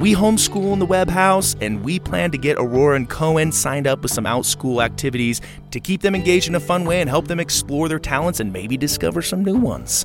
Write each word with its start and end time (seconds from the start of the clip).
We 0.00 0.12
homeschool 0.12 0.72
in 0.72 0.80
the 0.80 0.86
Webb 0.86 1.08
House, 1.08 1.54
and 1.60 1.84
we 1.84 2.00
plan 2.00 2.32
to 2.32 2.38
get 2.38 2.56
Aurora 2.58 2.96
and 2.96 3.08
Cohen 3.08 3.52
signed 3.52 3.86
up 3.86 4.02
with 4.02 4.10
some 4.10 4.24
OutSchool 4.24 4.84
activities 4.84 5.40
to 5.70 5.78
keep 5.78 6.02
them 6.02 6.16
engaged 6.16 6.48
in 6.48 6.56
a 6.56 6.60
fun 6.60 6.84
way 6.84 7.00
and 7.00 7.08
help 7.08 7.28
them 7.28 7.38
explore 7.38 7.88
their 7.88 8.00
talents 8.00 8.40
and 8.40 8.52
maybe 8.52 8.76
discover 8.76 9.22
some 9.22 9.44
new 9.44 9.56
ones. 9.56 10.04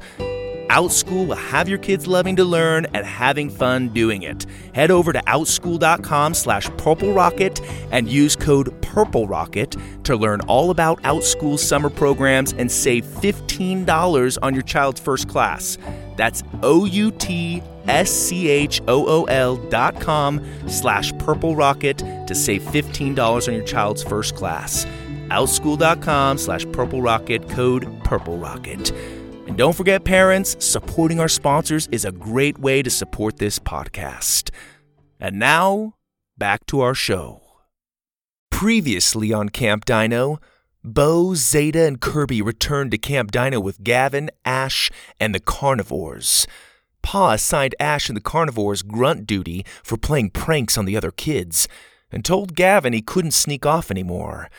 OutSchool 0.69 1.27
will 1.27 1.35
have 1.35 1.67
your 1.67 1.79
kids 1.79 2.05
loving 2.05 2.35
to 2.35 2.45
learn 2.45 2.85
and 2.93 3.03
having 3.05 3.49
fun 3.49 3.89
doing 3.89 4.21
it. 4.21 4.45
Head 4.73 4.91
over 4.91 5.11
to 5.11 5.19
outschool.com 5.23 6.35
slash 6.35 6.69
purple 6.77 7.11
rocket 7.11 7.59
and 7.91 8.07
use 8.07 8.35
code 8.35 8.79
purple 8.83 9.27
rocket 9.27 9.75
to 10.03 10.15
learn 10.15 10.41
all 10.41 10.69
about 10.69 11.01
OutSchool 11.01 11.57
summer 11.57 11.89
programs 11.89 12.53
and 12.53 12.71
save 12.71 13.03
$15 13.03 14.37
on 14.43 14.53
your 14.53 14.61
child's 14.61 14.99
first 14.99 15.27
class. 15.27 15.79
That's 16.17 16.43
O-U-T-S-C-H-O-O-L 16.61 17.65
dot 19.69 19.99
com 19.99 20.45
slash 20.67 21.17
purple 21.17 21.55
rocket 21.55 21.97
to 21.97 22.35
save 22.35 22.61
$15 22.61 23.47
on 23.47 23.53
your 23.55 23.63
child's 23.63 24.03
first 24.03 24.35
class. 24.35 24.85
Outschool.com 25.29 26.37
slash 26.37 26.65
purple 26.71 27.01
rocket, 27.01 27.49
code 27.49 27.87
purple 28.03 28.37
rocket. 28.37 28.91
And 29.49 29.57
don't 29.57 29.75
forget, 29.75 30.03
parents, 30.03 30.55
supporting 30.63 31.19
our 31.19 31.27
sponsors 31.27 31.87
is 31.87 32.05
a 32.05 32.11
great 32.11 32.59
way 32.59 32.83
to 32.83 32.89
support 32.91 33.37
this 33.37 33.57
podcast. 33.57 34.51
And 35.19 35.39
now, 35.39 35.95
back 36.37 36.67
to 36.67 36.81
our 36.81 36.93
show. 36.93 37.41
Previously 38.51 39.33
on 39.33 39.49
Camp 39.49 39.85
Dino, 39.85 40.37
Bo, 40.83 41.33
Zeta, 41.33 41.83
and 41.83 41.99
Kirby 41.99 42.43
returned 42.43 42.91
to 42.91 42.99
Camp 42.99 43.31
Dino 43.31 43.59
with 43.59 43.83
Gavin, 43.83 44.29
Ash, 44.45 44.91
and 45.19 45.33
the 45.33 45.39
Carnivores. 45.39 46.45
Pa 47.01 47.31
assigned 47.31 47.73
Ash 47.79 48.07
and 48.07 48.15
the 48.15 48.21
Carnivores 48.21 48.83
grunt 48.83 49.25
duty 49.25 49.65
for 49.81 49.97
playing 49.97 50.29
pranks 50.29 50.77
on 50.77 50.85
the 50.85 50.95
other 50.95 51.09
kids, 51.09 51.67
and 52.11 52.23
told 52.23 52.53
Gavin 52.53 52.93
he 52.93 53.01
couldn't 53.01 53.31
sneak 53.31 53.65
off 53.65 53.89
anymore. 53.89 54.51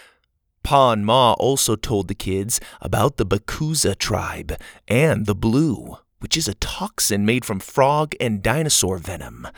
Pa 0.63 0.93
and 0.93 1.05
Ma 1.05 1.33
also 1.35 1.77
told 1.77 2.09
the 2.09 2.15
kids 2.15 2.61
about 2.81 3.17
the 3.17 3.27
Bakuza 3.27 3.97
tribe 3.97 4.57
and 4.87 5.27
the 5.27 5.35
blue, 5.35 5.97
which 6.21 6.37
is 6.37 6.49
a 6.49 6.55
toxin 6.55 7.25
made 7.25 7.45
from 7.45 7.61
frog 7.61 8.15
and 8.21 8.43
dinosaur 8.43 8.99
venom. 8.99 9.49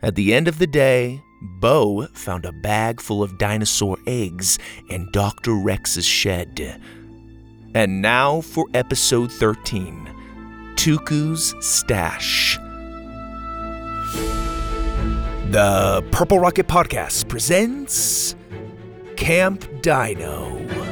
At 0.00 0.14
the 0.14 0.32
end 0.32 0.48
of 0.48 0.58
the 0.58 0.66
day, 0.66 1.22
Bo 1.60 2.06
found 2.14 2.44
a 2.44 2.52
bag 2.52 3.00
full 3.00 3.22
of 3.22 3.38
dinosaur 3.38 3.98
eggs 4.06 4.58
in 4.90 5.10
Dr. 5.12 5.54
Rex's 5.54 6.06
shed. 6.06 6.80
And 7.74 8.00
now 8.00 8.40
for 8.40 8.66
episode 8.74 9.30
13 9.30 10.14
Tuku's 10.76 11.54
Stash. 11.60 12.58
The 15.50 16.06
Purple 16.12 16.38
Rocket 16.38 16.68
Podcast 16.68 17.28
presents 17.28 18.34
Camp 19.18 19.66
Dino. 19.82 20.87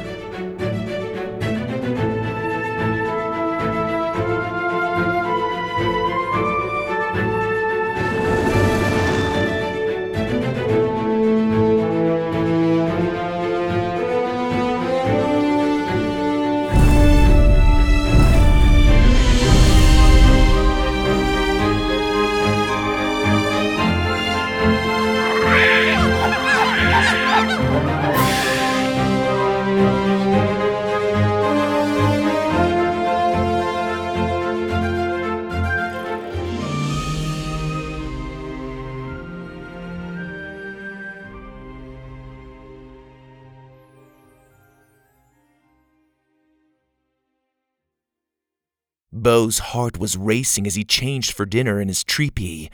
Bo's 49.27 49.59
heart 49.59 49.99
was 49.99 50.15
racing 50.15 50.65
as 50.65 50.75
he 50.75 50.85
changed 50.85 51.33
for 51.33 51.45
dinner 51.45 51.81
in 51.81 51.89
his 51.89 52.01
treepee. 52.01 52.69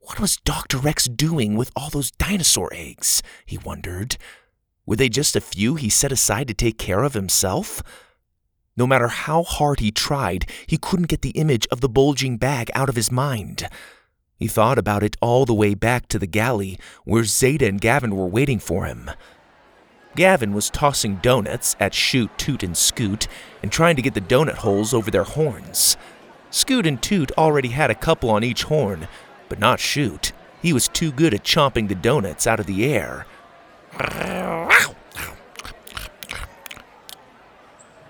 What 0.00 0.20
was 0.20 0.36
Dr. 0.36 0.76
Rex 0.76 1.06
doing 1.06 1.56
with 1.56 1.70
all 1.74 1.88
those 1.88 2.10
dinosaur 2.10 2.68
eggs? 2.70 3.22
He 3.46 3.56
wondered. 3.56 4.18
Were 4.84 4.96
they 4.96 5.08
just 5.08 5.34
a 5.36 5.40
few 5.40 5.76
he 5.76 5.88
set 5.88 6.12
aside 6.12 6.48
to 6.48 6.54
take 6.54 6.76
care 6.76 7.02
of 7.02 7.14
himself? 7.14 7.82
No 8.76 8.86
matter 8.86 9.08
how 9.08 9.42
hard 9.42 9.80
he 9.80 9.90
tried, 9.90 10.50
he 10.66 10.76
couldn't 10.76 11.08
get 11.08 11.22
the 11.22 11.30
image 11.30 11.66
of 11.70 11.80
the 11.80 11.88
bulging 11.88 12.36
bag 12.36 12.70
out 12.74 12.90
of 12.90 12.96
his 12.96 13.10
mind. 13.10 13.66
He 14.36 14.48
thought 14.48 14.76
about 14.76 15.02
it 15.02 15.16
all 15.22 15.46
the 15.46 15.54
way 15.54 15.72
back 15.72 16.08
to 16.08 16.18
the 16.18 16.26
galley 16.26 16.78
where 17.06 17.24
Zeta 17.24 17.66
and 17.66 17.80
Gavin 17.80 18.14
were 18.14 18.26
waiting 18.26 18.58
for 18.58 18.84
him. 18.84 19.10
Gavin 20.16 20.54
was 20.54 20.70
tossing 20.70 21.16
donuts 21.16 21.76
at 21.78 21.94
Shoot, 21.94 22.36
Toot, 22.38 22.62
and 22.62 22.76
Scoot 22.76 23.28
and 23.62 23.70
trying 23.70 23.96
to 23.96 24.02
get 24.02 24.14
the 24.14 24.20
donut 24.20 24.56
holes 24.56 24.92
over 24.92 25.10
their 25.10 25.24
horns. 25.24 25.96
Scoot 26.50 26.86
and 26.86 27.00
Toot 27.02 27.30
already 27.32 27.68
had 27.68 27.90
a 27.90 27.94
couple 27.94 28.30
on 28.30 28.42
each 28.42 28.64
horn, 28.64 29.08
but 29.48 29.58
not 29.58 29.78
Shoot. 29.78 30.32
He 30.62 30.72
was 30.72 30.88
too 30.88 31.12
good 31.12 31.34
at 31.34 31.44
chomping 31.44 31.88
the 31.88 31.94
donuts 31.94 32.46
out 32.46 32.58
of 32.58 32.66
the 32.66 32.86
air. 32.86 33.26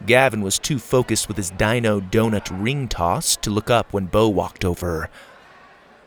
Gavin 0.07 0.43
was 0.43 0.61
too 0.61 0.79
focused 0.79 1.27
with 1.27 1.37
his 1.37 1.51
dino 1.51 2.01
donut 2.01 2.49
ring 2.53 2.87
toss 2.87 3.35
to 3.39 3.51
look 3.51 3.69
up 3.69 3.93
when 3.93 4.07
Bo 4.07 4.29
walked 4.29 4.65
over. 4.65 5.11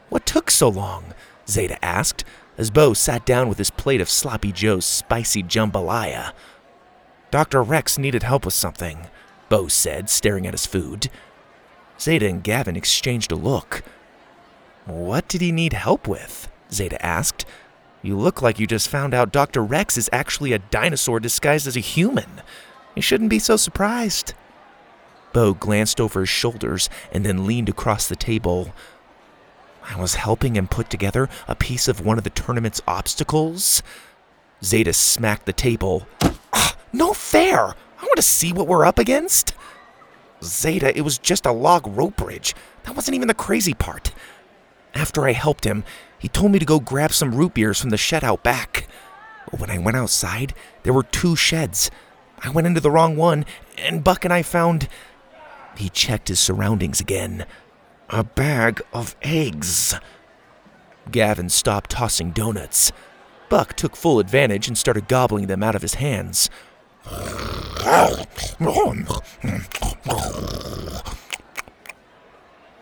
What 0.08 0.26
took 0.26 0.50
so 0.50 0.70
long? 0.70 1.14
Zeta 1.50 1.84
asked, 1.84 2.24
as 2.60 2.70
Bo 2.70 2.94
sat 2.94 3.26
down 3.26 3.48
with 3.48 3.58
his 3.58 3.72
plate 3.72 4.02
of 4.02 4.10
Sloppy 4.10 4.52
Joe's 4.52 4.86
spicy 4.86 5.42
jambalaya. 5.42 6.34
Dr. 7.32 7.64
Rex 7.64 7.98
needed 7.98 8.22
help 8.22 8.44
with 8.44 8.54
something, 8.54 9.08
Bo 9.48 9.70
said, 9.70 10.10
staring 10.10 10.46
at 10.46 10.54
his 10.54 10.66
food. 10.66 11.10
Zeta 11.98 12.28
and 12.28 12.44
Gavin 12.44 12.76
exchanged 12.76 13.32
a 13.32 13.36
look. 13.36 13.82
What 14.86 15.30
did 15.30 15.40
he 15.40 15.54
need 15.54 15.72
help 15.72 16.06
with? 16.06 16.50
Zeta 16.70 17.04
asked. 17.04 17.46
You 18.02 18.18
look 18.18 18.42
like 18.42 18.60
you 18.60 18.68
just 18.68 18.90
found 18.90 19.14
out 19.14 19.32
Dr. 19.32 19.64
Rex 19.64 19.98
is 19.98 20.10
actually 20.12 20.52
a 20.52 20.60
dinosaur 20.60 21.22
disguised 21.22 21.66
as 21.66 21.78
a 21.78 21.82
human. 21.82 22.42
You 22.94 23.02
shouldn't 23.02 23.30
be 23.30 23.40
so 23.40 23.56
surprised. 23.56 24.34
Bo 25.32 25.54
glanced 25.54 26.02
over 26.02 26.22
his 26.22 26.30
shoulders 26.30 26.90
and 27.14 27.26
then 27.26 27.48
leaned 27.48 27.70
across 27.70 28.10
the 28.10 28.18
table. 28.18 28.74
I 29.90 30.00
was 30.00 30.16
helping 30.16 30.56
him 30.56 30.68
put 30.68 30.90
together 30.90 31.28
a 31.48 31.56
piece 31.56 31.88
of 31.88 32.06
one 32.06 32.20
of 32.20 32.24
the 32.24 32.30
tournament's 32.30 32.82
obstacles. 32.88 33.82
Zeta 34.64 34.94
smacked 34.94 35.48
the 35.48 35.54
table. 35.54 36.08
Ah, 36.54 36.76
no 36.94 37.14
fair! 37.14 37.60
I 37.60 38.04
want 38.04 38.18
to 38.18 38.22
see 38.22 38.54
what 38.54 38.68
we're 38.68 38.86
up 38.86 39.00
against. 39.00 39.54
Zeta, 40.44 40.96
it 40.96 41.02
was 41.02 41.18
just 41.18 41.46
a 41.46 41.52
log 41.52 41.88
rope 41.88 42.16
bridge. 42.16 42.56
That 42.84 42.96
wasn't 42.96 43.16
even 43.16 43.28
the 43.28 43.34
crazy 43.34 43.74
part. 43.74 44.14
After 44.94 45.26
I 45.26 45.34
helped 45.34 45.66
him, 45.66 45.84
he 46.20 46.28
told 46.28 46.52
me 46.52 46.60
to 46.60 46.66
go 46.66 46.80
grab 46.80 47.12
some 47.12 47.34
root 47.34 47.56
beers 47.56 47.82
from 47.82 47.90
the 47.90 47.98
shed 47.98 48.24
out 48.24 48.44
back. 48.44 48.88
When 49.58 49.72
I 49.72 49.80
went 49.80 49.98
outside, 49.98 50.54
there 50.84 50.94
were 50.94 51.04
two 51.04 51.36
sheds. 51.36 51.90
I 52.42 52.50
went 52.52 52.68
into 52.68 52.80
the 52.80 52.92
wrong 52.92 53.16
one, 53.16 53.46
and 53.78 54.04
Buck 54.04 54.24
and 54.24 54.34
I 54.34 54.44
found. 54.44 54.88
He 55.76 55.90
checked 55.90 56.28
his 56.28 56.40
surroundings 56.40 57.02
again 57.02 57.46
a 58.10 58.24
bag 58.24 58.82
of 58.94 59.16
eggs. 59.22 59.96
Gavin 61.12 61.50
stopped 61.50 61.92
tossing 61.92 62.32
donuts. 62.32 62.92
Buck 63.50 63.76
took 63.76 63.96
full 63.96 64.20
advantage 64.20 64.68
and 64.68 64.78
started 64.78 65.08
gobbling 65.08 65.48
them 65.48 65.64
out 65.64 65.76
of 65.76 65.82
his 65.82 65.96
hands. 65.96 66.50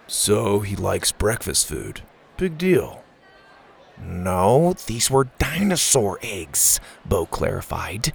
So 0.08 0.60
he 0.60 0.76
likes 0.76 1.12
breakfast 1.12 1.68
food. 1.68 2.02
Big 2.38 2.58
deal. 2.58 3.04
No, 4.00 4.74
these 4.86 5.10
were 5.10 5.30
dinosaur 5.40 6.20
eggs, 6.22 6.80
Bo 7.06 7.26
clarified. 7.26 8.14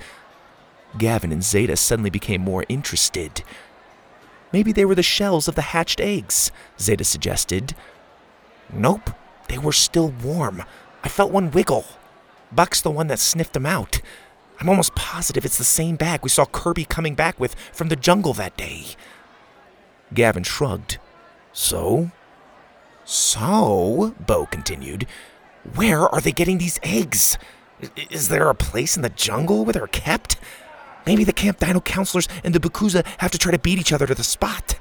Gavin 0.98 1.32
and 1.32 1.42
Zeta 1.42 1.76
suddenly 1.76 2.10
became 2.10 2.42
more 2.42 2.64
interested. 2.68 3.42
Maybe 4.52 4.72
they 4.72 4.84
were 4.84 4.94
the 4.94 5.02
shells 5.02 5.48
of 5.48 5.54
the 5.54 5.62
hatched 5.62 6.00
eggs, 6.00 6.50
Zeta 6.78 7.04
suggested. 7.04 7.74
Nope, 8.72 9.10
they 9.48 9.58
were 9.58 9.72
still 9.72 10.10
warm. 10.22 10.62
I 11.02 11.08
felt 11.08 11.32
one 11.32 11.50
wiggle. 11.50 11.84
Buck's 12.50 12.80
the 12.80 12.90
one 12.90 13.06
that 13.08 13.18
sniffed 13.18 13.54
them 13.54 13.66
out. 13.66 14.00
I'm 14.60 14.68
almost 14.68 14.94
positive 14.94 15.44
it's 15.44 15.58
the 15.58 15.64
same 15.64 15.96
bag 15.96 16.20
we 16.22 16.28
saw 16.28 16.44
Kirby 16.44 16.84
coming 16.84 17.14
back 17.14 17.40
with 17.40 17.54
from 17.72 17.88
the 17.88 17.96
jungle 17.96 18.32
that 18.34 18.56
day. 18.56 18.86
Gavin 20.14 20.44
shrugged. 20.44 20.98
So? 21.52 22.10
So, 23.04 24.14
Bo 24.24 24.46
continued, 24.46 25.06
where 25.74 26.02
are 26.02 26.20
they 26.20 26.32
getting 26.32 26.58
these 26.58 26.78
eggs? 26.82 27.36
Is 28.10 28.28
there 28.28 28.48
a 28.48 28.54
place 28.54 28.96
in 28.96 29.02
the 29.02 29.08
jungle 29.08 29.64
where 29.64 29.72
they're 29.72 29.86
kept? 29.88 30.36
Maybe 31.06 31.24
the 31.24 31.32
Camp 31.32 31.58
Dino 31.58 31.80
counselors 31.80 32.28
and 32.44 32.54
the 32.54 32.60
Bakuza 32.60 33.04
have 33.18 33.30
to 33.30 33.38
try 33.38 33.52
to 33.52 33.58
beat 33.58 33.78
each 33.78 33.92
other 33.92 34.06
to 34.06 34.14
the 34.14 34.24
spot. 34.24 34.78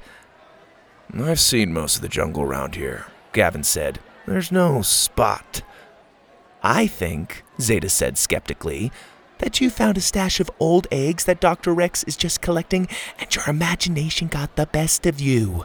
I've 1.14 1.40
seen 1.40 1.72
most 1.72 1.96
of 1.96 2.02
the 2.02 2.08
jungle 2.08 2.42
around 2.42 2.74
here, 2.74 3.06
Gavin 3.32 3.64
said. 3.64 3.98
There's 4.26 4.52
no 4.52 4.82
spot. 4.82 5.62
I 6.62 6.86
think, 6.86 7.42
Zeta 7.60 7.88
said 7.88 8.16
skeptically, 8.16 8.92
that 9.38 9.60
you 9.60 9.68
found 9.68 9.98
a 9.98 10.00
stash 10.00 10.38
of 10.38 10.50
old 10.60 10.86
eggs 10.92 11.24
that 11.24 11.40
Dr. 11.40 11.74
Rex 11.74 12.04
is 12.04 12.16
just 12.16 12.40
collecting 12.40 12.86
and 13.18 13.34
your 13.34 13.48
imagination 13.48 14.28
got 14.28 14.54
the 14.54 14.66
best 14.66 15.04
of 15.04 15.20
you. 15.20 15.64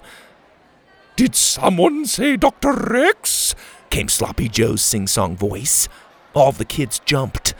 Did 1.15 1.35
someone 1.35 2.05
say 2.05 2.37
Dr. 2.37 2.73
Rex? 2.73 3.55
came 3.89 4.09
Sloppy 4.09 4.49
Joe's 4.49 4.81
sing 4.81 5.07
song 5.07 5.37
voice. 5.37 5.87
All 6.33 6.51
the 6.51 6.65
kids 6.65 6.99
jumped. 7.05 7.53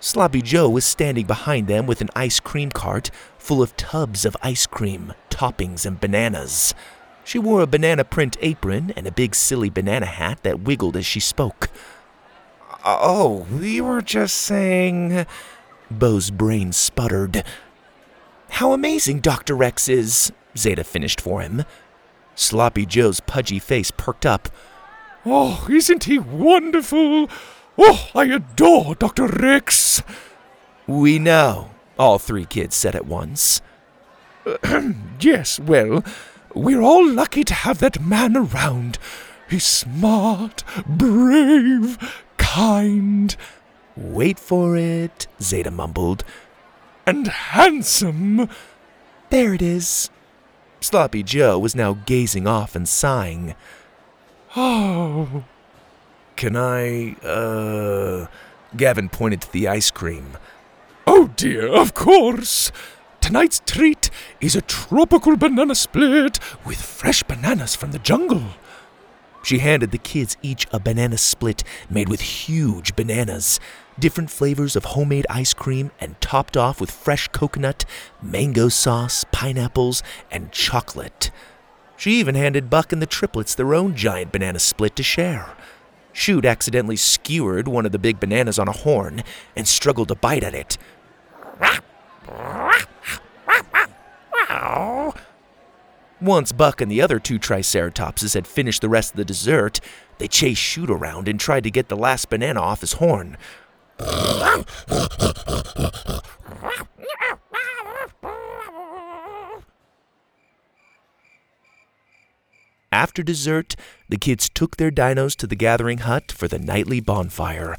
Sloppy 0.00 0.42
Joe 0.42 0.68
was 0.68 0.84
standing 0.84 1.26
behind 1.26 1.66
them 1.66 1.86
with 1.86 2.00
an 2.00 2.10
ice 2.14 2.38
cream 2.38 2.70
cart 2.70 3.10
full 3.36 3.62
of 3.62 3.76
tubs 3.76 4.24
of 4.24 4.36
ice 4.42 4.66
cream, 4.66 5.12
toppings, 5.28 5.84
and 5.84 6.00
bananas. 6.00 6.72
She 7.24 7.38
wore 7.38 7.60
a 7.60 7.66
banana 7.66 8.04
print 8.04 8.36
apron 8.40 8.92
and 8.96 9.06
a 9.06 9.12
big 9.12 9.34
silly 9.34 9.70
banana 9.70 10.06
hat 10.06 10.42
that 10.44 10.60
wiggled 10.60 10.96
as 10.96 11.04
she 11.04 11.20
spoke. 11.20 11.68
Oh, 12.84 13.46
we 13.52 13.80
were 13.80 14.00
just 14.00 14.36
saying. 14.36 15.26
Bo's 15.90 16.30
brain 16.30 16.72
sputtered. 16.72 17.42
How 18.50 18.72
amazing 18.72 19.20
Dr. 19.20 19.54
Rex 19.54 19.88
is, 19.88 20.32
Zeta 20.56 20.84
finished 20.84 21.20
for 21.20 21.42
him. 21.42 21.64
Sloppy 22.34 22.86
Joe's 22.86 23.20
pudgy 23.20 23.58
face 23.58 23.90
perked 23.90 24.24
up. 24.24 24.48
Oh, 25.26 25.66
isn't 25.68 26.04
he 26.04 26.18
wonderful? 26.18 27.28
Oh, 27.78 28.08
I 28.14 28.24
adore 28.24 28.96
Dr. 28.96 29.28
Rex. 29.28 30.02
We 30.88 31.18
know, 31.18 31.70
all 31.98 32.18
three 32.18 32.44
kids 32.44 32.74
said 32.74 32.96
at 32.96 33.06
once. 33.06 33.62
yes, 35.20 35.60
well, 35.60 36.02
we're 36.54 36.82
all 36.82 37.08
lucky 37.08 37.44
to 37.44 37.54
have 37.54 37.78
that 37.78 38.00
man 38.00 38.36
around. 38.36 38.98
He's 39.48 39.64
smart, 39.64 40.64
brave, 40.86 41.98
kind. 42.36 43.36
Wait 43.96 44.38
for 44.38 44.76
it, 44.76 45.26
Zeta 45.40 45.70
mumbled. 45.70 46.24
And 47.06 47.28
handsome. 47.28 48.48
There 49.30 49.54
it 49.54 49.62
is. 49.62 50.10
Sloppy 50.80 51.22
Joe 51.22 51.58
was 51.58 51.74
now 51.74 51.94
gazing 52.06 52.46
off 52.46 52.74
and 52.76 52.88
sighing. 52.88 53.54
Oh, 54.56 55.44
can 56.38 56.56
I, 56.56 57.16
uh. 57.26 58.28
Gavin 58.76 59.08
pointed 59.08 59.40
to 59.40 59.52
the 59.52 59.66
ice 59.66 59.90
cream. 59.90 60.38
Oh 61.04 61.32
dear, 61.34 61.66
of 61.66 61.94
course. 61.94 62.70
Tonight's 63.20 63.60
treat 63.66 64.08
is 64.40 64.54
a 64.54 64.62
tropical 64.62 65.36
banana 65.36 65.74
split 65.74 66.38
with 66.64 66.80
fresh 66.80 67.24
bananas 67.24 67.74
from 67.74 67.90
the 67.90 67.98
jungle. 67.98 68.44
She 69.42 69.58
handed 69.58 69.90
the 69.90 69.98
kids 69.98 70.36
each 70.40 70.66
a 70.72 70.78
banana 70.78 71.18
split 71.18 71.64
made 71.90 72.08
with 72.08 72.20
huge 72.20 72.94
bananas, 72.94 73.58
different 73.98 74.30
flavors 74.30 74.76
of 74.76 74.84
homemade 74.84 75.26
ice 75.28 75.54
cream, 75.54 75.90
and 76.00 76.20
topped 76.20 76.56
off 76.56 76.80
with 76.80 76.92
fresh 76.92 77.26
coconut, 77.28 77.84
mango 78.22 78.68
sauce, 78.68 79.24
pineapples, 79.32 80.04
and 80.30 80.52
chocolate. 80.52 81.32
She 81.96 82.12
even 82.20 82.36
handed 82.36 82.70
Buck 82.70 82.92
and 82.92 83.02
the 83.02 83.06
triplets 83.06 83.56
their 83.56 83.74
own 83.74 83.96
giant 83.96 84.30
banana 84.30 84.60
split 84.60 84.94
to 84.96 85.02
share. 85.02 85.56
Shoot 86.18 86.44
accidentally 86.44 86.96
skewered 86.96 87.68
one 87.68 87.86
of 87.86 87.92
the 87.92 87.98
big 87.98 88.18
bananas 88.18 88.58
on 88.58 88.66
a 88.66 88.72
horn 88.72 89.22
and 89.54 89.68
struggled 89.68 90.08
to 90.08 90.16
bite 90.16 90.42
at 90.42 90.52
it. 90.52 90.76
Once 96.20 96.50
Buck 96.50 96.80
and 96.80 96.90
the 96.90 97.00
other 97.00 97.20
two 97.20 97.38
Triceratopses 97.38 98.34
had 98.34 98.48
finished 98.48 98.80
the 98.80 98.88
rest 98.88 99.12
of 99.12 99.16
the 99.16 99.24
dessert, 99.24 99.78
they 100.18 100.26
chased 100.26 100.60
Shoot 100.60 100.90
around 100.90 101.28
and 101.28 101.38
tried 101.38 101.62
to 101.62 101.70
get 101.70 101.88
the 101.88 101.96
last 101.96 102.28
banana 102.28 102.60
off 102.60 102.80
his 102.80 102.94
horn. 102.94 103.36
After 112.90 113.22
dessert, 113.22 113.76
the 114.08 114.16
kids 114.16 114.48
took 114.48 114.76
their 114.76 114.90
dinos 114.90 115.36
to 115.36 115.46
the 115.46 115.56
gathering 115.56 115.98
hut 115.98 116.32
for 116.32 116.48
the 116.48 116.58
nightly 116.58 117.00
bonfire. 117.00 117.76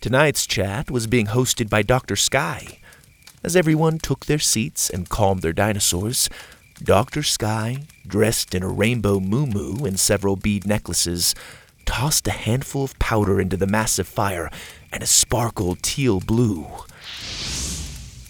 Tonight's 0.00 0.46
chat 0.46 0.90
was 0.90 1.06
being 1.06 1.26
hosted 1.26 1.68
by 1.68 1.82
Dr. 1.82 2.16
Sky. 2.16 2.78
As 3.44 3.54
everyone 3.54 3.98
took 3.98 4.26
their 4.26 4.38
seats 4.38 4.88
and 4.88 5.08
calmed 5.08 5.42
their 5.42 5.52
dinosaurs, 5.52 6.30
Dr. 6.82 7.22
Sky, 7.22 7.84
dressed 8.06 8.54
in 8.54 8.62
a 8.62 8.68
rainbow 8.68 9.20
moo 9.20 9.84
and 9.84 10.00
several 10.00 10.36
bead 10.36 10.66
necklaces, 10.66 11.34
tossed 11.84 12.26
a 12.26 12.32
handful 12.32 12.84
of 12.84 12.98
powder 12.98 13.40
into 13.40 13.56
the 13.56 13.66
massive 13.66 14.08
fire 14.08 14.50
and 14.92 15.02
it 15.02 15.06
sparkled 15.06 15.82
teal 15.82 16.20
blue. 16.20 16.66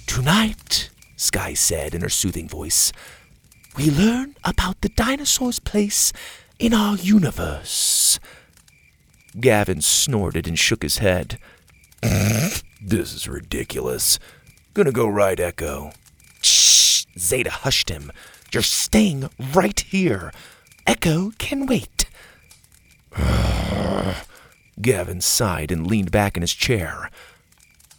Tonight, 0.06 0.90
Sky 1.16 1.54
said 1.54 1.94
in 1.94 2.00
her 2.00 2.08
soothing 2.08 2.48
voice, 2.48 2.92
we 3.78 3.90
learn 3.92 4.34
about 4.42 4.80
the 4.80 4.88
dinosaur's 4.88 5.60
place 5.60 6.12
in 6.58 6.74
our 6.74 6.96
universe. 6.96 8.18
Gavin 9.38 9.80
snorted 9.80 10.48
and 10.48 10.58
shook 10.58 10.82
his 10.82 10.98
head. 10.98 11.38
this 12.02 13.14
is 13.14 13.28
ridiculous. 13.28 14.18
Gonna 14.74 14.90
go 14.90 15.06
right, 15.06 15.38
Echo. 15.38 15.92
Shh! 16.42 17.06
Zeta 17.16 17.50
hushed 17.50 17.88
him. 17.88 18.10
You're 18.52 18.64
staying 18.64 19.30
right 19.54 19.78
here. 19.78 20.32
Echo 20.84 21.30
can 21.38 21.66
wait. 21.66 22.06
Gavin 24.82 25.20
sighed 25.20 25.70
and 25.70 25.86
leaned 25.86 26.10
back 26.10 26.36
in 26.36 26.42
his 26.42 26.54
chair. 26.54 27.10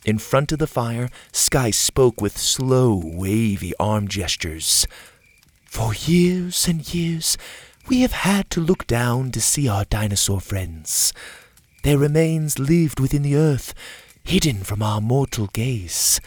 In 0.03 0.17
front 0.17 0.51
of 0.51 0.59
the 0.59 0.67
fire, 0.67 1.09
Sky 1.31 1.71
spoke 1.71 2.19
with 2.19 2.37
slow, 2.37 3.01
wavy 3.01 3.73
arm 3.79 4.09
gestures. 4.09 4.85
For 5.69 5.93
years 5.93 6.67
and 6.67 6.93
years, 6.93 7.37
we 7.87 8.01
have 8.01 8.11
had 8.11 8.49
to 8.49 8.59
look 8.59 8.87
down 8.87 9.31
to 9.31 9.39
see 9.39 9.69
our 9.69 9.85
dinosaur 9.85 10.41
friends. 10.41 11.13
Their 11.83 11.99
remains 11.99 12.57
lived 12.57 12.99
within 12.99 13.21
the 13.21 13.35
earth, 13.35 13.75
hidden 14.23 14.63
from 14.63 14.81
our 14.81 14.99
mortal 14.99 15.45
gaze. 15.53 16.19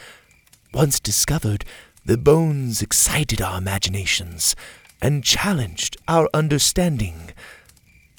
Once 0.72 1.00
discovered, 1.00 1.64
the 2.04 2.16
bones 2.16 2.82
excited 2.82 3.42
our 3.42 3.58
imaginations 3.58 4.54
and 5.02 5.24
challenged 5.24 5.96
our 6.06 6.28
understanding. 6.32 7.32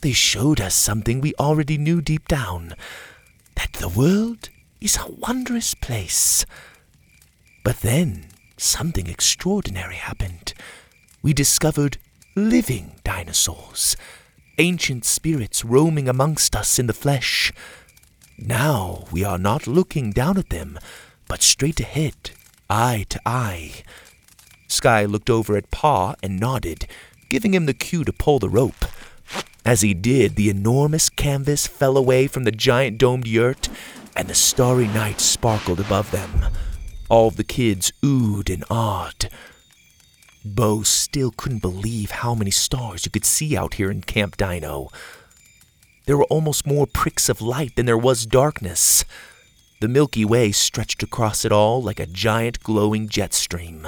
They 0.01 0.11
showed 0.11 0.59
us 0.59 0.75
something 0.75 1.21
we 1.21 1.33
already 1.39 1.77
knew 1.77 2.01
deep 2.01 2.27
down 2.27 2.75
that 3.55 3.71
the 3.79 3.89
world 3.89 4.49
is 4.81 4.97
a 4.97 5.09
wondrous 5.09 5.73
place. 5.73 6.45
But 7.63 7.79
then 7.79 8.25
something 8.57 9.07
extraordinary 9.07 9.95
happened. 9.95 10.53
We 11.23 11.31
discovered 11.31 11.99
living 12.35 12.99
dinosaurs, 13.05 13.95
ancient 14.57 15.05
spirits 15.05 15.63
roaming 15.63 16.09
amongst 16.09 16.53
us 16.53 16.77
in 16.77 16.87
the 16.87 16.93
flesh. 16.93 17.53
Now 18.37 19.05
we 19.09 19.23
are 19.23 19.37
not 19.37 19.65
looking 19.65 20.11
down 20.11 20.37
at 20.37 20.49
them, 20.49 20.77
but 21.29 21.41
straight 21.41 21.79
ahead, 21.79 22.31
eye 22.69 23.05
to 23.07 23.21
eye. 23.25 23.83
Sky 24.67 25.05
looked 25.05 25.29
over 25.29 25.55
at 25.55 25.71
Pa 25.71 26.15
and 26.21 26.41
nodded, 26.41 26.87
giving 27.29 27.53
him 27.53 27.67
the 27.67 27.73
cue 27.73 28.03
to 28.03 28.11
pull 28.11 28.39
the 28.39 28.49
rope. 28.49 28.83
As 29.63 29.79
he 29.79 29.93
did, 29.93 30.35
the 30.35 30.49
enormous 30.49 31.09
canvas 31.09 31.67
fell 31.67 31.95
away 31.95 32.27
from 32.27 32.43
the 32.43 32.51
giant 32.51 32.97
domed 32.97 33.27
yurt, 33.27 33.69
and 34.13 34.27
the 34.27 34.35
starry 34.35 34.87
night 34.87 35.21
sparkled 35.21 35.79
above 35.79 36.11
them. 36.11 36.47
All 37.07 37.31
the 37.31 37.45
kids 37.45 37.93
oohed 38.03 38.53
and 38.53 38.65
awed. 38.69 39.29
Bo 40.45 40.83
still 40.83 41.31
couldn't 41.31 41.61
believe 41.61 42.11
how 42.11 42.35
many 42.35 42.51
stars 42.51 43.05
you 43.05 43.11
could 43.11 43.25
see 43.25 43.55
out 43.55 43.75
here 43.75 43.89
in 43.89 44.01
Camp 44.01 44.35
Dino. 44.35 44.89
There 46.05 46.17
were 46.17 46.25
almost 46.25 46.67
more 46.67 46.85
pricks 46.85 47.29
of 47.29 47.41
light 47.41 47.75
than 47.75 47.85
there 47.85 47.97
was 47.97 48.25
darkness. 48.25 49.05
The 49.79 49.87
Milky 49.87 50.25
Way 50.25 50.51
stretched 50.51 51.01
across 51.01 51.45
it 51.45 51.51
all 51.51 51.81
like 51.81 51.99
a 51.99 52.05
giant 52.05 52.61
glowing 52.61 53.07
jet 53.07 53.33
stream. 53.33 53.87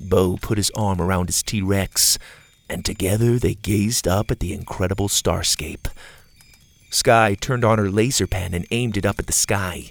Bo 0.00 0.36
put 0.36 0.58
his 0.58 0.70
arm 0.72 1.00
around 1.00 1.28
his 1.28 1.42
T 1.42 1.62
Rex 1.62 2.18
and 2.68 2.84
together 2.84 3.38
they 3.38 3.54
gazed 3.54 4.08
up 4.08 4.30
at 4.30 4.40
the 4.40 4.52
incredible 4.52 5.08
starscape. 5.08 5.88
Sky 6.90 7.36
turned 7.40 7.64
on 7.64 7.78
her 7.78 7.90
laser 7.90 8.26
pen 8.26 8.54
and 8.54 8.66
aimed 8.70 8.96
it 8.96 9.06
up 9.06 9.18
at 9.18 9.26
the 9.26 9.32
sky. 9.32 9.90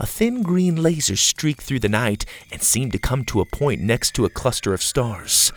A 0.00 0.06
thin 0.06 0.42
green 0.42 0.82
laser 0.82 1.16
streaked 1.16 1.62
through 1.62 1.80
the 1.80 1.88
night 1.88 2.24
and 2.50 2.62
seemed 2.62 2.92
to 2.92 2.98
come 2.98 3.24
to 3.26 3.40
a 3.40 3.44
point 3.44 3.80
next 3.80 4.14
to 4.14 4.24
a 4.24 4.30
cluster 4.30 4.74
of 4.74 4.82
stars. 4.82 5.52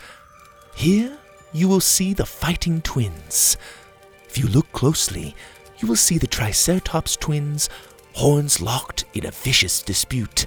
Here 0.74 1.18
you 1.52 1.68
will 1.68 1.80
see 1.80 2.14
the 2.14 2.26
fighting 2.26 2.80
twins. 2.80 3.56
If 4.28 4.38
you 4.38 4.46
look 4.46 4.70
closely, 4.72 5.34
you 5.78 5.88
will 5.88 5.96
see 5.96 6.18
the 6.18 6.26
Triceratops 6.26 7.16
twins, 7.16 7.68
horns 8.14 8.60
locked 8.60 9.04
in 9.12 9.26
a 9.26 9.32
vicious 9.32 9.82
dispute. 9.82 10.46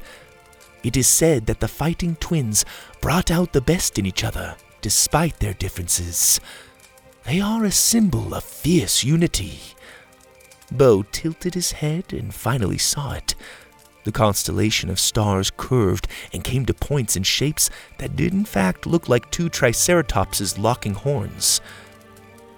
It 0.84 0.96
is 0.96 1.08
said 1.08 1.46
that 1.48 1.60
the 1.60 1.68
fighting 1.68 2.16
twins 2.16 2.66
brought 3.02 3.30
out 3.30 3.52
the 3.52 3.62
best 3.62 4.00
in 4.00 4.06
each 4.06 4.24
other 4.24 4.56
despite 4.82 5.40
their 5.40 5.54
differences. 5.54 6.40
They 7.26 7.40
are 7.40 7.64
a 7.64 7.72
symbol 7.72 8.34
of 8.34 8.44
fierce 8.44 9.04
unity. 9.04 9.60
Bo 10.72 11.04
tilted 11.04 11.54
his 11.54 11.74
head 11.74 12.14
and 12.14 12.34
finally 12.34 12.78
saw 12.78 13.12
it. 13.14 13.36
The 14.04 14.12
constellation 14.12 14.90
of 14.90 15.00
stars 15.00 15.52
curved 15.56 16.08
and 16.34 16.44
came 16.44 16.66
to 16.66 16.74
points 16.74 17.16
and 17.16 17.26
shapes 17.26 17.70
that 18.00 18.16
did 18.16 18.34
in 18.34 18.46
fact 18.46 18.88
look 18.88 19.08
like 19.08 19.30
two 19.30 19.50
triceratopses 19.50 20.58
locking 20.58 20.94
horns. 20.94 21.62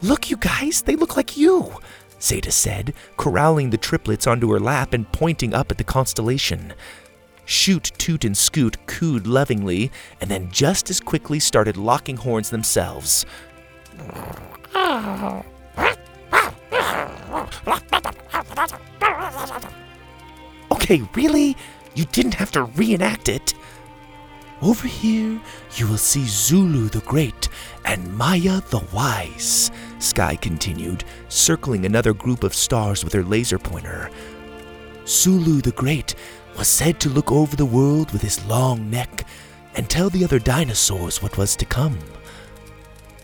Look, 0.01 0.29
you 0.29 0.37
guys, 0.37 0.81
they 0.81 0.95
look 0.95 1.15
like 1.15 1.37
you, 1.37 1.73
Zeta 2.21 2.51
said, 2.51 2.93
corralling 3.17 3.69
the 3.69 3.77
triplets 3.77 4.27
onto 4.27 4.51
her 4.51 4.59
lap 4.59 4.93
and 4.93 5.11
pointing 5.11 5.53
up 5.53 5.71
at 5.71 5.77
the 5.77 5.83
constellation. 5.83 6.73
Shoot, 7.45 7.91
Toot, 7.97 8.23
and 8.23 8.37
Scoot 8.37 8.77
cooed 8.85 9.27
lovingly, 9.27 9.91
and 10.21 10.29
then 10.29 10.49
just 10.49 10.89
as 10.89 11.01
quickly 11.01 11.39
started 11.39 11.75
locking 11.75 12.15
horns 12.15 12.49
themselves. 12.49 13.25
Okay, 20.73 21.03
really? 21.13 21.55
You 21.93 22.05
didn't 22.05 22.33
have 22.33 22.51
to 22.53 22.63
reenact 22.63 23.29
it. 23.29 23.53
Over 24.59 24.87
here, 24.87 25.39
you 25.75 25.87
will 25.87 25.99
see 25.99 26.25
Zulu 26.25 26.89
the 26.89 27.01
Great 27.01 27.47
and 27.85 28.17
Maya 28.17 28.59
the 28.71 28.83
Wise, 28.91 29.69
Sky 29.99 30.35
continued, 30.35 31.03
circling 31.29 31.85
another 31.85 32.11
group 32.11 32.43
of 32.43 32.55
stars 32.55 33.03
with 33.03 33.13
her 33.13 33.21
laser 33.21 33.59
pointer. 33.59 34.09
Zulu 35.05 35.61
the 35.61 35.73
Great 35.73 36.15
was 36.57 36.67
said 36.67 36.99
to 37.01 37.09
look 37.09 37.31
over 37.31 37.55
the 37.55 37.67
world 37.67 38.11
with 38.11 38.23
his 38.23 38.43
long 38.45 38.89
neck 38.89 39.27
and 39.75 39.87
tell 39.87 40.09
the 40.09 40.23
other 40.23 40.39
dinosaurs 40.39 41.21
what 41.21 41.37
was 41.37 41.55
to 41.57 41.65
come. 41.65 41.99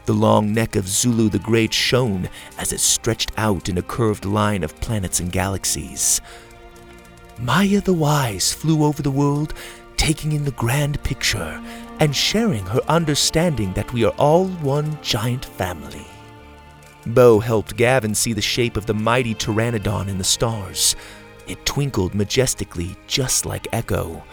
The 0.05 0.13
long 0.13 0.53
neck 0.53 0.75
of 0.75 0.87
Zulu 0.87 1.29
the 1.29 1.39
Great 1.39 1.73
shone 1.73 2.29
as 2.59 2.71
it 2.73 2.79
stretched 2.79 3.31
out 3.37 3.69
in 3.69 3.79
a 3.79 3.81
curved 3.81 4.25
line 4.25 4.63
of 4.63 4.79
planets 4.81 5.19
and 5.19 5.31
galaxies. 5.31 6.21
Maya 7.41 7.79
the 7.79 7.93
Wise 7.93 8.53
flew 8.53 8.83
over 8.83 9.01
the 9.01 9.11
world, 9.11 9.53
taking 9.95 10.33
in 10.33 10.43
the 10.43 10.51
grand 10.51 11.01
picture 11.03 11.61
and 11.99 12.15
sharing 12.15 12.65
her 12.65 12.81
understanding 12.87 13.71
that 13.73 13.91
we 13.93 14.03
are 14.03 14.13
all 14.17 14.47
one 14.47 14.97
giant 15.01 15.45
family. 15.45 16.05
Bo 17.05 17.39
helped 17.39 17.77
Gavin 17.77 18.13
see 18.13 18.33
the 18.33 18.41
shape 18.41 18.75
of 18.75 18.85
the 18.85 18.93
mighty 18.93 19.33
Pteranodon 19.33 20.09
in 20.09 20.17
the 20.17 20.23
stars. 20.23 20.95
It 21.47 21.65
twinkled 21.65 22.13
majestically, 22.13 22.97
just 23.07 23.45
like 23.45 23.67
Echo. 23.71 24.23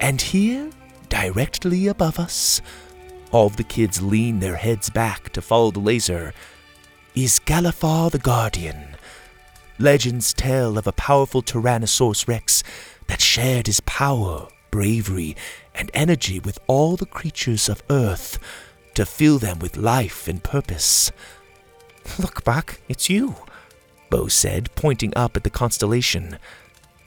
And 0.00 0.20
here, 0.20 0.70
directly 1.08 1.86
above 1.86 2.18
us, 2.18 2.60
all 3.30 3.46
of 3.46 3.56
the 3.56 3.64
kids 3.64 4.02
lean 4.02 4.40
their 4.40 4.56
heads 4.56 4.90
back 4.90 5.30
to 5.30 5.42
follow 5.42 5.70
the 5.70 5.80
laser, 5.80 6.34
is 7.14 7.38
Galifar 7.38 8.10
the 8.10 8.18
Guardian. 8.18 8.96
Legends 9.80 10.32
tell 10.32 10.76
of 10.76 10.88
a 10.88 10.92
powerful 10.92 11.40
Tyrannosaurus 11.40 12.26
Rex 12.26 12.64
that 13.06 13.20
shared 13.20 13.68
his 13.68 13.78
power, 13.80 14.48
bravery, 14.72 15.36
and 15.72 15.88
energy 15.94 16.40
with 16.40 16.58
all 16.66 16.96
the 16.96 17.06
creatures 17.06 17.68
of 17.68 17.84
Earth 17.88 18.40
to 18.94 19.06
fill 19.06 19.38
them 19.38 19.60
with 19.60 19.76
life 19.76 20.26
and 20.26 20.42
purpose. 20.42 21.12
Look, 22.18 22.42
Buck, 22.42 22.80
it's 22.88 23.08
you. 23.08 23.36
Bo 24.10 24.26
said, 24.26 24.74
pointing 24.74 25.12
up 25.14 25.36
at 25.36 25.44
the 25.44 25.50
constellation. 25.50 26.40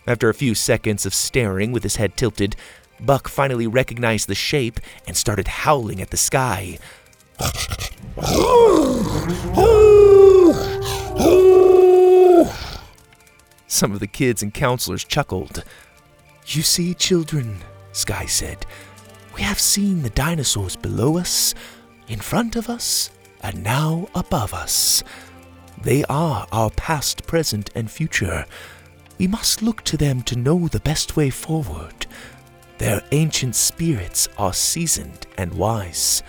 After 0.08 0.30
a 0.30 0.34
few 0.34 0.56
seconds 0.56 1.06
of 1.06 1.14
staring 1.14 1.74
with 1.74 1.84
his 1.84 1.98
head 1.98 2.16
tilted, 2.16 2.56
Buck 3.02 3.28
finally 3.28 3.68
recognized 3.68 4.30
the 4.30 4.36
shape 4.36 4.80
and 5.06 5.18
started 5.18 5.50
howling 5.50 6.02
at 6.02 6.12
the 6.12 6.18
sky. 6.18 6.80
Some 13.72 13.94
of 13.94 14.02
the 14.02 14.08
kids 14.08 14.44
and 14.44 14.54
counselors 14.54 15.06
chuckled. 15.06 15.64
You 16.46 16.62
see, 16.62 16.94
children, 16.94 17.60
Sky 17.94 18.26
said, 18.26 18.66
we 19.34 19.44
have 19.44 19.62
seen 19.62 20.02
the 20.02 20.10
dinosaurs 20.10 20.76
below 20.76 21.18
us, 21.18 21.56
in 22.10 22.20
front 22.20 22.58
of 22.58 22.70
us, 22.70 23.12
and 23.40 23.64
now 23.64 24.10
above 24.14 24.54
us. 24.54 25.06
They 25.82 26.04
are 26.10 26.48
our 26.52 26.70
past, 26.72 27.26
present, 27.28 27.70
and 27.74 27.90
future. 27.90 28.46
We 29.18 29.28
must 29.28 29.62
look 29.62 29.86
to 29.86 29.96
them 29.96 30.22
to 30.24 30.36
know 30.36 30.68
the 30.68 30.82
best 30.82 31.16
way 31.16 31.30
forward. 31.30 32.08
Their 32.78 33.02
ancient 33.14 33.56
spirits 33.56 34.28
are 34.38 34.54
seasoned 34.54 35.28
and 35.38 35.54
wise. 35.54 36.24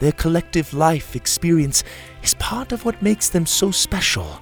Their 0.00 0.12
collective 0.12 0.72
life 0.72 1.14
experience 1.14 1.84
is 2.22 2.32
part 2.34 2.72
of 2.72 2.86
what 2.86 3.02
makes 3.02 3.28
them 3.28 3.44
so 3.44 3.70
special, 3.70 4.40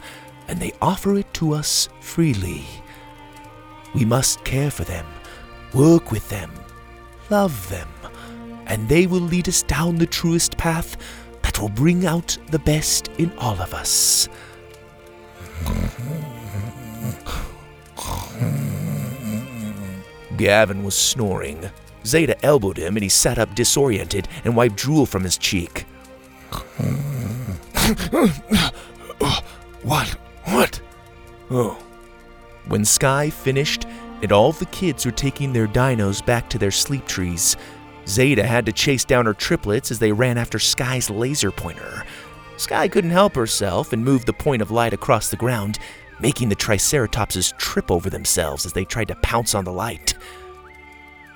and 0.49 0.61
they 0.61 0.73
offer 0.81 1.17
it 1.17 1.33
to 1.35 1.53
us 1.53 1.89
freely. 2.01 2.65
We 3.95 4.05
must 4.05 4.45
care 4.45 4.71
for 4.71 4.85
them, 4.85 5.07
work 5.75 6.13
with 6.13 6.29
them, 6.29 6.51
love 7.31 7.69
them, 7.69 7.89
and 8.67 8.89
they 8.89 9.07
will 9.07 9.21
lead 9.21 9.49
us 9.49 9.63
down 9.63 9.97
the 9.97 10.07
truest 10.07 10.57
path 10.57 10.97
that 11.43 11.61
will 11.61 11.69
bring 11.69 12.07
out 12.07 12.37
the 12.51 12.59
best 12.59 13.09
in 13.19 13.33
all 13.39 13.61
of 13.61 13.73
us. 13.73 14.29
Gavin 20.37 20.85
was 20.85 20.95
snoring. 20.95 21.71
Zeta 22.05 22.37
elbowed 22.45 22.77
him 22.77 22.97
and 22.97 23.03
he 23.03 23.09
sat 23.09 23.39
up 23.39 23.55
disoriented 23.55 24.29
and 24.45 24.55
wiped 24.55 24.77
drool 24.77 25.07
from 25.07 25.25
his 25.25 25.39
cheek. 25.39 25.87
What? 29.83 30.17
What? 30.57 30.81
Oh. 31.51 31.77
When 32.67 32.87
Sky 32.87 33.29
finished 33.29 33.85
and 34.23 34.33
all 34.33 34.53
the 34.53 34.65
kids 34.65 35.05
were 35.05 35.13
taking 35.13 35.53
their 35.53 35.67
dinos 35.67 36.25
back 36.25 36.49
to 36.49 36.57
their 36.57 36.71
sleep 36.71 37.07
trees, 37.07 37.59
Zeta 38.09 38.43
had 38.43 38.65
to 38.65 38.73
chase 38.73 39.05
down 39.05 39.27
her 39.27 39.35
triplets 39.35 39.91
as 39.91 39.99
they 39.99 40.13
ran 40.13 40.39
after 40.39 40.59
Sky's 40.59 41.11
laser 41.11 41.51
pointer. 41.51 42.05
Sky 42.57 42.89
couldn't 42.89 43.11
help 43.11 43.35
herself 43.35 43.93
and 43.93 44.03
moved 44.03 44.25
the 44.25 44.33
point 44.33 44.63
of 44.63 44.71
light 44.71 44.95
across 44.95 45.29
the 45.29 45.37
ground, 45.37 45.79
making 46.21 46.49
the 46.49 46.57
Triceratopses 46.57 47.55
trip 47.59 47.91
over 47.91 48.09
themselves 48.09 48.65
as 48.65 48.73
they 48.73 48.87
tried 48.87 49.09
to 49.09 49.17
pounce 49.17 49.55
on 49.55 49.65
the 49.65 49.73
light. 49.73 50.15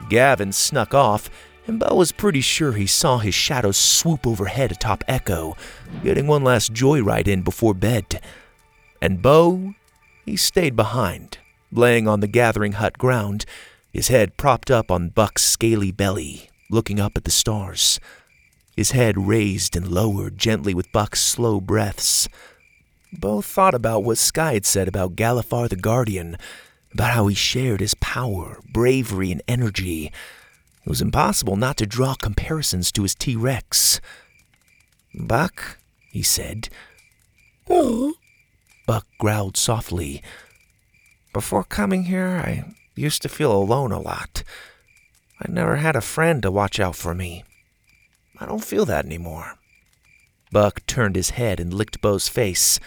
Gavin 0.09 0.50
snuck 0.50 0.95
off, 0.95 1.29
and 1.67 1.79
Bo 1.79 1.95
was 1.95 2.11
pretty 2.11 2.41
sure 2.41 2.73
he 2.73 2.87
saw 2.87 3.19
his 3.19 3.35
shadow 3.35 3.71
swoop 3.71 4.27
overhead 4.27 4.73
atop 4.73 5.05
Echo, 5.07 5.59
getting 6.03 6.27
one 6.27 6.43
last 6.43 6.73
joyride 6.73 7.29
in 7.29 7.43
before 7.43 7.75
bed. 7.75 8.23
And 9.00 9.23
Bo, 9.23 9.75
he 10.26 10.37
stayed 10.37 10.76
behind, 10.76 11.38
laying 11.73 12.07
on 12.07 12.21
the 12.21 12.26
gathering 12.26 12.73
hut 12.73 12.99
ground, 12.99 13.47
his 13.92 14.09
head 14.09 14.37
propped 14.37 14.71
up 14.71 14.90
on 14.90 15.09
Buck's 15.09 15.42
scaly 15.42 15.90
belly, 15.90 16.50
looking 16.71 17.00
up 17.00 17.16
at 17.16 17.25
the 17.25 17.30
stars. 17.30 17.99
His 18.76 18.92
head 18.92 19.19
raised 19.19 19.75
and 19.75 19.88
lowered 19.88 20.38
gently 20.38 20.75
with 20.75 20.92
Buck's 20.92 21.21
slow 21.23 21.61
breaths. 21.61 22.28
Bo 23.12 23.40
thought 23.40 23.75
about 23.75 24.04
what 24.04 24.19
Sky 24.19 24.54
had 24.54 24.64
said 24.64 24.87
about 24.87 25.16
Galifar 25.16 25.69
the 25.69 25.76
Guardian, 25.76 26.37
about 26.92 27.11
how 27.11 27.26
he 27.26 27.35
shared 27.35 27.80
his 27.80 27.95
power, 27.95 28.61
bravery, 28.73 29.33
and 29.33 29.42
energy. 29.49 30.07
It 30.07 30.88
was 30.88 31.02
impossible 31.02 31.57
not 31.57 31.76
to 31.78 31.87
draw 31.87 32.14
comparisons 32.14 32.92
to 32.92 33.02
his 33.02 33.14
T 33.14 33.35
Rex. 33.35 34.00
Buck, 35.14 35.78
he 36.12 36.23
said. 36.23 36.69
Oh, 37.69 38.14
Buck 38.90 39.06
growled 39.18 39.56
softly. 39.56 40.20
Before 41.32 41.62
coming 41.62 42.06
here, 42.06 42.42
I 42.44 42.75
used 42.97 43.23
to 43.23 43.28
feel 43.28 43.52
alone 43.52 43.92
a 43.92 44.00
lot. 44.00 44.42
I 45.40 45.49
never 45.49 45.76
had 45.76 45.94
a 45.94 46.00
friend 46.00 46.42
to 46.42 46.50
watch 46.50 46.80
out 46.80 46.97
for 46.97 47.14
me. 47.14 47.44
I 48.40 48.47
don't 48.47 48.64
feel 48.64 48.85
that 48.87 49.04
anymore. 49.04 49.54
Buck 50.50 50.85
turned 50.88 51.14
his 51.14 51.30
head 51.30 51.61
and 51.61 51.73
licked 51.73 52.00
Bo's 52.00 52.26
face. 52.26 52.80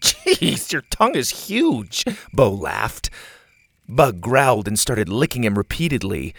Jeez, 0.00 0.72
your 0.72 0.80
tongue 0.80 1.16
is 1.16 1.46
huge, 1.46 2.06
Bo 2.32 2.50
laughed. 2.50 3.10
Buck 3.86 4.18
growled 4.20 4.66
and 4.66 4.78
started 4.78 5.10
licking 5.10 5.44
him 5.44 5.58
repeatedly. 5.58 6.34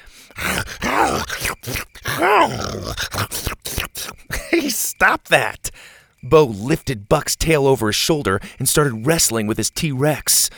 Hey, 4.50 4.70
stop 4.70 5.28
that! 5.30 5.72
Bo 6.24 6.44
lifted 6.44 7.08
Buck's 7.08 7.36
tail 7.36 7.68
over 7.68 7.88
his 7.88 7.96
shoulder 7.96 8.40
and 8.58 8.68
started 8.68 9.06
wrestling 9.06 9.48
with 9.48 9.58
his 9.58 9.70
T 9.70 9.92
Rex. 9.92 10.50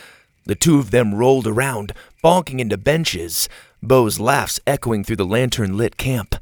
The 0.45 0.55
two 0.55 0.79
of 0.79 0.91
them 0.91 1.13
rolled 1.13 1.45
around, 1.45 1.91
bonking 2.23 2.59
into 2.59 2.77
benches, 2.77 3.49
Bo's 3.83 4.19
laughs 4.19 4.59
echoing 4.65 5.03
through 5.03 5.17
the 5.17 5.25
lantern 5.25 5.77
lit 5.77 5.97
camp. 5.97 6.35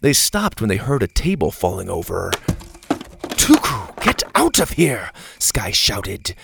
They 0.00 0.12
stopped 0.12 0.60
when 0.60 0.68
they 0.68 0.76
heard 0.76 1.02
a 1.02 1.08
table 1.08 1.50
falling 1.50 1.88
over. 1.88 2.32
Tuku, 3.38 4.02
get 4.02 4.22
out 4.34 4.58
of 4.58 4.70
here! 4.70 5.12
Sky 5.38 5.70
shouted. 5.70 6.34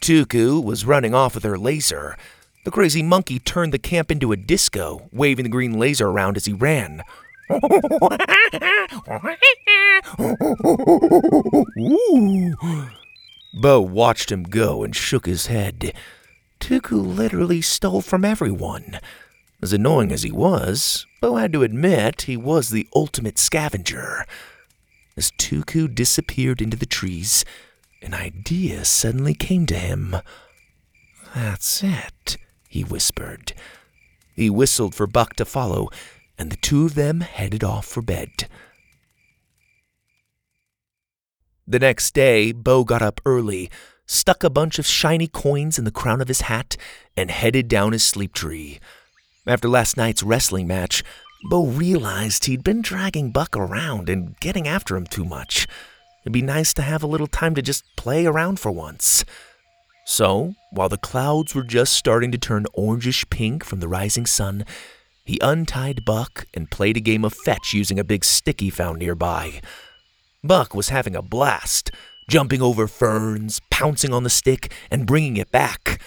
Tuku 0.00 0.62
was 0.62 0.84
running 0.84 1.14
off 1.14 1.34
with 1.34 1.44
her 1.44 1.56
laser. 1.56 2.16
The 2.64 2.70
crazy 2.70 3.02
monkey 3.02 3.38
turned 3.38 3.72
the 3.72 3.78
camp 3.78 4.10
into 4.10 4.32
a 4.32 4.36
disco, 4.36 5.08
waving 5.12 5.44
the 5.44 5.50
green 5.50 5.78
laser 5.78 6.08
around 6.08 6.36
as 6.36 6.44
he 6.44 6.52
ran. 6.52 7.02
Bo 13.52 13.80
watched 13.80 14.30
him 14.30 14.44
go 14.44 14.84
and 14.84 14.94
shook 14.94 15.26
his 15.26 15.46
head. 15.46 15.92
Tuku 16.60 17.16
literally 17.16 17.60
stole 17.60 18.02
from 18.02 18.24
everyone. 18.24 19.00
As 19.62 19.72
annoying 19.72 20.12
as 20.12 20.22
he 20.22 20.30
was, 20.30 21.06
Bo 21.20 21.34
had 21.36 21.52
to 21.52 21.64
admit 21.64 22.22
he 22.22 22.36
was 22.36 22.70
the 22.70 22.86
ultimate 22.94 23.38
scavenger. 23.38 24.24
As 25.16 25.32
Tuku 25.32 25.92
disappeared 25.92 26.62
into 26.62 26.76
the 26.76 26.86
trees, 26.86 27.44
an 28.00 28.14
idea 28.14 28.84
suddenly 28.84 29.34
came 29.34 29.66
to 29.66 29.74
him. 29.74 30.16
That's 31.34 31.82
it, 31.82 32.36
he 32.68 32.84
whispered. 32.84 33.54
He 34.34 34.48
whistled 34.48 34.94
for 34.94 35.06
Buck 35.06 35.34
to 35.36 35.44
follow, 35.44 35.90
and 36.40 36.50
the 36.50 36.56
two 36.56 36.86
of 36.86 36.94
them 36.94 37.20
headed 37.20 37.62
off 37.62 37.84
for 37.84 38.00
bed. 38.00 38.48
The 41.66 41.78
next 41.78 42.14
day, 42.14 42.50
Bo 42.50 42.82
got 42.82 43.02
up 43.02 43.20
early, 43.26 43.70
stuck 44.06 44.42
a 44.42 44.48
bunch 44.50 44.78
of 44.78 44.86
shiny 44.86 45.28
coins 45.28 45.78
in 45.78 45.84
the 45.84 45.90
crown 45.90 46.22
of 46.22 46.28
his 46.28 46.40
hat, 46.40 46.78
and 47.14 47.30
headed 47.30 47.68
down 47.68 47.92
his 47.92 48.02
sleep 48.02 48.32
tree. 48.32 48.80
After 49.46 49.68
last 49.68 49.98
night's 49.98 50.22
wrestling 50.22 50.66
match, 50.66 51.04
Bo 51.50 51.66
realized 51.66 52.46
he'd 52.46 52.64
been 52.64 52.80
dragging 52.80 53.30
Buck 53.30 53.54
around 53.54 54.08
and 54.08 54.34
getting 54.40 54.66
after 54.66 54.96
him 54.96 55.06
too 55.06 55.26
much. 55.26 55.68
It'd 56.22 56.32
be 56.32 56.42
nice 56.42 56.72
to 56.74 56.82
have 56.82 57.02
a 57.02 57.06
little 57.06 57.26
time 57.26 57.54
to 57.54 57.62
just 57.62 57.84
play 57.96 58.24
around 58.24 58.58
for 58.58 58.72
once. 58.72 59.24
So, 60.06 60.54
while 60.72 60.88
the 60.88 60.96
clouds 60.96 61.54
were 61.54 61.62
just 61.62 61.92
starting 61.92 62.32
to 62.32 62.38
turn 62.38 62.66
orangish 62.76 63.28
pink 63.28 63.62
from 63.62 63.80
the 63.80 63.88
rising 63.88 64.26
sun, 64.26 64.64
he 65.24 65.38
untied 65.40 66.04
Buck 66.04 66.46
and 66.54 66.70
played 66.70 66.96
a 66.96 67.00
game 67.00 67.24
of 67.24 67.34
fetch 67.34 67.72
using 67.72 67.98
a 67.98 68.04
big 68.04 68.24
stick 68.24 68.60
he 68.60 68.70
found 68.70 68.98
nearby. 68.98 69.60
Buck 70.42 70.74
was 70.74 70.88
having 70.88 71.14
a 71.14 71.22
blast, 71.22 71.90
jumping 72.28 72.62
over 72.62 72.86
ferns, 72.86 73.60
pouncing 73.70 74.12
on 74.12 74.22
the 74.22 74.30
stick, 74.30 74.72
and 74.90 75.06
bringing 75.06 75.36
it 75.36 75.50
back. 75.50 76.00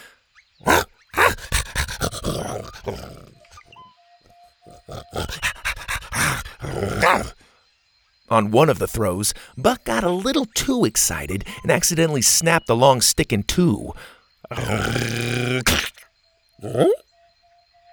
On 8.30 8.49
one 8.49 8.69
of 8.69 8.80
the 8.80 8.88
throws, 8.88 9.34
Buck 9.56 9.84
got 9.84 10.04
a 10.04 10.10
little 10.10 10.45
too 10.56 10.86
excited 10.86 11.45
and 11.62 11.71
accidentally 11.71 12.21
snapped 12.21 12.67
the 12.67 12.76
long 12.76 12.99
stick 13.02 13.32
in 13.32 13.43
two. 13.43 13.93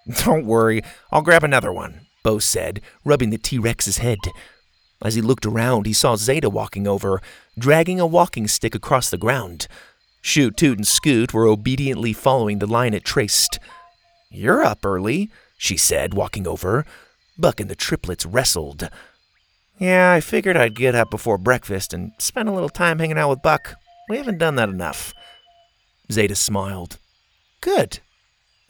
Don't 0.24 0.46
worry, 0.46 0.82
I'll 1.10 1.22
grab 1.22 1.44
another 1.44 1.72
one, 1.72 2.06
Bo 2.22 2.38
said, 2.38 2.80
rubbing 3.04 3.30
the 3.30 3.38
T 3.38 3.58
Rex's 3.58 3.98
head. 3.98 4.18
As 5.02 5.14
he 5.14 5.22
looked 5.22 5.46
around, 5.46 5.86
he 5.86 5.92
saw 5.92 6.16
Zeta 6.16 6.50
walking 6.50 6.86
over, 6.86 7.20
dragging 7.58 7.98
a 7.98 8.06
walking 8.06 8.46
stick 8.46 8.74
across 8.74 9.10
the 9.10 9.16
ground. 9.16 9.66
Shoot, 10.20 10.56
Toot, 10.56 10.78
and 10.78 10.86
Scoot 10.86 11.32
were 11.32 11.46
obediently 11.46 12.12
following 12.12 12.58
the 12.58 12.66
line 12.66 12.92
it 12.92 13.04
traced. 13.04 13.58
You're 14.30 14.62
up 14.62 14.84
early, 14.84 15.30
she 15.56 15.76
said, 15.76 16.12
walking 16.14 16.46
over. 16.46 16.84
Buck 17.38 17.60
and 17.60 17.70
the 17.70 17.74
triplets 17.74 18.26
wrestled. 18.26 18.90
Yeah, 19.78 20.12
I 20.12 20.20
figured 20.20 20.58
I'd 20.58 20.74
get 20.74 20.94
up 20.94 21.10
before 21.10 21.38
breakfast 21.38 21.94
and 21.94 22.12
spend 22.18 22.50
a 22.50 22.52
little 22.52 22.68
time 22.68 22.98
hanging 22.98 23.16
out 23.16 23.30
with 23.30 23.42
Buck. 23.42 23.76
We 24.10 24.18
haven't 24.18 24.38
done 24.38 24.56
that 24.56 24.68
enough. 24.68 25.14
Zeta 26.12 26.34
smiled. 26.34 26.98
Good. 27.62 28.00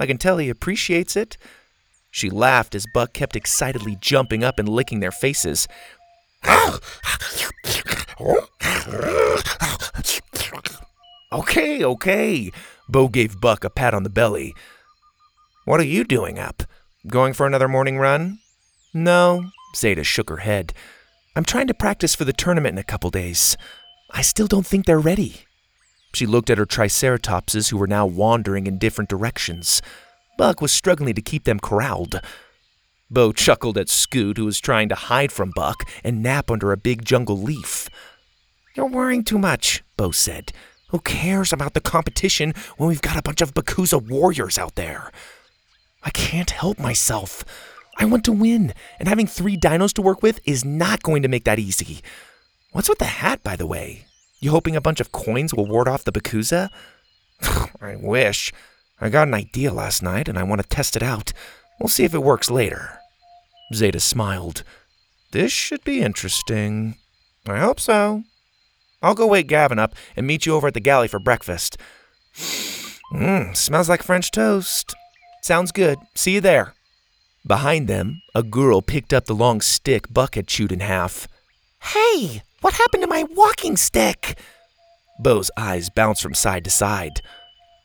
I 0.00 0.06
can 0.06 0.16
tell 0.16 0.38
he 0.38 0.48
appreciates 0.48 1.14
it. 1.14 1.36
She 2.10 2.30
laughed 2.30 2.74
as 2.74 2.86
Buck 2.92 3.12
kept 3.12 3.36
excitedly 3.36 3.96
jumping 4.00 4.42
up 4.42 4.58
and 4.58 4.68
licking 4.68 5.00
their 5.00 5.12
faces. 5.12 5.68
okay, 11.32 11.84
okay. 11.84 12.50
Bo 12.88 13.08
gave 13.08 13.40
Buck 13.40 13.62
a 13.62 13.70
pat 13.70 13.94
on 13.94 14.02
the 14.02 14.10
belly. 14.10 14.54
What 15.66 15.80
are 15.80 15.84
you 15.84 16.02
doing 16.02 16.38
up? 16.38 16.62
Going 17.06 17.34
for 17.34 17.46
another 17.46 17.68
morning 17.68 17.98
run? 17.98 18.38
No, 18.92 19.50
Zeta 19.76 20.02
shook 20.02 20.30
her 20.30 20.38
head. 20.38 20.72
I'm 21.36 21.44
trying 21.44 21.68
to 21.68 21.74
practice 21.74 22.14
for 22.14 22.24
the 22.24 22.32
tournament 22.32 22.72
in 22.72 22.78
a 22.78 22.84
couple 22.84 23.10
days. 23.10 23.56
I 24.10 24.22
still 24.22 24.48
don't 24.48 24.66
think 24.66 24.86
they're 24.86 24.98
ready. 24.98 25.44
She 26.12 26.26
looked 26.26 26.50
at 26.50 26.58
her 26.58 26.66
triceratopses 26.66 27.70
who 27.70 27.76
were 27.76 27.86
now 27.86 28.06
wandering 28.06 28.66
in 28.66 28.78
different 28.78 29.10
directions. 29.10 29.80
Buck 30.36 30.60
was 30.60 30.72
struggling 30.72 31.14
to 31.14 31.22
keep 31.22 31.44
them 31.44 31.60
corralled. 31.60 32.20
Bo 33.10 33.32
chuckled 33.32 33.76
at 33.76 33.88
Scoot, 33.88 34.36
who 34.36 34.44
was 34.44 34.60
trying 34.60 34.88
to 34.88 34.94
hide 34.94 35.32
from 35.32 35.52
Buck 35.54 35.88
and 36.04 36.22
nap 36.22 36.50
under 36.50 36.72
a 36.72 36.76
big 36.76 37.04
jungle 37.04 37.38
leaf. 37.38 37.88
You're 38.76 38.86
worrying 38.86 39.24
too 39.24 39.38
much, 39.38 39.82
Bo 39.96 40.12
said. 40.12 40.52
Who 40.90 41.00
cares 41.00 41.52
about 41.52 41.74
the 41.74 41.80
competition 41.80 42.54
when 42.76 42.88
we've 42.88 43.02
got 43.02 43.16
a 43.16 43.22
bunch 43.22 43.40
of 43.40 43.54
Bakuza 43.54 44.00
warriors 44.00 44.58
out 44.58 44.76
there? 44.76 45.10
I 46.02 46.10
can't 46.10 46.50
help 46.50 46.78
myself. 46.78 47.44
I 47.98 48.04
want 48.06 48.24
to 48.24 48.32
win, 48.32 48.72
and 48.98 49.08
having 49.08 49.26
three 49.26 49.56
dinos 49.56 49.92
to 49.94 50.02
work 50.02 50.22
with 50.22 50.40
is 50.44 50.64
not 50.64 51.02
going 51.02 51.22
to 51.22 51.28
make 51.28 51.44
that 51.44 51.58
easy. 51.58 52.00
What's 52.72 52.88
with 52.88 52.98
the 52.98 53.04
hat, 53.04 53.42
by 53.42 53.56
the 53.56 53.66
way? 53.66 54.06
You 54.40 54.50
hoping 54.50 54.74
a 54.74 54.80
bunch 54.80 55.00
of 55.00 55.12
coins 55.12 55.54
will 55.54 55.66
ward 55.66 55.86
off 55.86 56.04
the 56.04 56.12
Bakuza? 56.12 56.70
I 57.80 57.96
wish. 57.96 58.52
I 59.00 59.08
got 59.08 59.28
an 59.28 59.34
idea 59.34 59.72
last 59.72 60.02
night, 60.02 60.28
and 60.28 60.38
I 60.38 60.42
want 60.42 60.62
to 60.62 60.68
test 60.68 60.96
it 60.96 61.02
out. 61.02 61.32
We'll 61.78 61.88
see 61.88 62.04
if 62.04 62.14
it 62.14 62.22
works 62.22 62.50
later. 62.50 62.98
Zeta 63.74 64.00
smiled. 64.00 64.64
This 65.32 65.52
should 65.52 65.84
be 65.84 66.00
interesting. 66.00 66.96
I 67.46 67.58
hope 67.58 67.80
so. 67.80 68.24
I'll 69.02 69.14
go 69.14 69.26
wake 69.26 69.46
Gavin 69.46 69.78
up 69.78 69.94
and 70.16 70.26
meet 70.26 70.44
you 70.44 70.54
over 70.54 70.68
at 70.68 70.74
the 70.74 70.80
galley 70.80 71.08
for 71.08 71.18
breakfast. 71.18 71.78
Mmm, 73.12 73.56
smells 73.56 73.88
like 73.88 74.02
French 74.02 74.30
toast. 74.30 74.94
Sounds 75.42 75.72
good. 75.72 75.98
See 76.14 76.34
you 76.34 76.40
there. 76.40 76.74
Behind 77.46 77.88
them, 77.88 78.20
a 78.34 78.42
girl 78.42 78.82
picked 78.82 79.14
up 79.14 79.24
the 79.24 79.34
long 79.34 79.60
stick 79.60 80.12
Buck 80.12 80.34
had 80.34 80.46
chewed 80.46 80.72
in 80.72 80.80
half. 80.80 81.26
Hey, 81.82 82.42
what 82.60 82.74
happened 82.74 83.02
to 83.02 83.08
my 83.08 83.24
walking 83.34 83.76
stick? 83.76 84.38
Bo's 85.18 85.50
eyes 85.56 85.90
bounced 85.90 86.22
from 86.22 86.34
side 86.34 86.64
to 86.64 86.70
side. 86.70 87.20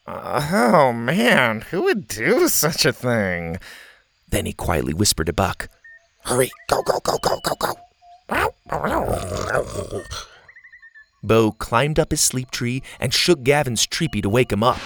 Uh, 0.08 0.50
oh 0.54 0.94
man, 0.94 1.62
who 1.62 1.84
would 1.84 2.08
do 2.08 2.48
such 2.48 2.86
a 2.86 2.94
thing? 2.94 3.58
Then 4.30 4.46
he 4.46 4.54
quietly 4.54 4.94
whispered 4.94 5.28
to 5.28 5.34
Buck, 5.34 5.70
Hurry, 6.24 6.52
go, 6.70 6.82
go, 6.84 7.00
go, 7.04 7.18
go, 7.20 7.40
go, 7.44 7.56
go. 7.60 7.74
Bo 11.24 11.52
climbed 11.52 12.00
up 12.00 12.12
his 12.12 12.22
sleep 12.22 12.52
tree 12.52 12.84
and 13.00 13.14
shook 13.14 13.44
Gavin's 13.44 13.86
treepee 13.88 14.22
to 14.22 14.30
wake 14.30 14.52
him 14.52 14.64
up. 14.64 14.80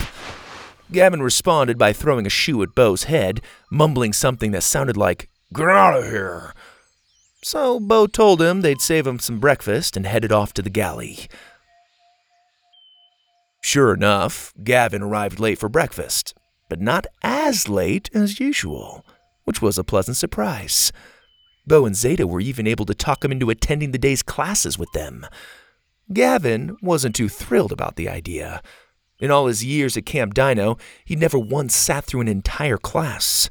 Gavin 0.92 1.22
responded 1.22 1.78
by 1.78 1.94
throwing 1.94 2.26
a 2.26 2.30
shoe 2.30 2.62
at 2.64 2.76
Bo's 2.76 3.04
head, 3.04 3.42
mumbling 3.70 4.14
something 4.14 4.52
that 4.52 4.64
sounded 4.64 4.98
like, 4.98 5.30
Get 5.54 5.68
out 5.68 5.98
of 5.98 6.06
here. 6.06 6.54
So 7.42 7.80
Bo 7.80 8.08
told 8.08 8.42
him 8.42 8.62
they'd 8.62 8.82
save 8.82 9.08
him 9.08 9.20
some 9.20 9.40
breakfast 9.40 9.96
and 9.96 10.06
headed 10.06 10.32
off 10.32 10.54
to 10.54 10.62
the 10.62 10.70
galley. 10.70 11.28
Sure 13.62 13.94
enough, 13.94 14.54
Gavin 14.64 15.02
arrived 15.02 15.40
late 15.40 15.60
for 15.60 15.70
breakfast, 15.70 16.34
but 16.70 16.82
not 16.82 17.08
as 17.24 17.70
late 17.70 18.10
as 18.14 18.40
usual, 18.40 19.06
which 19.44 19.62
was 19.62 19.78
a 19.78 19.84
pleasant 19.84 20.18
surprise. 20.18 20.92
Bo 21.68 21.86
and 21.86 21.96
Zeta 21.96 22.26
were 22.26 22.42
even 22.42 22.68
able 22.68 22.86
to 22.86 22.96
talk 22.96 23.24
him 23.24 23.32
into 23.32 23.50
attending 23.50 23.92
the 23.92 23.98
day's 23.98 24.24
classes 24.24 24.78
with 24.78 24.92
them. 24.94 25.26
Gavin 26.12 26.78
wasn't 26.82 27.16
too 27.16 27.30
thrilled 27.30 27.72
about 27.72 27.96
the 27.96 28.10
idea. 28.10 28.62
In 29.20 29.32
all 29.32 29.48
his 29.48 29.64
years 29.64 29.96
at 29.98 30.06
Camp 30.06 30.34
Dino, 30.34 30.78
he'd 31.06 31.20
never 31.20 31.38
once 31.38 31.76
sat 31.76 32.06
through 32.06 32.22
an 32.22 32.28
entire 32.28 32.78
class. 32.78 33.50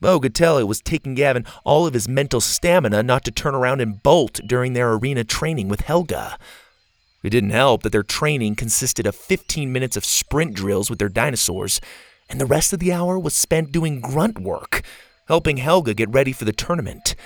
Bo 0.00 0.20
could 0.20 0.34
tell 0.34 0.58
it 0.58 0.68
was 0.68 0.80
taking 0.80 1.14
Gavin 1.14 1.44
all 1.64 1.86
of 1.86 1.94
his 1.94 2.08
mental 2.08 2.40
stamina 2.40 3.02
not 3.02 3.24
to 3.24 3.30
turn 3.30 3.54
around 3.54 3.80
and 3.80 4.02
bolt 4.02 4.40
during 4.46 4.72
their 4.72 4.92
arena 4.92 5.24
training 5.24 5.68
with 5.68 5.80
Helga. 5.80 6.38
It 7.22 7.30
didn't 7.30 7.50
help 7.50 7.82
that 7.82 7.90
their 7.90 8.04
training 8.04 8.54
consisted 8.54 9.06
of 9.06 9.16
15 9.16 9.72
minutes 9.72 9.96
of 9.96 10.04
sprint 10.04 10.54
drills 10.54 10.88
with 10.88 11.00
their 11.00 11.08
dinosaurs, 11.08 11.80
and 12.28 12.40
the 12.40 12.46
rest 12.46 12.72
of 12.72 12.78
the 12.78 12.92
hour 12.92 13.18
was 13.18 13.34
spent 13.34 13.72
doing 13.72 14.00
grunt 14.00 14.38
work, 14.38 14.82
helping 15.26 15.56
Helga 15.56 15.94
get 15.94 16.10
ready 16.10 16.32
for 16.32 16.44
the 16.44 16.52
tournament. 16.52 17.16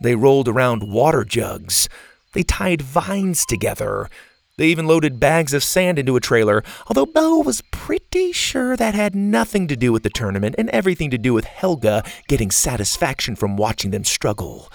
They 0.00 0.14
rolled 0.14 0.48
around 0.48 0.84
water 0.84 1.24
jugs. 1.24 1.88
They 2.32 2.44
tied 2.44 2.82
vines 2.82 3.44
together. 3.44 4.08
They 4.56 4.68
even 4.68 4.86
loaded 4.86 5.18
bags 5.18 5.52
of 5.52 5.64
sand 5.64 5.98
into 5.98 6.14
a 6.14 6.20
trailer, 6.20 6.62
although 6.86 7.06
Bo 7.06 7.38
was 7.40 7.60
pretty 7.72 8.30
sure 8.30 8.76
that 8.76 8.94
had 8.94 9.14
nothing 9.14 9.66
to 9.66 9.76
do 9.76 9.92
with 9.92 10.04
the 10.04 10.10
tournament 10.10 10.54
and 10.56 10.70
everything 10.70 11.10
to 11.10 11.18
do 11.18 11.34
with 11.34 11.44
Helga 11.44 12.04
getting 12.28 12.52
satisfaction 12.52 13.34
from 13.34 13.56
watching 13.56 13.90
them 13.90 14.04
struggle. 14.04 14.70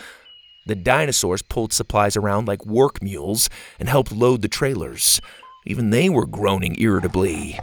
The 0.66 0.76
dinosaurs 0.76 1.42
pulled 1.42 1.72
supplies 1.72 2.18
around 2.18 2.46
like 2.48 2.66
work 2.66 3.02
mules 3.02 3.50
and 3.80 3.88
helped 3.88 4.12
load 4.12 4.42
the 4.42 4.50
trailers. 4.50 5.22
Even 5.66 5.92
they 5.92 6.10
were 6.10 6.26
groaning 6.26 6.76
irritably. 6.78 7.58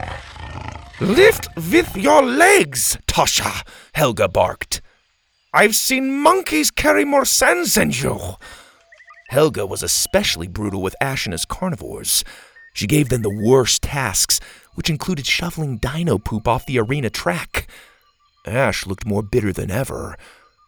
Lift 0.99 1.47
with 1.55 1.95
your 1.95 2.23
legs, 2.23 2.97
Tasha, 3.05 3.65
Helga 3.93 4.27
barked. 4.27 4.81
I've 5.53 5.75
seen 5.75 6.19
monkeys 6.19 6.71
carry 6.71 7.05
more 7.05 7.25
sand 7.25 7.67
than 7.67 7.91
you. 7.91 8.35
Helga 9.29 9.65
was 9.65 9.83
especially 9.83 10.47
brutal 10.47 10.81
with 10.81 10.95
Ash 11.01 11.25
and 11.25 11.33
his 11.33 11.45
carnivores. 11.45 12.23
She 12.73 12.87
gave 12.87 13.09
them 13.09 13.23
the 13.23 13.43
worst 13.43 13.81
tasks, 13.81 14.39
which 14.75 14.89
included 14.89 15.25
shoveling 15.25 15.77
dino 15.77 16.17
poop 16.17 16.47
off 16.47 16.65
the 16.65 16.79
arena 16.79 17.09
track. 17.09 17.67
Ash 18.45 18.85
looked 18.85 19.05
more 19.05 19.23
bitter 19.23 19.51
than 19.51 19.71
ever. 19.71 20.15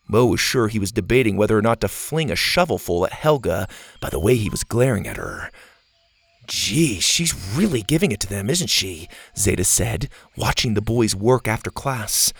Bo 0.09 0.25
was 0.25 0.39
sure 0.39 0.67
he 0.67 0.79
was 0.79 0.91
debating 0.91 1.37
whether 1.37 1.57
or 1.57 1.61
not 1.61 1.81
to 1.81 1.87
fling 1.87 2.31
a 2.31 2.35
shovelful 2.35 3.05
at 3.05 3.13
Helga 3.13 3.67
by 4.01 4.09
the 4.09 4.19
way 4.19 4.35
he 4.35 4.49
was 4.49 4.63
glaring 4.63 5.07
at 5.07 5.17
her. 5.17 5.51
Gee, 6.47 6.99
she's 6.99 7.35
really 7.55 7.83
giving 7.83 8.11
it 8.11 8.19
to 8.21 8.27
them, 8.27 8.49
isn't 8.49 8.71
she? 8.71 9.07
Zeta 9.37 9.63
said, 9.63 10.09
watching 10.35 10.73
the 10.73 10.81
boys 10.81 11.15
work 11.15 11.47
after 11.47 11.69
class. 11.69 12.33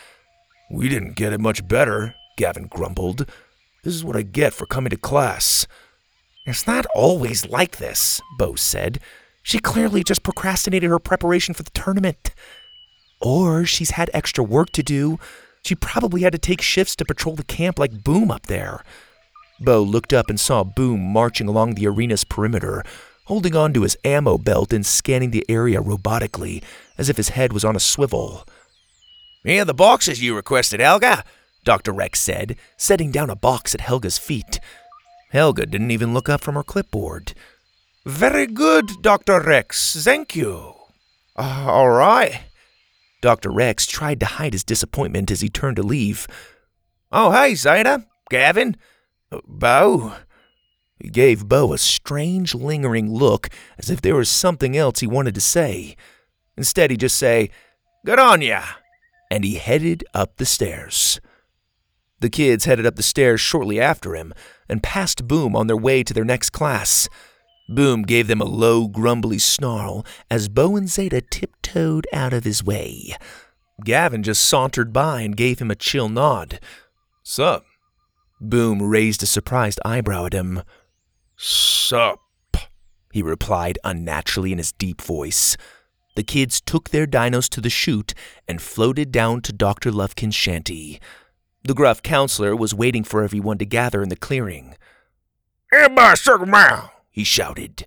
We 0.71 0.89
didn't 0.89 1.15
get 1.15 1.31
it 1.31 1.39
much 1.39 1.67
better, 1.67 2.15
Gavin 2.35 2.65
grumbled. 2.65 3.29
This 3.83 3.93
is 3.93 4.03
what 4.03 4.15
I 4.15 4.23
get 4.23 4.53
for 4.53 4.65
coming 4.65 4.89
to 4.89 4.97
class. 4.97 5.67
It's 6.49 6.67
not 6.67 6.85
always 6.95 7.47
like 7.47 7.77
this, 7.77 8.19
Bo 8.37 8.55
said. 8.55 8.99
She 9.43 9.59
clearly 9.59 10.03
just 10.03 10.23
procrastinated 10.23 10.89
her 10.89 10.99
preparation 10.99 11.53
for 11.53 11.63
the 11.63 11.71
tournament. 11.71 12.31
Or 13.21 13.65
she's 13.65 13.91
had 13.91 14.09
extra 14.13 14.43
work 14.43 14.71
to 14.71 14.83
do. 14.83 15.19
She 15.63 15.75
probably 15.75 16.21
had 16.21 16.33
to 16.33 16.39
take 16.39 16.61
shifts 16.61 16.95
to 16.97 17.05
patrol 17.05 17.35
the 17.35 17.43
camp 17.43 17.77
like 17.77 18.03
Boom 18.03 18.31
up 18.31 18.47
there. 18.47 18.83
Bo 19.59 19.81
looked 19.81 20.13
up 20.13 20.29
and 20.29 20.39
saw 20.39 20.63
Boom 20.63 21.01
marching 21.01 21.47
along 21.47 21.75
the 21.75 21.87
arena's 21.87 22.23
perimeter, 22.23 22.83
holding 23.25 23.55
on 23.55 23.73
to 23.73 23.83
his 23.83 23.97
ammo 24.03 24.37
belt 24.37 24.73
and 24.73 24.85
scanning 24.85 25.31
the 25.31 25.45
area 25.49 25.81
robotically, 25.81 26.63
as 26.97 27.09
if 27.09 27.17
his 27.17 27.29
head 27.29 27.53
was 27.53 27.65
on 27.65 27.75
a 27.75 27.79
swivel. 27.79 28.47
Here 29.43 29.61
are 29.61 29.65
the 29.65 29.73
boxes 29.73 30.21
you 30.21 30.35
requested, 30.35 30.79
Helga, 30.79 31.23
Dr. 31.63 31.91
Rex 31.91 32.19
said, 32.19 32.55
setting 32.77 33.11
down 33.11 33.29
a 33.29 33.35
box 33.35 33.75
at 33.75 33.81
Helga's 33.81 34.17
feet. 34.17 34.59
Helga 35.29 35.65
didn't 35.65 35.91
even 35.91 36.13
look 36.13 36.27
up 36.27 36.41
from 36.41 36.55
her 36.55 36.63
clipboard. 36.63 37.33
Very 38.05 38.47
good, 38.47 39.01
Dr. 39.01 39.39
Rex. 39.41 40.03
Thank 40.03 40.35
you. 40.35 40.73
Uh, 41.35 41.65
all 41.67 41.89
right. 41.89 42.41
Dr. 43.21 43.51
Rex 43.51 43.85
tried 43.85 44.19
to 44.21 44.25
hide 44.25 44.53
his 44.53 44.63
disappointment 44.63 45.29
as 45.29 45.41
he 45.41 45.49
turned 45.49 45.75
to 45.75 45.83
leave. 45.83 46.27
Oh, 47.11 47.31
hey, 47.31 47.55
Zeta. 47.55 48.05
Gavin. 48.29 48.75
Bo. 49.45 50.13
He 50.99 51.09
gave 51.09 51.47
Bo 51.47 51.73
a 51.73 51.77
strange, 51.77 52.55
lingering 52.55 53.13
look 53.13 53.49
as 53.77 53.89
if 53.89 54.01
there 54.01 54.15
was 54.15 54.29
something 54.29 54.75
else 54.75 54.99
he 54.99 55.07
wanted 55.07 55.35
to 55.35 55.41
say. 55.41 55.95
Instead, 56.57 56.91
he 56.91 56.97
just 56.97 57.17
say, 57.17 57.49
Good 58.05 58.19
on 58.19 58.41
ya. 58.41 58.63
And 59.29 59.43
he 59.43 59.55
headed 59.55 60.03
up 60.13 60.37
the 60.37 60.45
stairs. 60.45 61.19
The 62.19 62.29
kids 62.29 62.65
headed 62.65 62.85
up 62.85 62.95
the 62.95 63.03
stairs 63.03 63.39
shortly 63.39 63.79
after 63.79 64.15
him 64.15 64.33
and 64.67 64.83
passed 64.83 65.27
Boom 65.27 65.55
on 65.55 65.67
their 65.67 65.77
way 65.77 66.03
to 66.03 66.13
their 66.13 66.25
next 66.25 66.49
class. 66.49 67.07
Boom 67.69 68.01
gave 68.01 68.27
them 68.27 68.41
a 68.41 68.45
low, 68.45 68.87
grumbly 68.87 69.37
snarl 69.37 70.05
as 70.29 70.49
Bo 70.49 70.75
and 70.75 70.89
Zeta 70.89 71.21
tiptoed 71.21 72.07
out 72.11 72.33
of 72.33 72.43
his 72.43 72.63
way. 72.63 73.15
Gavin 73.83 74.23
just 74.23 74.43
sauntered 74.43 74.91
by 74.91 75.21
and 75.21 75.37
gave 75.37 75.59
him 75.59 75.71
a 75.71 75.75
chill 75.75 76.09
nod. 76.09 76.59
Sup? 77.23 77.63
Boom 78.41 78.81
raised 78.81 79.23
a 79.23 79.27
surprised 79.27 79.79
eyebrow 79.85 80.25
at 80.25 80.33
him. 80.33 80.63
Sup? 81.37 82.19
He 83.13 83.21
replied 83.21 83.79
unnaturally 83.83 84.51
in 84.51 84.57
his 84.57 84.71
deep 84.71 85.01
voice. 85.01 85.55
The 86.15 86.23
kids 86.23 86.59
took 86.59 86.89
their 86.89 87.07
dinos 87.07 87.47
to 87.49 87.61
the 87.61 87.69
chute 87.69 88.13
and 88.47 88.61
floated 88.61 89.11
down 89.11 89.41
to 89.43 89.53
Dr. 89.53 89.91
Lufkin's 89.91 90.35
shanty. 90.35 90.99
The 91.63 91.73
gruff 91.73 92.01
counselor 92.01 92.55
was 92.55 92.73
waiting 92.73 93.03
for 93.03 93.23
everyone 93.23 93.57
to 93.57 93.65
gather 93.65 94.01
in 94.01 94.09
the 94.09 94.15
clearing. 94.15 94.75
Everybody 95.73 96.15
circle 96.15 96.49
around, 96.49 96.89
he 97.11 97.23
shouted. 97.23 97.85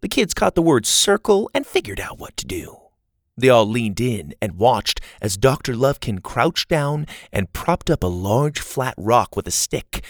The 0.00 0.08
kids 0.08 0.34
caught 0.34 0.54
the 0.54 0.62
word 0.62 0.86
circle 0.86 1.48
and 1.54 1.66
figured 1.66 2.00
out 2.00 2.18
what 2.18 2.36
to 2.36 2.46
do. 2.46 2.76
They 3.36 3.48
all 3.48 3.66
leaned 3.66 4.00
in 4.00 4.34
and 4.42 4.58
watched 4.58 5.00
as 5.20 5.36
Dr. 5.36 5.74
Lufkin 5.74 6.22
crouched 6.22 6.68
down 6.68 7.06
and 7.32 7.52
propped 7.52 7.90
up 7.90 8.02
a 8.02 8.08
large 8.08 8.60
flat 8.60 8.94
rock 8.96 9.36
with 9.36 9.46
a 9.46 9.52
stick. 9.52 10.04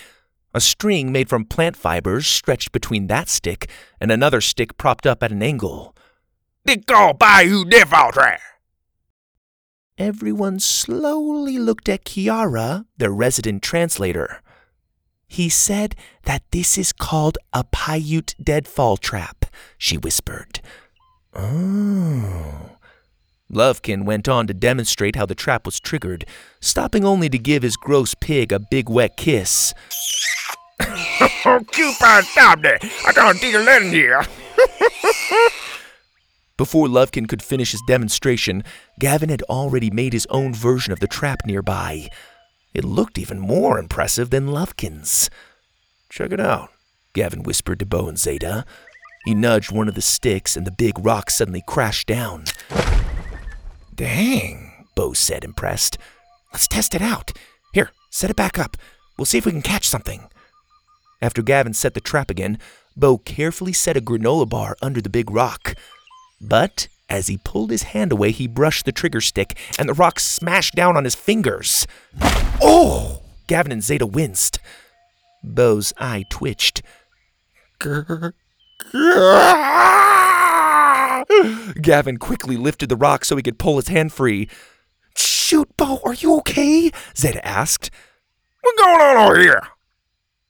A 0.55 0.61
string 0.61 1.13
made 1.13 1.29
from 1.29 1.45
plant 1.45 1.77
fibers 1.77 2.27
stretched 2.27 2.73
between 2.73 3.09
that 3.09 3.29
stick 3.29 3.69
and 4.01 4.11
another 4.11 4.41
stick 4.41 4.79
propped 4.79 5.07
up 5.07 5.23
at 5.23 5.33
an 5.33 5.43
angle. 5.43 5.95
Dico 6.65 7.13
Bayou 7.13 7.65
Defaultre. 7.65 8.39
Everyone 9.99 10.61
slowly 10.61 11.57
looked 11.59 11.89
at 11.89 12.05
Kiara, 12.05 12.85
their 12.99 13.11
resident 13.11 13.63
translator. 13.63 14.43
He 15.27 15.49
said 15.49 15.97
that 16.25 16.43
this 16.51 16.77
is 16.77 16.93
called 16.93 17.39
a 17.55 17.65
Paiute 17.65 18.35
deadfall 18.43 18.99
trap, 18.99 19.47
she 19.79 19.97
whispered. 19.97 20.61
Oh. 21.35 22.77
Lovekin 23.51 24.05
went 24.05 24.29
on 24.29 24.47
to 24.47 24.53
demonstrate 24.53 25.17
how 25.17 25.25
the 25.25 25.35
trap 25.35 25.65
was 25.65 25.81
triggered, 25.81 26.27
stopping 26.61 27.07
only 27.07 27.31
to 27.31 27.39
give 27.39 27.63
his 27.63 27.77
gross 27.77 28.15
pig 28.15 28.53
a 28.53 28.59
big 28.59 28.91
wet 28.91 29.17
kiss. 29.17 29.73
Oh, 30.79 31.65
Cupid, 31.73 32.25
stop 32.27 32.61
there. 32.61 32.79
I 33.07 33.13
can't 33.13 33.41
dig 33.41 33.55
a 33.55 33.77
in 33.79 33.91
here. 33.91 34.23
Before 36.57 36.87
Lovekin 36.87 37.29
could 37.29 37.43
finish 37.43 37.73
his 37.73 37.83
demonstration, 37.87 38.65
Gavin 38.99 39.29
had 39.29 39.43
already 39.43 39.91
made 39.91 40.15
his 40.15 40.27
own 40.31 40.55
version 40.55 40.93
of 40.93 41.01
the 41.01 41.07
trap 41.07 41.45
nearby. 41.45 42.09
It 42.73 42.85
looked 42.85 43.19
even 43.19 43.39
more 43.39 43.79
impressive 43.79 44.31
than 44.31 44.49
Lovekin's. 44.49 45.29
Check 46.09 46.33
it 46.33 46.41
out. 46.41 46.71
Gavin 47.13 47.43
whispered 47.43 47.79
to 47.81 47.87
Bo 47.87 48.09
and 48.09 48.19
Zeta. 48.19 48.65
He 49.27 49.35
nudged 49.35 49.71
one 49.71 49.89
of 49.89 49.95
the 49.95 50.03
sticks, 50.03 50.57
and 50.57 50.67
the 50.67 50.71
big 50.71 50.99
rock 50.99 51.31
suddenly 51.31 51.63
crashed 51.67 52.07
down. 52.07 52.45
Dang, 53.95 54.87
Bo 54.95 55.13
said, 55.13 55.45
impressed. 55.45 55.99
let's 56.53 56.69
test 56.69 56.95
it 56.95 57.03
out. 57.03 57.33
Here, 57.73 57.91
set 58.11 58.31
it 58.31 58.37
back 58.37 58.59
up. 58.59 58.77
We'll 59.19 59.27
see 59.27 59.39
if 59.39 59.47
we 59.47 59.53
can 59.53 59.63
catch 59.63 59.89
something. 59.89 60.29
After 61.21 61.43
Gavin 61.43 61.75
set 61.75 61.95
the 61.95 62.01
trap 62.01 62.31
again, 62.31 62.59
Bo 62.97 63.19
carefully 63.19 63.73
set 63.73 63.97
a 63.97 64.01
granola 64.01 64.49
bar 64.49 64.77
under 64.81 65.01
the 65.01 65.11
big 65.11 65.31
rock. 65.31 65.75
But 66.41 66.89
as 67.09 67.29
he 67.29 67.39
pulled 67.39 67.71
his 67.71 67.85
hand 67.85 68.13
away, 68.13 68.31
he 68.33 68.47
brushed 68.47 68.85
the 68.85 68.93
trigger 68.93 69.21
stick, 69.21 69.57
and 69.79 69.89
the 69.89 69.95
rock 69.95 70.19
smashed 70.19 70.75
down 70.75 70.97
on 70.97 71.05
his 71.05 71.15
fingers. 71.15 71.87
Oh! 72.61 73.23
Gavin 73.47 73.73
and 73.73 73.83
Zeta 73.83 74.07
winced. 74.07 74.59
Bo's 75.43 75.93
eye 75.99 76.25
twitched. 76.29 76.83
Gavin 81.81 82.17
quickly 82.19 82.57
lifted 82.57 82.89
the 82.89 82.97
rock 82.97 83.25
so 83.25 83.37
he 83.37 83.43
could 83.43 83.59
pull 83.59 83.77
his 83.77 83.89
hand 83.89 84.13
free. 84.13 84.49
Shoot, 85.17 85.77
Bo, 85.77 86.01
are 86.05 86.15
you 86.15 86.37
okay? 86.39 86.91
Zeta 87.17 87.47
asked. 87.47 87.91
What's 88.63 88.83
going 88.83 89.01
on 89.01 89.17
over 89.17 89.39
here? 89.39 89.63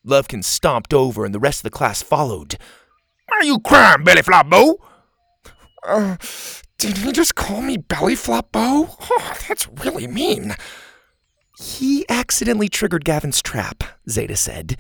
Lovekin 0.07 0.43
stomped 0.43 0.95
over, 0.95 1.25
and 1.25 1.35
the 1.35 1.41
rest 1.41 1.59
of 1.59 1.65
the 1.65 1.71
class 1.71 2.03
followed. 2.03 2.57
Why 3.27 3.39
are 3.39 3.45
you 3.45 3.59
crying, 3.59 4.05
belly 4.05 4.23
flop 4.23 4.49
Bo? 4.49 4.79
Uh, 5.87 6.17
did 6.79 6.99
he 6.99 7.13
just 7.13 7.35
call 7.35 7.63
me 7.63 7.77
belly 7.77 8.15
flop 8.15 8.53
Bo? 8.53 8.89
Oh, 9.01 9.37
that's 9.49 9.69
really 9.69 10.07
mean. 10.07 10.55
He 11.59 12.05
accidentally 12.09 12.69
triggered 12.69 13.05
Gavin's 13.05 13.41
trap, 13.41 13.83
Zeta 14.09 14.37
said. 14.37 14.77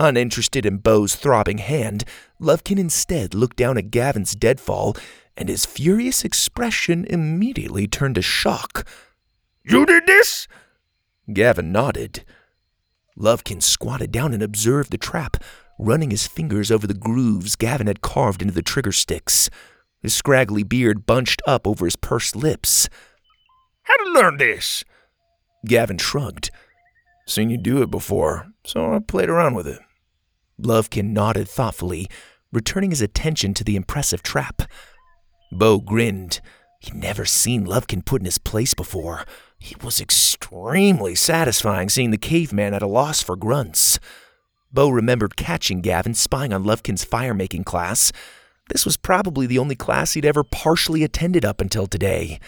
Uninterested 0.00 0.66
in 0.66 0.78
Bo's 0.78 1.14
throbbing 1.14 1.58
hand, 1.58 2.04
Lovekin 2.40 2.78
instead 2.78 3.32
looked 3.32 3.56
down 3.56 3.78
at 3.78 3.92
Gavin's 3.92 4.34
deadfall, 4.34 4.96
and 5.36 5.48
his 5.48 5.66
furious 5.66 6.24
expression 6.24 7.04
immediately 7.04 7.86
turned 7.86 8.16
to 8.16 8.22
shock. 8.22 8.86
You 9.62 9.86
did 9.86 10.06
this? 10.06 10.48
Gavin 11.32 11.70
nodded. 11.70 12.24
Lovekin 13.16 13.62
squatted 13.62 14.10
down 14.10 14.34
and 14.34 14.42
observed 14.42 14.90
the 14.90 14.98
trap, 14.98 15.36
running 15.78 16.10
his 16.10 16.26
fingers 16.26 16.72
over 16.72 16.88
the 16.88 16.94
grooves 16.94 17.54
Gavin 17.54 17.86
had 17.86 18.00
carved 18.00 18.42
into 18.42 18.54
the 18.54 18.62
trigger 18.62 18.92
sticks. 18.92 19.48
His 20.04 20.14
scraggly 20.14 20.64
beard 20.64 21.06
bunched 21.06 21.40
up 21.46 21.66
over 21.66 21.86
his 21.86 21.96
pursed 21.96 22.36
lips. 22.36 22.90
How'd 23.84 24.00
you 24.00 24.14
learn 24.14 24.36
this? 24.36 24.84
Gavin 25.64 25.96
shrugged. 25.96 26.50
Seen 27.26 27.48
you 27.48 27.56
do 27.56 27.80
it 27.80 27.90
before, 27.90 28.48
so 28.66 28.92
I 28.92 28.98
played 28.98 29.30
around 29.30 29.54
with 29.54 29.66
it. 29.66 29.80
Lovekin 30.60 31.14
nodded 31.14 31.48
thoughtfully, 31.48 32.06
returning 32.52 32.90
his 32.90 33.00
attention 33.00 33.54
to 33.54 33.64
the 33.64 33.76
impressive 33.76 34.22
trap. 34.22 34.60
Bo 35.50 35.78
grinned. 35.78 36.42
He'd 36.80 36.92
never 36.92 37.24
seen 37.24 37.64
Lovekin 37.64 38.04
put 38.04 38.20
in 38.20 38.26
his 38.26 38.36
place 38.36 38.74
before. 38.74 39.24
It 39.58 39.82
was 39.82 40.02
extremely 40.02 41.14
satisfying 41.14 41.88
seeing 41.88 42.10
the 42.10 42.18
caveman 42.18 42.74
at 42.74 42.82
a 42.82 42.86
loss 42.86 43.22
for 43.22 43.36
grunts. 43.36 43.98
Bo 44.70 44.90
remembered 44.90 45.36
catching 45.36 45.80
Gavin 45.80 46.12
spying 46.12 46.52
on 46.52 46.62
Lovekin's 46.64 47.04
fire-making 47.04 47.64
class. 47.64 48.12
This 48.68 48.84
was 48.84 48.96
probably 48.96 49.46
the 49.46 49.58
only 49.58 49.74
class 49.74 50.14
he'd 50.14 50.24
ever 50.24 50.42
partially 50.42 51.04
attended 51.04 51.44
up 51.44 51.60
until 51.60 51.86
today. 51.86 52.40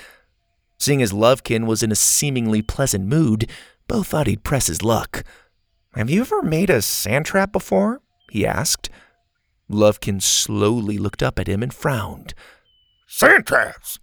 Seeing 0.79 1.03
as 1.03 1.13
Lovekin 1.13 1.67
was 1.67 1.83
in 1.83 1.93
a 1.93 1.97
seemingly 1.97 2.63
pleasant 2.63 3.07
mood, 3.07 3.51
Bo 3.89 4.03
thought 4.03 4.27
he'd 4.27 4.45
press 4.45 4.67
his 4.67 4.83
luck. 4.83 5.25
Have 5.95 6.11
you 6.11 6.23
ever 6.23 6.43
made 6.43 6.71
a 6.71 6.83
sand 6.83 7.27
trap 7.27 7.53
before? 7.53 8.03
he 8.31 8.47
asked. 8.47 8.91
Lovekin 9.71 10.23
slowly 10.23 10.99
looked 10.99 11.23
up 11.23 11.39
at 11.39 11.49
him 11.49 11.63
and 11.63 11.73
frowned. 11.73 12.35
Sand 13.09 13.47
traps. 13.47 13.99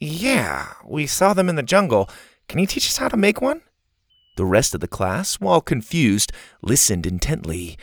Yeah, 0.00 0.72
we 0.84 1.06
saw 1.06 1.32
them 1.34 1.48
in 1.48 1.56
the 1.56 1.62
jungle. 1.62 2.08
Can 2.48 2.60
you 2.60 2.66
teach 2.66 2.86
us 2.86 2.98
how 2.98 3.08
to 3.08 3.16
make 3.16 3.40
one? 3.40 3.62
The 4.36 4.44
rest 4.44 4.74
of 4.74 4.80
the 4.80 4.88
class, 4.88 5.36
while 5.36 5.60
confused, 5.60 6.32
listened 6.62 7.06
intently. 7.06 7.78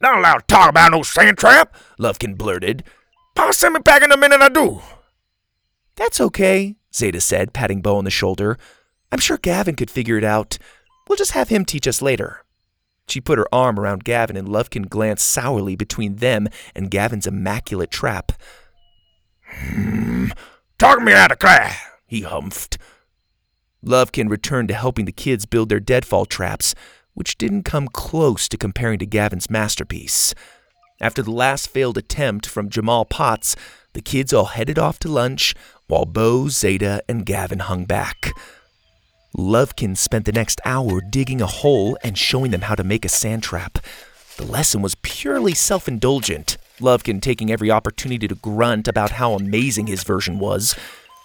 Not 0.00 0.18
allowed 0.18 0.38
to 0.38 0.46
talk 0.46 0.70
about 0.70 0.92
no 0.92 1.02
sand 1.02 1.38
trap. 1.38 1.74
Lovekin 1.98 2.36
blurted. 2.36 2.84
Pa 3.34 3.50
send 3.50 3.74
me 3.74 3.80
back 3.80 4.02
in 4.02 4.12
a 4.12 4.16
minute 4.16 4.40
I 4.40 4.48
do. 4.48 4.80
That's 5.96 6.20
okay, 6.20 6.76
Zeta 6.94 7.20
said, 7.20 7.52
patting 7.52 7.82
Bo 7.82 7.96
on 7.96 8.04
the 8.04 8.10
shoulder. 8.10 8.56
I'm 9.12 9.18
sure 9.18 9.36
Gavin 9.36 9.76
could 9.76 9.90
figure 9.90 10.16
it 10.16 10.24
out. 10.24 10.58
We'll 11.08 11.16
just 11.16 11.32
have 11.32 11.48
him 11.48 11.64
teach 11.64 11.86
us 11.86 12.00
later. 12.00 12.44
She 13.08 13.20
put 13.20 13.38
her 13.38 13.52
arm 13.52 13.78
around 13.78 14.04
Gavin, 14.04 14.36
and 14.36 14.48
Lovekin 14.48 14.88
glanced 14.88 15.26
sourly 15.26 15.76
between 15.76 16.16
them 16.16 16.48
and 16.74 16.90
Gavin's 16.90 17.26
immaculate 17.26 17.90
trap. 17.90 18.32
Hmm. 19.44 20.28
Talk 20.78 21.02
me 21.02 21.12
out 21.12 21.32
of 21.32 21.38
class. 21.38 21.76
He 22.06 22.22
humphed. 22.22 22.78
Lovekin 23.84 24.30
returned 24.30 24.68
to 24.68 24.74
helping 24.74 25.06
the 25.06 25.12
kids 25.12 25.46
build 25.46 25.68
their 25.68 25.80
deadfall 25.80 26.24
traps, 26.26 26.74
which 27.14 27.38
didn't 27.38 27.64
come 27.64 27.88
close 27.88 28.48
to 28.48 28.56
comparing 28.56 28.98
to 28.98 29.06
Gavin's 29.06 29.50
masterpiece. 29.50 30.34
After 31.00 31.22
the 31.22 31.30
last 31.30 31.68
failed 31.68 31.96
attempt 31.96 32.46
from 32.46 32.68
Jamal 32.68 33.04
Potts, 33.04 33.56
the 33.94 34.02
kids 34.02 34.32
all 34.32 34.46
headed 34.46 34.78
off 34.78 34.98
to 35.00 35.08
lunch, 35.08 35.54
while 35.86 36.04
Bo, 36.04 36.48
Zeta, 36.48 37.02
and 37.08 37.26
Gavin 37.26 37.60
hung 37.60 37.84
back. 37.84 38.32
Lovekin 39.36 39.96
spent 39.96 40.24
the 40.24 40.32
next 40.32 40.60
hour 40.64 41.00
digging 41.00 41.40
a 41.40 41.46
hole 41.46 41.96
and 42.02 42.18
showing 42.18 42.50
them 42.50 42.62
how 42.62 42.74
to 42.74 42.84
make 42.84 43.04
a 43.04 43.08
sand 43.08 43.42
trap. 43.42 43.78
The 44.36 44.44
lesson 44.44 44.82
was 44.82 44.96
purely 44.96 45.54
self 45.54 45.88
indulgent, 45.88 46.56
Lovekin 46.80 47.20
taking 47.20 47.50
every 47.50 47.70
opportunity 47.70 48.26
to 48.26 48.34
grunt 48.34 48.88
about 48.88 49.12
how 49.12 49.34
amazing 49.34 49.86
his 49.86 50.02
version 50.02 50.38
was, 50.38 50.74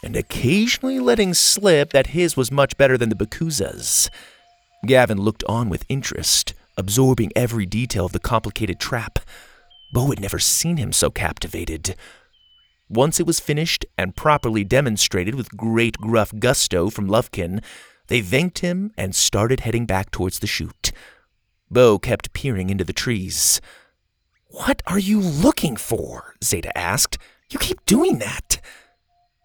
and 0.04 0.16
occasionally 0.16 1.00
letting 1.00 1.34
slip 1.34 1.92
that 1.92 2.08
his 2.08 2.38
was 2.38 2.52
much 2.52 2.78
better 2.78 2.98
than 2.98 3.10
the 3.10 3.16
Bakuza's. 3.16 4.10
Gavin 4.86 5.20
looked 5.20 5.44
on 5.46 5.70
with 5.70 5.86
interest, 5.90 6.54
absorbing 6.78 7.32
every 7.36 7.66
detail 7.66 8.06
of 8.06 8.12
the 8.12 8.20
complicated 8.20 8.80
trap. 8.80 9.20
Bo 9.94 10.10
had 10.10 10.20
never 10.20 10.40
seen 10.40 10.78
him 10.78 10.92
so 10.92 11.10
captivated. 11.10 11.96
Once 12.90 13.20
it 13.20 13.26
was 13.26 13.40
finished 13.40 13.86
and 13.98 14.16
properly 14.16 14.64
demonstrated 14.64 15.36
with 15.36 15.58
great 15.58 15.98
gruff 15.98 16.32
gusto 16.38 16.90
from 16.90 17.08
Lovekin, 17.08 17.64
they 18.08 18.22
thanked 18.22 18.60
him 18.60 18.92
and 18.98 19.16
started 19.16 19.62
heading 19.62 19.86
back 19.86 20.12
towards 20.12 20.40
the 20.40 20.48
chute. 20.48 20.92
Bo 21.72 21.98
kept 21.98 22.34
peering 22.34 22.70
into 22.70 22.84
the 22.84 22.94
trees. 22.94 23.60
What 24.48 24.84
are 24.86 25.00
you 25.00 25.20
looking 25.20 25.76
for? 25.76 26.36
Zeta 26.44 26.76
asked. 26.78 27.18
You 27.50 27.60
keep 27.60 27.86
doing 27.86 28.20
that. 28.20 28.62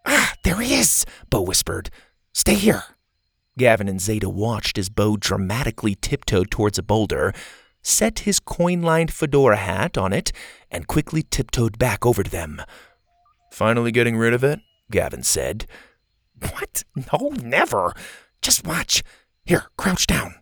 Ah, 0.07 0.35
there 0.45 0.61
he 0.61 0.75
is, 0.75 1.07
Bo 1.31 1.41
whispered. 1.41 1.91
Stay 2.33 2.55
here. 2.55 2.85
Gavin 3.61 3.89
and 3.89 4.01
Zeta 4.01 4.31
watched 4.31 4.79
as 4.79 4.89
Bo 4.89 5.19
dramatically 5.19 5.95
tiptoed 5.95 6.51
towards 6.51 6.79
a 6.79 6.83
boulder, 6.83 7.35
set 7.83 8.21
his 8.21 8.41
coin 8.41 8.81
lined 8.81 9.13
fedora 9.13 9.57
hat 9.57 9.99
on 9.99 10.15
it, 10.15 10.33
and 10.71 10.87
quickly 10.87 11.23
tiptoed 11.23 11.79
back 11.79 12.07
over 12.07 12.23
to 12.23 12.31
them. 12.31 12.63
Finally 13.53 13.93
getting 13.93 14.17
rid 14.17 14.33
of 14.33 14.43
it? 14.43 14.61
Gavin 14.91 15.23
said. 15.23 15.67
What? 16.41 16.85
No, 17.13 17.33
never. 17.43 17.93
Just 18.41 18.67
watch. 18.67 19.03
Here, 19.45 19.67
crouch 19.77 20.07
down. 20.07 20.37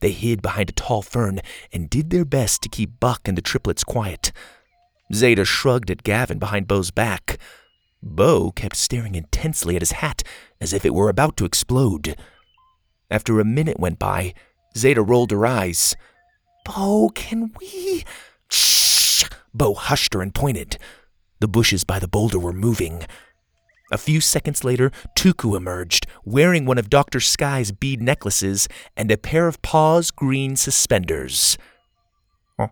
They 0.00 0.10
hid 0.10 0.42
behind 0.42 0.68
a 0.68 0.74
tall 0.74 1.00
fern 1.00 1.40
and 1.72 1.88
did 1.88 2.10
their 2.10 2.26
best 2.26 2.60
to 2.60 2.68
keep 2.68 3.00
Buck 3.00 3.26
and 3.26 3.38
the 3.38 3.42
triplets 3.42 3.84
quiet. 3.84 4.32
Zeta 5.14 5.46
shrugged 5.46 5.90
at 5.90 6.02
Gavin 6.02 6.38
behind 6.38 6.68
Bo's 6.68 6.90
back. 6.90 7.38
Bo 8.02 8.50
kept 8.50 8.76
staring 8.76 9.14
intensely 9.14 9.76
at 9.76 9.82
his 9.82 9.92
hat 9.92 10.22
as 10.60 10.72
if 10.72 10.84
it 10.84 10.94
were 10.94 11.08
about 11.08 11.36
to 11.38 11.44
explode. 11.44 12.16
After 13.10 13.40
a 13.40 13.44
minute 13.44 13.78
went 13.78 13.98
by, 13.98 14.34
Zeta 14.76 15.02
rolled 15.02 15.30
her 15.30 15.46
eyes. 15.46 15.96
Bo, 16.64 17.10
can 17.14 17.52
we? 17.58 18.04
Shh! 18.50 19.24
Bo 19.54 19.74
hushed 19.74 20.14
her 20.14 20.22
and 20.22 20.34
pointed. 20.34 20.78
The 21.40 21.48
bushes 21.48 21.84
by 21.84 21.98
the 21.98 22.08
boulder 22.08 22.38
were 22.38 22.52
moving. 22.52 23.04
A 23.90 23.96
few 23.98 24.20
seconds 24.20 24.64
later, 24.64 24.90
Tuku 25.16 25.56
emerged, 25.56 26.06
wearing 26.24 26.66
one 26.66 26.76
of 26.76 26.90
Dr. 26.90 27.20
Sky's 27.20 27.72
bead 27.72 28.02
necklaces 28.02 28.68
and 28.96 29.10
a 29.10 29.16
pair 29.16 29.48
of 29.48 29.62
Pa's 29.62 30.10
green 30.10 30.56
suspenders. 30.56 31.56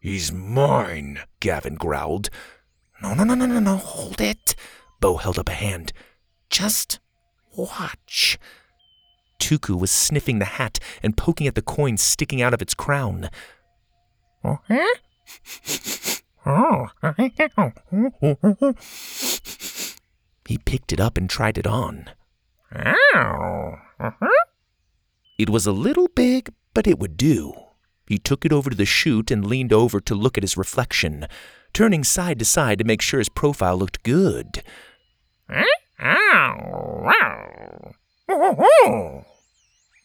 He's 0.00 0.30
mine, 0.30 1.20
Gavin 1.40 1.74
growled. 1.74 2.28
No, 3.04 3.12
no, 3.12 3.22
no, 3.22 3.34
no, 3.34 3.44
no, 3.44 3.60
no, 3.60 3.76
hold 3.76 4.18
it. 4.22 4.56
Bo 4.98 5.18
held 5.18 5.38
up 5.38 5.50
a 5.50 5.52
hand. 5.52 5.92
Just 6.48 7.00
watch. 7.54 8.38
Tuku 9.38 9.78
was 9.78 9.90
sniffing 9.90 10.38
the 10.38 10.46
hat 10.46 10.78
and 11.02 11.14
poking 11.14 11.46
at 11.46 11.54
the 11.54 11.60
coin 11.60 11.98
sticking 11.98 12.40
out 12.40 12.54
of 12.54 12.62
its 12.62 12.72
crown. 12.72 13.28
Oh, 14.42 14.58
huh? 14.68 14.94
Oh. 16.46 16.88
He 20.48 20.56
picked 20.56 20.90
it 20.90 20.98
up 20.98 21.18
and 21.18 21.28
tried 21.28 21.58
it 21.58 21.66
on. 21.66 22.08
Ow. 22.74 23.78
Uh-huh. 24.00 24.44
It 25.38 25.50
was 25.50 25.66
a 25.66 25.72
little 25.72 26.08
big, 26.08 26.54
but 26.72 26.86
it 26.86 26.98
would 26.98 27.18
do. 27.18 27.52
He 28.06 28.18
took 28.18 28.44
it 28.44 28.52
over 28.52 28.70
to 28.70 28.76
the 28.76 28.84
chute 28.84 29.30
and 29.30 29.46
leaned 29.46 29.72
over 29.72 30.00
to 30.00 30.14
look 30.14 30.36
at 30.36 30.44
his 30.44 30.56
reflection, 30.56 31.26
turning 31.72 32.04
side 32.04 32.38
to 32.38 32.44
side 32.44 32.78
to 32.78 32.84
make 32.84 33.00
sure 33.00 33.18
his 33.18 33.28
profile 33.28 33.76
looked 33.76 34.02
good. 34.02 34.62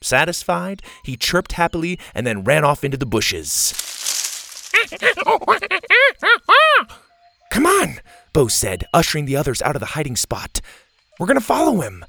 Satisfied, 0.02 0.82
he 1.04 1.18
chirped 1.18 1.54
happily 1.54 2.00
and 2.16 2.26
then 2.26 2.44
ran 2.44 2.64
off 2.64 2.84
into 2.84 2.98
the 2.98 3.06
bushes. 3.06 3.74
Come 7.52 7.66
on, 7.66 8.00
Bo 8.32 8.48
said, 8.48 8.86
ushering 8.94 9.26
the 9.26 9.36
others 9.36 9.62
out 9.62 9.76
of 9.76 9.82
the 9.82 9.88
hiding 9.88 10.16
spot. 10.16 10.62
We're 11.20 11.28
to 11.40 11.46
follow 11.46 11.82
him. 11.82 12.06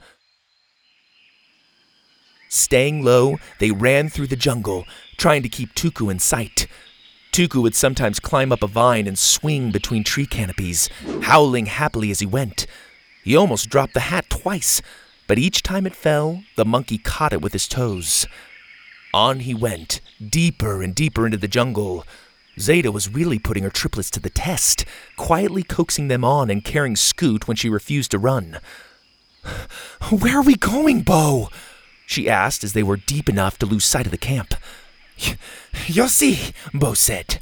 Staying 2.52 3.04
low, 3.04 3.38
they 3.60 3.70
ran 3.70 4.08
through 4.08 4.26
the 4.26 4.34
jungle, 4.34 4.84
trying 5.16 5.44
to 5.44 5.48
keep 5.48 5.72
Tuku 5.72 6.10
in 6.10 6.18
sight. 6.18 6.66
Tuku 7.30 7.62
would 7.62 7.76
sometimes 7.76 8.18
climb 8.18 8.50
up 8.50 8.64
a 8.64 8.66
vine 8.66 9.06
and 9.06 9.16
swing 9.16 9.70
between 9.70 10.02
tree 10.02 10.26
canopies, 10.26 10.90
howling 11.22 11.66
happily 11.66 12.10
as 12.10 12.18
he 12.18 12.26
went. 12.26 12.66
He 13.22 13.36
almost 13.36 13.70
dropped 13.70 13.94
the 13.94 14.00
hat 14.00 14.28
twice, 14.28 14.82
but 15.28 15.38
each 15.38 15.62
time 15.62 15.86
it 15.86 15.94
fell, 15.94 16.42
the 16.56 16.64
monkey 16.64 16.98
caught 16.98 17.32
it 17.32 17.40
with 17.40 17.52
his 17.52 17.68
toes. 17.68 18.26
On 19.14 19.38
he 19.38 19.54
went, 19.54 20.00
deeper 20.20 20.82
and 20.82 20.92
deeper 20.92 21.26
into 21.26 21.38
the 21.38 21.46
jungle. 21.46 22.04
Zeta 22.58 22.90
was 22.90 23.08
really 23.08 23.38
putting 23.38 23.62
her 23.62 23.70
triplets 23.70 24.10
to 24.10 24.20
the 24.20 24.28
test, 24.28 24.84
quietly 25.16 25.62
coaxing 25.62 26.08
them 26.08 26.24
on 26.24 26.50
and 26.50 26.64
carrying 26.64 26.96
Scoot 26.96 27.46
when 27.46 27.56
she 27.56 27.68
refused 27.68 28.10
to 28.10 28.18
run. 28.18 28.58
Where 30.10 30.38
are 30.38 30.42
we 30.42 30.56
going, 30.56 31.02
Bo? 31.02 31.48
She 32.10 32.28
asked 32.28 32.64
as 32.64 32.72
they 32.72 32.82
were 32.82 32.96
deep 32.96 33.28
enough 33.28 33.56
to 33.58 33.66
lose 33.66 33.84
sight 33.84 34.04
of 34.04 34.10
the 34.10 34.18
camp. 34.18 34.56
You'll 35.86 36.08
see, 36.08 36.52
Bo 36.74 36.92
said. 36.92 37.38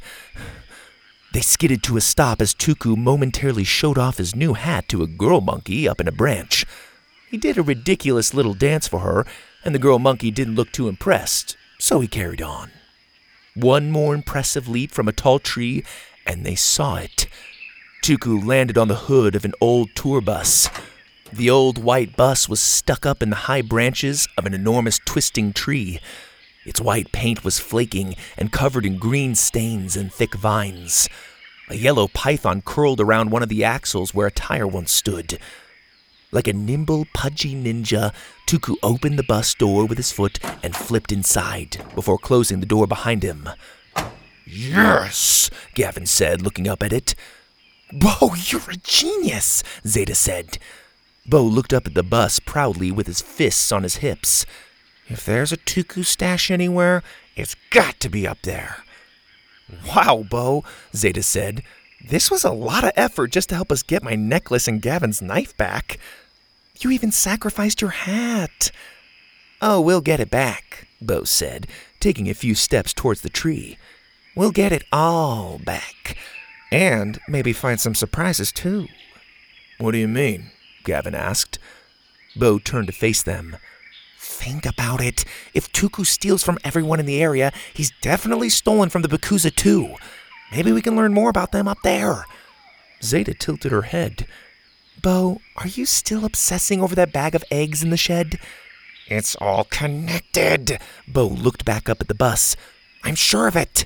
They 1.33 1.41
skidded 1.41 1.81
to 1.83 1.97
a 1.97 2.01
stop 2.01 2.39
as 2.39 2.53
Tuku 2.53 2.95
momentarily 2.95 3.63
showed 3.63 3.97
off 3.97 4.19
his 4.19 4.35
new 4.35 4.53
hat 4.53 4.87
to 4.89 5.01
a 5.01 5.07
girl 5.07 5.41
monkey 5.41 5.89
up 5.89 5.99
in 5.99 6.07
a 6.07 6.11
branch. 6.11 6.67
He 7.31 7.35
did 7.35 7.57
a 7.57 7.63
ridiculous 7.63 8.35
little 8.35 8.53
dance 8.53 8.87
for 8.87 8.99
her, 8.99 9.25
and 9.65 9.73
the 9.73 9.79
girl 9.79 9.97
monkey 9.97 10.29
didn't 10.29 10.53
look 10.53 10.71
too 10.71 10.87
impressed, 10.87 11.57
so 11.79 11.99
he 11.99 12.07
carried 12.07 12.43
on. 12.43 12.69
One 13.55 13.89
more 13.89 14.13
impressive 14.13 14.67
leap 14.67 14.91
from 14.91 15.07
a 15.07 15.11
tall 15.11 15.39
tree, 15.39 15.83
and 16.27 16.45
they 16.45 16.53
saw 16.53 16.97
it. 16.97 17.25
Tuku 18.03 18.45
landed 18.45 18.77
on 18.77 18.87
the 18.87 19.09
hood 19.09 19.33
of 19.33 19.45
an 19.45 19.53
old 19.59 19.89
tour 19.95 20.21
bus. 20.21 20.69
The 21.31 21.49
old 21.49 21.77
white 21.77 22.15
bus 22.15 22.49
was 22.49 22.59
stuck 22.59 23.05
up 23.05 23.21
in 23.21 23.29
the 23.29 23.35
high 23.35 23.61
branches 23.61 24.27
of 24.37 24.45
an 24.45 24.53
enormous 24.53 24.99
twisting 25.05 25.53
tree. 25.53 25.99
Its 26.65 26.81
white 26.81 27.11
paint 27.11 27.43
was 27.43 27.59
flaking 27.59 28.15
and 28.37 28.51
covered 28.51 28.85
in 28.85 28.97
green 28.97 29.35
stains 29.35 29.95
and 29.95 30.11
thick 30.11 30.33
vines. 30.33 31.07
A 31.69 31.75
yellow 31.75 32.07
python 32.07 32.63
curled 32.63 32.99
around 32.99 33.29
one 33.29 33.43
of 33.43 33.49
the 33.49 33.63
axles 33.63 34.13
where 34.13 34.27
a 34.27 34.31
tire 34.31 34.67
once 34.67 34.91
stood. 34.91 35.37
Like 36.31 36.47
a 36.47 36.53
nimble, 36.53 37.05
pudgy 37.13 37.53
ninja, 37.53 38.11
Tuku 38.47 38.75
opened 38.81 39.19
the 39.19 39.23
bus 39.23 39.53
door 39.53 39.85
with 39.85 39.97
his 39.97 40.11
foot 40.11 40.39
and 40.63 40.75
flipped 40.75 41.11
inside 41.11 41.77
before 41.93 42.17
closing 42.17 42.59
the 42.59 42.65
door 42.65 42.87
behind 42.87 43.21
him. 43.21 43.49
Yes, 44.45 45.51
Gavin 45.75 46.07
said, 46.07 46.41
looking 46.41 46.67
up 46.67 46.81
at 46.81 46.93
it. 46.93 47.13
Bo, 47.91 48.33
you're 48.35 48.71
a 48.71 48.77
genius, 48.77 49.63
Zeta 49.85 50.15
said. 50.15 50.57
Bo 51.29 51.43
looked 51.43 51.73
up 51.73 51.85
at 51.85 51.93
the 51.93 52.01
bus 52.01 52.39
proudly 52.39 52.91
with 52.91 53.05
his 53.05 53.21
fists 53.21 53.71
on 53.71 53.83
his 53.83 53.97
hips. 53.97 54.47
If 55.07 55.25
there's 55.25 55.51
a 55.51 55.57
Tuku 55.57 56.03
stash 56.03 56.49
anywhere, 56.49 57.03
it's 57.35 57.55
got 57.69 57.99
to 57.99 58.09
be 58.09 58.27
up 58.27 58.41
there. 58.41 58.77
Wow, 59.87 60.25
Bo, 60.27 60.63
Zeta 60.95 61.21
said. 61.21 61.61
This 62.03 62.31
was 62.31 62.43
a 62.43 62.51
lot 62.51 62.83
of 62.83 62.93
effort 62.95 63.31
just 63.31 63.49
to 63.49 63.55
help 63.55 63.71
us 63.71 63.83
get 63.83 64.01
my 64.01 64.15
necklace 64.15 64.67
and 64.67 64.81
Gavin's 64.81 65.21
knife 65.21 65.55
back. 65.55 65.99
You 66.79 66.89
even 66.89 67.11
sacrificed 67.11 67.81
your 67.81 67.91
hat. 67.91 68.71
Oh, 69.61 69.81
we'll 69.81 70.01
get 70.01 70.19
it 70.19 70.31
back, 70.31 70.87
Bo 70.99 71.25
said, 71.25 71.67
taking 71.99 72.27
a 72.27 72.33
few 72.33 72.55
steps 72.55 72.91
towards 72.91 73.21
the 73.21 73.29
tree. 73.29 73.77
We'll 74.35 74.51
get 74.51 74.71
it 74.71 74.83
all 74.91 75.59
back. 75.59 76.17
And 76.71 77.19
maybe 77.27 77.53
find 77.53 77.79
some 77.79 77.93
surprises 77.93 78.51
too. 78.51 78.87
What 79.77 79.91
do 79.91 79.99
you 79.99 80.07
mean? 80.07 80.51
Gavin 80.89 81.13
asked. 81.13 81.59
Bo 82.35 82.57
turned 82.57 82.87
to 82.87 82.93
face 82.93 83.21
them. 83.21 83.57
Think 84.17 84.65
about 84.65 85.01
it. 85.01 85.23
If 85.53 85.71
Tuku 85.71 86.03
steals 86.03 86.41
from 86.41 86.57
everyone 86.63 86.99
in 86.99 87.05
the 87.05 87.21
area, 87.21 87.51
he's 87.75 87.93
definitely 88.01 88.49
stolen 88.49 88.89
from 88.89 89.03
the 89.03 89.07
Bakuza 89.07 89.55
too. 89.55 89.95
Maybe 90.51 90.71
we 90.71 90.81
can 90.81 90.95
learn 90.95 91.13
more 91.13 91.29
about 91.29 91.51
them 91.51 91.67
up 91.67 91.77
there. 91.83 92.25
Zeta 93.03 93.35
tilted 93.35 93.71
her 93.71 93.83
head. 93.83 94.25
Bo, 94.99 95.41
are 95.57 95.67
you 95.67 95.85
still 95.85 96.25
obsessing 96.25 96.81
over 96.81 96.95
that 96.95 97.13
bag 97.13 97.35
of 97.35 97.43
eggs 97.51 97.83
in 97.83 97.91
the 97.91 97.97
shed? 97.97 98.39
It's 99.07 99.35
all 99.35 99.65
connected. 99.65 100.79
Bo 101.07 101.27
looked 101.27 101.65
back 101.65 101.87
up 101.87 102.01
at 102.01 102.07
the 102.07 102.15
bus. 102.15 102.55
I'm 103.03 103.15
sure 103.15 103.47
of 103.47 103.55
it. 103.55 103.85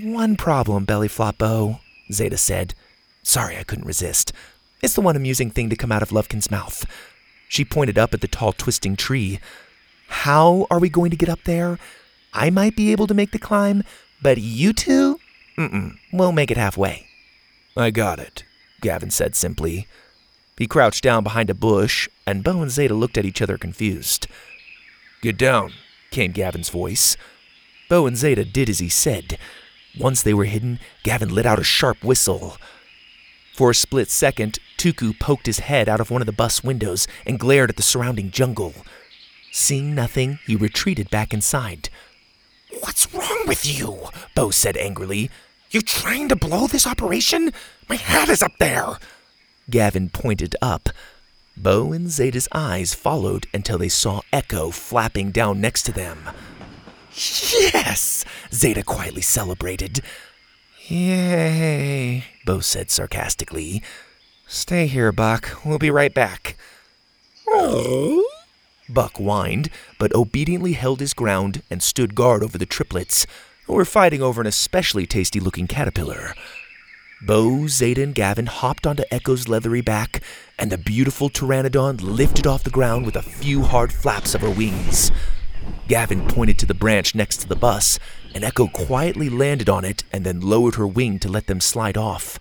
One 0.00 0.36
problem, 0.36 0.86
Bellyflop 0.86 1.38
Bo, 1.38 1.80
Zeta 2.12 2.36
said. 2.36 2.74
Sorry, 3.24 3.56
I 3.58 3.64
couldn't 3.64 3.86
resist. 3.86 4.32
It's 4.84 4.92
the 4.92 5.00
one 5.00 5.16
amusing 5.16 5.48
thing 5.50 5.70
to 5.70 5.76
come 5.76 5.90
out 5.90 6.02
of 6.02 6.10
Lovekin's 6.10 6.50
mouth. 6.50 6.84
She 7.48 7.64
pointed 7.64 7.96
up 7.96 8.12
at 8.12 8.20
the 8.20 8.28
tall, 8.28 8.52
twisting 8.52 8.96
tree. 8.96 9.40
How 10.08 10.66
are 10.70 10.78
we 10.78 10.90
going 10.90 11.10
to 11.10 11.16
get 11.16 11.30
up 11.30 11.42
there? 11.44 11.78
I 12.34 12.50
might 12.50 12.76
be 12.76 12.92
able 12.92 13.06
to 13.06 13.14
make 13.14 13.30
the 13.30 13.38
climb, 13.38 13.82
but 14.20 14.36
you 14.36 14.74
two? 14.74 15.18
Mm-mm, 15.56 15.96
we'll 16.12 16.32
make 16.32 16.50
it 16.50 16.58
halfway. 16.58 17.06
I 17.74 17.92
got 17.92 18.18
it, 18.18 18.44
Gavin 18.82 19.08
said 19.08 19.34
simply. 19.34 19.86
He 20.58 20.66
crouched 20.66 21.02
down 21.02 21.22
behind 21.24 21.48
a 21.48 21.54
bush, 21.54 22.06
and 22.26 22.44
Bo 22.44 22.60
and 22.60 22.70
Zeta 22.70 22.92
looked 22.92 23.16
at 23.16 23.24
each 23.24 23.40
other 23.40 23.56
confused. 23.56 24.26
Get 25.22 25.38
down, 25.38 25.72
came 26.10 26.32
Gavin's 26.32 26.68
voice. 26.68 27.16
Bo 27.88 28.06
and 28.06 28.18
Zeta 28.18 28.44
did 28.44 28.68
as 28.68 28.80
he 28.80 28.90
said. 28.90 29.38
Once 29.98 30.20
they 30.22 30.34
were 30.34 30.44
hidden, 30.44 30.78
Gavin 31.04 31.34
let 31.34 31.46
out 31.46 31.58
a 31.58 31.64
sharp 31.64 32.04
whistle. 32.04 32.58
For 33.54 33.70
a 33.70 33.74
split 33.74 34.10
second, 34.10 34.58
Tuku 34.76 35.16
poked 35.16 35.46
his 35.46 35.60
head 35.60 35.88
out 35.88 36.00
of 36.00 36.10
one 36.10 36.20
of 36.20 36.26
the 36.26 36.32
bus 36.32 36.64
windows 36.64 37.06
and 37.24 37.38
glared 37.38 37.70
at 37.70 37.76
the 37.76 37.84
surrounding 37.84 38.32
jungle. 38.32 38.74
Seeing 39.52 39.94
nothing, 39.94 40.40
he 40.44 40.56
retreated 40.56 41.08
back 41.08 41.32
inside. 41.32 41.88
What's 42.80 43.14
wrong 43.14 43.44
with 43.46 43.64
you? 43.64 44.08
Bo 44.34 44.50
said 44.50 44.76
angrily. 44.76 45.30
You 45.70 45.82
trying 45.82 46.28
to 46.30 46.36
blow 46.36 46.66
this 46.66 46.84
operation? 46.84 47.52
My 47.88 47.94
hat 47.94 48.28
is 48.28 48.42
up 48.42 48.58
there. 48.58 48.98
Gavin 49.70 50.08
pointed 50.08 50.56
up. 50.60 50.88
Bo 51.56 51.92
and 51.92 52.10
Zeta's 52.10 52.48
eyes 52.50 52.92
followed 52.92 53.46
until 53.54 53.78
they 53.78 53.88
saw 53.88 54.22
Echo 54.32 54.72
flapping 54.72 55.30
down 55.30 55.60
next 55.60 55.84
to 55.84 55.92
them. 55.92 56.28
Yes! 57.14 58.24
Zeta 58.52 58.82
quietly 58.82 59.22
celebrated. 59.22 60.02
Yay, 60.88 62.24
Bo 62.44 62.60
said 62.60 62.90
sarcastically. 62.90 63.82
Stay 64.46 64.86
here, 64.86 65.12
Buck. 65.12 65.64
We'll 65.64 65.78
be 65.78 65.90
right 65.90 66.12
back. 66.12 66.56
Oh. 67.48 68.28
Buck 68.90 69.16
whined, 69.16 69.70
but 69.98 70.14
obediently 70.14 70.74
held 70.74 71.00
his 71.00 71.14
ground 71.14 71.62
and 71.70 71.82
stood 71.82 72.14
guard 72.14 72.42
over 72.42 72.58
the 72.58 72.66
triplets, 72.66 73.26
who 73.64 73.72
were 73.72 73.86
fighting 73.86 74.20
over 74.20 74.42
an 74.42 74.46
especially 74.46 75.06
tasty 75.06 75.40
looking 75.40 75.66
caterpillar. 75.66 76.34
Bo, 77.26 77.66
Zeta, 77.66 78.02
and 78.02 78.14
Gavin 78.14 78.46
hopped 78.46 78.86
onto 78.86 79.04
Echo's 79.10 79.48
leathery 79.48 79.80
back, 79.80 80.20
and 80.58 80.70
the 80.70 80.76
beautiful 80.76 81.30
pteranodon 81.30 82.02
lifted 82.02 82.46
off 82.46 82.62
the 82.62 82.68
ground 82.68 83.06
with 83.06 83.16
a 83.16 83.22
few 83.22 83.62
hard 83.62 83.90
flaps 83.90 84.34
of 84.34 84.42
her 84.42 84.50
wings. 84.50 85.10
Gavin 85.88 86.28
pointed 86.28 86.58
to 86.58 86.66
the 86.66 86.74
branch 86.74 87.14
next 87.14 87.38
to 87.38 87.48
the 87.48 87.56
bus, 87.56 87.98
and 88.34 88.44
Echo 88.44 88.66
quietly 88.66 89.30
landed 89.30 89.68
on 89.68 89.84
it 89.84 90.02
and 90.12 90.24
then 90.24 90.40
lowered 90.40 90.74
her 90.74 90.86
wing 90.86 91.18
to 91.20 91.28
let 91.28 91.46
them 91.46 91.60
slide 91.60 91.96
off. 91.96 92.38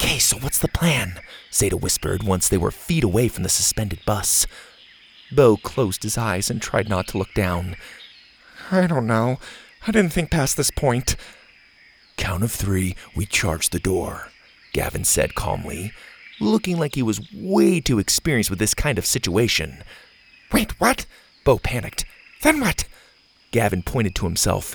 Okay, 0.00 0.18
so 0.18 0.36
what's 0.38 0.58
the 0.58 0.68
plan? 0.68 1.20
Zeta 1.52 1.76
whispered 1.76 2.22
once 2.22 2.48
they 2.48 2.58
were 2.58 2.70
feet 2.70 3.04
away 3.04 3.28
from 3.28 3.42
the 3.42 3.48
suspended 3.48 4.00
bus. 4.06 4.46
Bo 5.32 5.56
closed 5.56 6.02
his 6.02 6.16
eyes 6.16 6.50
and 6.50 6.62
tried 6.62 6.88
not 6.88 7.08
to 7.08 7.18
look 7.18 7.34
down. 7.34 7.76
I 8.70 8.86
don't 8.86 9.06
know. 9.06 9.38
I 9.86 9.92
didn't 9.92 10.12
think 10.12 10.30
past 10.30 10.56
this 10.56 10.70
point. 10.70 11.16
Count 12.16 12.44
of 12.44 12.52
three, 12.52 12.94
we 13.16 13.26
charge 13.26 13.70
the 13.70 13.80
door, 13.80 14.28
Gavin 14.72 15.04
said 15.04 15.34
calmly, 15.34 15.92
looking 16.40 16.78
like 16.78 16.94
he 16.94 17.02
was 17.02 17.20
way 17.34 17.80
too 17.80 17.98
experienced 17.98 18.50
with 18.50 18.58
this 18.58 18.74
kind 18.74 18.98
of 18.98 19.06
situation. 19.06 19.82
Wait, 20.52 20.78
what? 20.80 21.06
Bo 21.44 21.58
panicked. 21.58 22.04
Then 22.42 22.60
what? 22.60 22.84
Gavin 23.54 23.84
pointed 23.84 24.16
to 24.16 24.24
himself. 24.24 24.74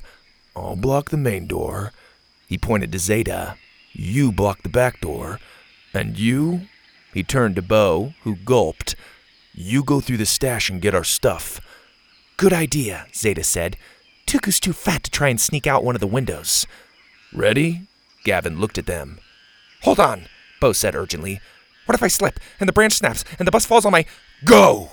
I'll 0.56 0.78
block 0.78 1.10
the 1.10 1.18
main 1.18 1.48
door. 1.48 1.92
He 2.48 2.58
pointed 2.58 2.94
to 2.94 2.98
Zeta. 3.00 3.58
You 3.92 4.32
block 4.32 4.64
the 4.64 4.70
back 4.70 5.02
door. 5.02 5.38
And 5.94 6.18
you, 6.18 6.62
He 7.14 7.22
turned 7.22 7.58
to 7.58 7.62
Bo, 7.62 8.14
who 8.24 8.38
gulped. 8.38 8.96
you 9.54 9.84
go 9.84 10.00
through 10.00 10.16
the 10.16 10.26
stash 10.26 10.70
and 10.70 10.82
get 10.82 10.96
our 10.96 11.04
stuff. 11.04 11.60
Good 12.38 12.54
idea, 12.54 13.08
Zeta 13.14 13.44
said. 13.44 13.76
Tuku's 14.26 14.62
too 14.62 14.72
fat 14.72 15.04
to 15.04 15.12
try 15.12 15.28
and 15.28 15.42
sneak 15.42 15.68
out 15.68 15.84
one 15.84 15.96
of 15.96 16.00
the 16.00 16.08
windows. 16.08 16.66
Ready? 17.34 17.82
Gavin 18.24 18.62
looked 18.62 18.78
at 18.78 18.86
them. 18.86 19.20
Hold 19.82 20.00
on. 20.00 20.28
Bo 20.62 20.72
said 20.72 20.96
urgently. 20.96 21.42
What 21.86 21.96
if 21.96 22.04
I 22.04 22.08
slip 22.08 22.40
and 22.62 22.70
the 22.70 22.74
branch 22.74 22.94
snaps 22.94 23.26
and 23.40 23.46
the 23.46 23.52
bus 23.52 23.66
falls 23.66 23.84
on 23.86 23.92
my. 23.92 24.06
Go! 24.46 24.92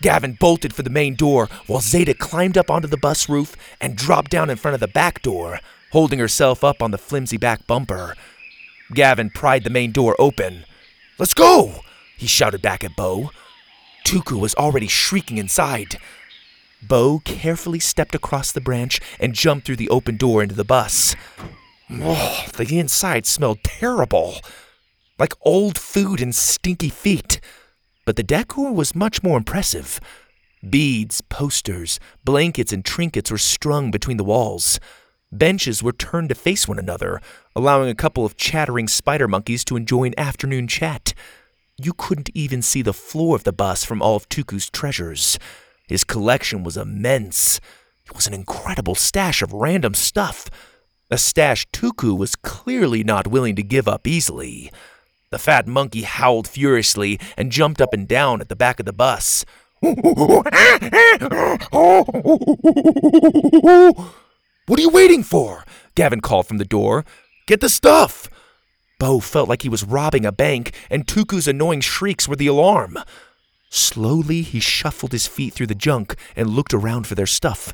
Gavin 0.00 0.34
bolted 0.38 0.72
for 0.72 0.82
the 0.82 0.90
main 0.90 1.14
door 1.14 1.48
while 1.66 1.80
Zeta 1.80 2.14
climbed 2.14 2.56
up 2.56 2.70
onto 2.70 2.88
the 2.88 2.96
bus 2.96 3.28
roof 3.28 3.56
and 3.80 3.96
dropped 3.96 4.30
down 4.30 4.50
in 4.50 4.56
front 4.56 4.74
of 4.74 4.80
the 4.80 4.88
back 4.88 5.22
door, 5.22 5.60
holding 5.92 6.18
herself 6.18 6.62
up 6.62 6.82
on 6.82 6.90
the 6.90 6.98
flimsy 6.98 7.36
back 7.36 7.66
bumper. 7.66 8.14
Gavin 8.94 9.30
pried 9.30 9.64
the 9.64 9.70
main 9.70 9.92
door 9.92 10.14
open. 10.18 10.64
Let's 11.18 11.34
go! 11.34 11.80
He 12.16 12.26
shouted 12.26 12.62
back 12.62 12.84
at 12.84 12.96
Bo. 12.96 13.30
Tuku 14.04 14.40
was 14.40 14.54
already 14.54 14.88
shrieking 14.88 15.38
inside. 15.38 15.98
Bo 16.82 17.20
carefully 17.24 17.80
stepped 17.80 18.14
across 18.14 18.52
the 18.52 18.60
branch 18.60 19.00
and 19.18 19.34
jumped 19.34 19.66
through 19.66 19.76
the 19.76 19.90
open 19.90 20.16
door 20.16 20.42
into 20.42 20.54
the 20.54 20.64
bus. 20.64 21.16
Oh, 21.90 22.46
the 22.56 22.78
inside 22.78 23.26
smelled 23.26 23.62
terrible. 23.64 24.36
Like 25.18 25.34
old 25.42 25.76
food 25.76 26.20
and 26.20 26.34
stinky 26.34 26.88
feet. 26.88 27.40
But 28.08 28.16
the 28.16 28.22
decor 28.22 28.72
was 28.72 28.94
much 28.94 29.22
more 29.22 29.36
impressive. 29.36 30.00
Beads, 30.66 31.20
posters, 31.20 32.00
blankets, 32.24 32.72
and 32.72 32.82
trinkets 32.82 33.30
were 33.30 33.36
strung 33.36 33.90
between 33.90 34.16
the 34.16 34.24
walls. 34.24 34.80
Benches 35.30 35.82
were 35.82 35.92
turned 35.92 36.30
to 36.30 36.34
face 36.34 36.66
one 36.66 36.78
another, 36.78 37.20
allowing 37.54 37.90
a 37.90 37.94
couple 37.94 38.24
of 38.24 38.38
chattering 38.38 38.88
spider 38.88 39.28
monkeys 39.28 39.62
to 39.66 39.76
enjoy 39.76 40.04
an 40.04 40.18
afternoon 40.18 40.68
chat. 40.68 41.12
You 41.76 41.92
couldn't 41.92 42.30
even 42.32 42.62
see 42.62 42.80
the 42.80 42.94
floor 42.94 43.36
of 43.36 43.44
the 43.44 43.52
bus 43.52 43.84
from 43.84 44.00
all 44.00 44.16
of 44.16 44.26
Tuku's 44.30 44.70
treasures. 44.70 45.38
His 45.86 46.02
collection 46.02 46.64
was 46.64 46.78
immense. 46.78 47.60
It 48.06 48.14
was 48.14 48.26
an 48.26 48.32
incredible 48.32 48.94
stash 48.94 49.42
of 49.42 49.52
random 49.52 49.92
stuff. 49.92 50.48
A 51.10 51.18
stash 51.18 51.66
Tuku 51.74 52.16
was 52.16 52.36
clearly 52.36 53.04
not 53.04 53.26
willing 53.26 53.54
to 53.56 53.62
give 53.62 53.86
up 53.86 54.06
easily. 54.06 54.72
The 55.30 55.38
fat 55.38 55.66
monkey 55.66 56.02
howled 56.02 56.48
furiously 56.48 57.20
and 57.36 57.52
jumped 57.52 57.80
up 57.80 57.92
and 57.92 58.08
down 58.08 58.40
at 58.40 58.48
the 58.48 58.56
back 58.56 58.80
of 58.80 58.86
the 58.86 58.92
bus. 58.92 59.44
What 59.80 60.54
are 64.78 64.82
you 64.82 64.90
waiting 64.90 65.22
for? 65.22 65.64
Gavin 65.94 66.20
called 66.20 66.46
from 66.46 66.58
the 66.58 66.64
door. 66.64 67.04
Get 67.46 67.60
the 67.60 67.68
stuff! 67.68 68.28
Bo 68.98 69.20
felt 69.20 69.48
like 69.48 69.62
he 69.62 69.68
was 69.68 69.84
robbing 69.84 70.26
a 70.26 70.32
bank, 70.32 70.74
and 70.90 71.06
Tuku's 71.06 71.46
annoying 71.46 71.80
shrieks 71.80 72.26
were 72.26 72.36
the 72.36 72.48
alarm. 72.48 72.98
Slowly, 73.70 74.42
he 74.42 74.60
shuffled 74.60 75.12
his 75.12 75.26
feet 75.26 75.52
through 75.54 75.68
the 75.68 75.74
junk 75.74 76.16
and 76.34 76.50
looked 76.50 76.74
around 76.74 77.06
for 77.06 77.14
their 77.14 77.26
stuff. 77.26 77.72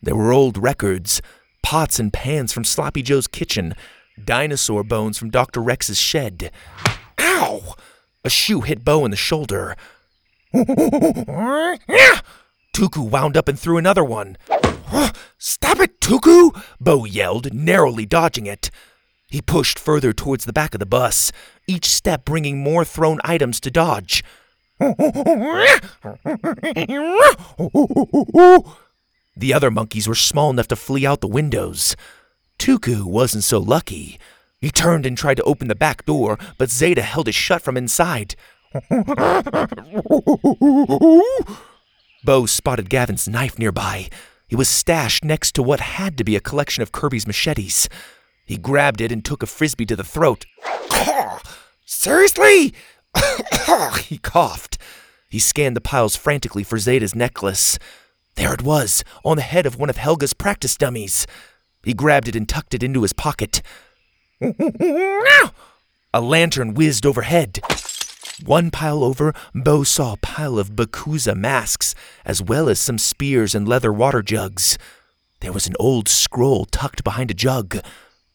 There 0.00 0.16
were 0.16 0.32
old 0.32 0.56
records, 0.56 1.20
pots 1.62 1.98
and 1.98 2.12
pans 2.12 2.52
from 2.52 2.64
Sloppy 2.64 3.02
Joe's 3.02 3.26
kitchen, 3.26 3.74
dinosaur 4.22 4.82
bones 4.84 5.18
from 5.18 5.30
Dr. 5.30 5.60
Rex's 5.60 5.98
shed. 5.98 6.50
Ow! 7.18 7.74
A 8.24 8.30
shoe 8.30 8.62
hit 8.62 8.84
Bo 8.84 9.04
in 9.04 9.10
the 9.10 9.16
shoulder. 9.16 9.76
Tuku 12.74 13.08
wound 13.08 13.36
up 13.36 13.48
and 13.48 13.58
threw 13.58 13.78
another 13.78 14.04
one. 14.04 14.36
Stop 15.38 15.80
it, 15.80 16.00
Tuku! 16.00 16.62
Bo 16.80 17.04
yelled, 17.04 17.52
narrowly 17.52 18.06
dodging 18.06 18.46
it. 18.46 18.70
He 19.28 19.42
pushed 19.42 19.78
further 19.78 20.12
towards 20.12 20.44
the 20.44 20.52
back 20.52 20.74
of 20.74 20.80
the 20.80 20.86
bus, 20.86 21.32
each 21.66 21.86
step 21.86 22.24
bringing 22.24 22.62
more 22.62 22.84
thrown 22.84 23.20
items 23.24 23.58
to 23.60 23.70
dodge. 23.70 24.22
The 29.36 29.52
other 29.52 29.70
monkeys 29.70 30.08
were 30.08 30.14
small 30.14 30.50
enough 30.50 30.68
to 30.68 30.76
flee 30.76 31.04
out 31.04 31.20
the 31.20 31.28
windows. 31.28 31.96
Tuku 32.58 33.04
wasn't 33.04 33.44
so 33.44 33.58
lucky. 33.58 34.18
He 34.60 34.70
turned 34.70 35.06
and 35.06 35.16
tried 35.16 35.36
to 35.36 35.42
open 35.44 35.68
the 35.68 35.74
back 35.74 36.04
door, 36.06 36.38
but 36.58 36.70
Zeta 36.70 37.02
held 37.02 37.28
it 37.28 37.34
shut 37.34 37.62
from 37.62 37.76
inside. 37.76 38.34
Bo 42.24 42.46
spotted 42.46 42.90
Gavin's 42.90 43.28
knife 43.28 43.58
nearby. 43.58 44.08
It 44.48 44.56
was 44.56 44.68
stashed 44.68 45.24
next 45.24 45.54
to 45.54 45.62
what 45.62 45.80
had 45.80 46.16
to 46.18 46.24
be 46.24 46.36
a 46.36 46.40
collection 46.40 46.82
of 46.82 46.92
Kirby's 46.92 47.26
machetes. 47.26 47.88
He 48.44 48.56
grabbed 48.56 49.00
it 49.00 49.12
and 49.12 49.24
took 49.24 49.42
a 49.42 49.46
frisbee 49.46 49.86
to 49.86 49.96
the 49.96 50.04
throat. 50.04 50.46
Seriously? 51.84 52.74
he 54.00 54.18
coughed. 54.18 54.78
He 55.28 55.38
scanned 55.38 55.76
the 55.76 55.80
piles 55.80 56.16
frantically 56.16 56.62
for 56.62 56.78
Zeta's 56.78 57.14
necklace. 57.14 57.78
There 58.36 58.54
it 58.54 58.62
was, 58.62 59.02
on 59.24 59.36
the 59.36 59.42
head 59.42 59.66
of 59.66 59.78
one 59.78 59.90
of 59.90 59.96
Helga's 59.96 60.34
practice 60.34 60.76
dummies. 60.76 61.26
He 61.86 61.94
grabbed 61.94 62.26
it 62.26 62.34
and 62.34 62.48
tucked 62.48 62.74
it 62.74 62.82
into 62.82 63.02
his 63.02 63.12
pocket. 63.12 63.62
A 64.42 66.20
lantern 66.20 66.74
whizzed 66.74 67.06
overhead. 67.06 67.60
One 68.44 68.72
pile 68.72 69.04
over, 69.04 69.32
Bo 69.54 69.84
saw 69.84 70.14
a 70.14 70.16
pile 70.16 70.58
of 70.58 70.72
Bakuza 70.72 71.36
masks, 71.36 71.94
as 72.24 72.42
well 72.42 72.68
as 72.68 72.80
some 72.80 72.98
spears 72.98 73.54
and 73.54 73.68
leather 73.68 73.92
water 73.92 74.20
jugs. 74.20 74.76
There 75.38 75.52
was 75.52 75.68
an 75.68 75.76
old 75.78 76.08
scroll 76.08 76.64
tucked 76.64 77.04
behind 77.04 77.30
a 77.30 77.34
jug. 77.34 77.76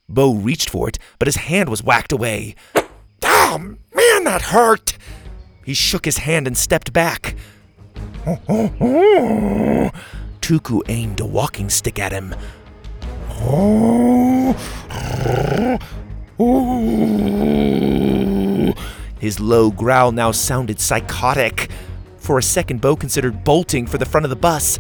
Bo 0.08 0.34
reached 0.34 0.70
for 0.70 0.88
it, 0.88 0.98
but 1.20 1.28
his 1.28 1.36
hand 1.36 1.68
was 1.68 1.84
whacked 1.84 2.14
away. 2.14 2.56
Oh, 3.22 3.58
man, 3.94 4.24
that 4.24 4.44
hurt. 4.44 4.98
He 5.66 5.74
shook 5.74 6.06
his 6.06 6.20
hand 6.20 6.48
and 6.48 6.58
stepped 6.58 6.94
back. 6.94 7.36
Tuku 10.40 10.82
aimed 10.88 11.20
a 11.20 11.26
walking 11.26 11.70
stick 11.70 12.00
at 12.00 12.14
him. 12.14 12.34
Oh. 13.44 14.56
His 19.20 19.40
low 19.40 19.70
growl 19.72 20.12
now 20.12 20.32
sounded 20.32 20.80
psychotic. 20.80 21.70
For 22.18 22.38
a 22.40 22.44
second, 22.44 22.82
Bo 22.82 22.96
considered 22.96 23.44
bolting 23.44 23.86
for 23.86 23.98
the 23.98 24.06
front 24.06 24.26
of 24.26 24.30
the 24.30 24.36
bus. 24.36 24.80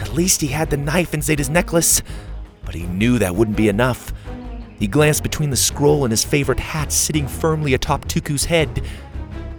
At 0.00 0.14
least 0.14 0.40
he 0.40 0.48
had 0.48 0.70
the 0.70 0.76
knife 0.76 1.14
in 1.14 1.22
Zeta's 1.22 1.50
necklace. 1.50 2.02
But 2.64 2.74
he 2.74 2.86
knew 2.86 3.18
that 3.18 3.34
wouldn't 3.34 3.56
be 3.56 3.68
enough. 3.68 4.12
He 4.78 4.86
glanced 4.88 5.22
between 5.22 5.50
the 5.50 5.56
scroll 5.56 6.04
and 6.04 6.10
his 6.10 6.24
favorite 6.24 6.60
hat 6.60 6.92
sitting 6.92 7.28
firmly 7.28 7.74
atop 7.74 8.06
Tuku's 8.06 8.44
head. 8.46 8.82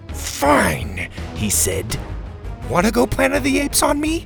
Fine, 0.09 1.09
He 1.35 1.49
said, 1.49 1.97
wanna 2.69 2.91
go 2.91 3.07
Planet 3.07 3.37
of 3.37 3.43
the 3.43 3.59
Apes 3.59 3.83
on 3.83 3.99
me? 3.99 4.25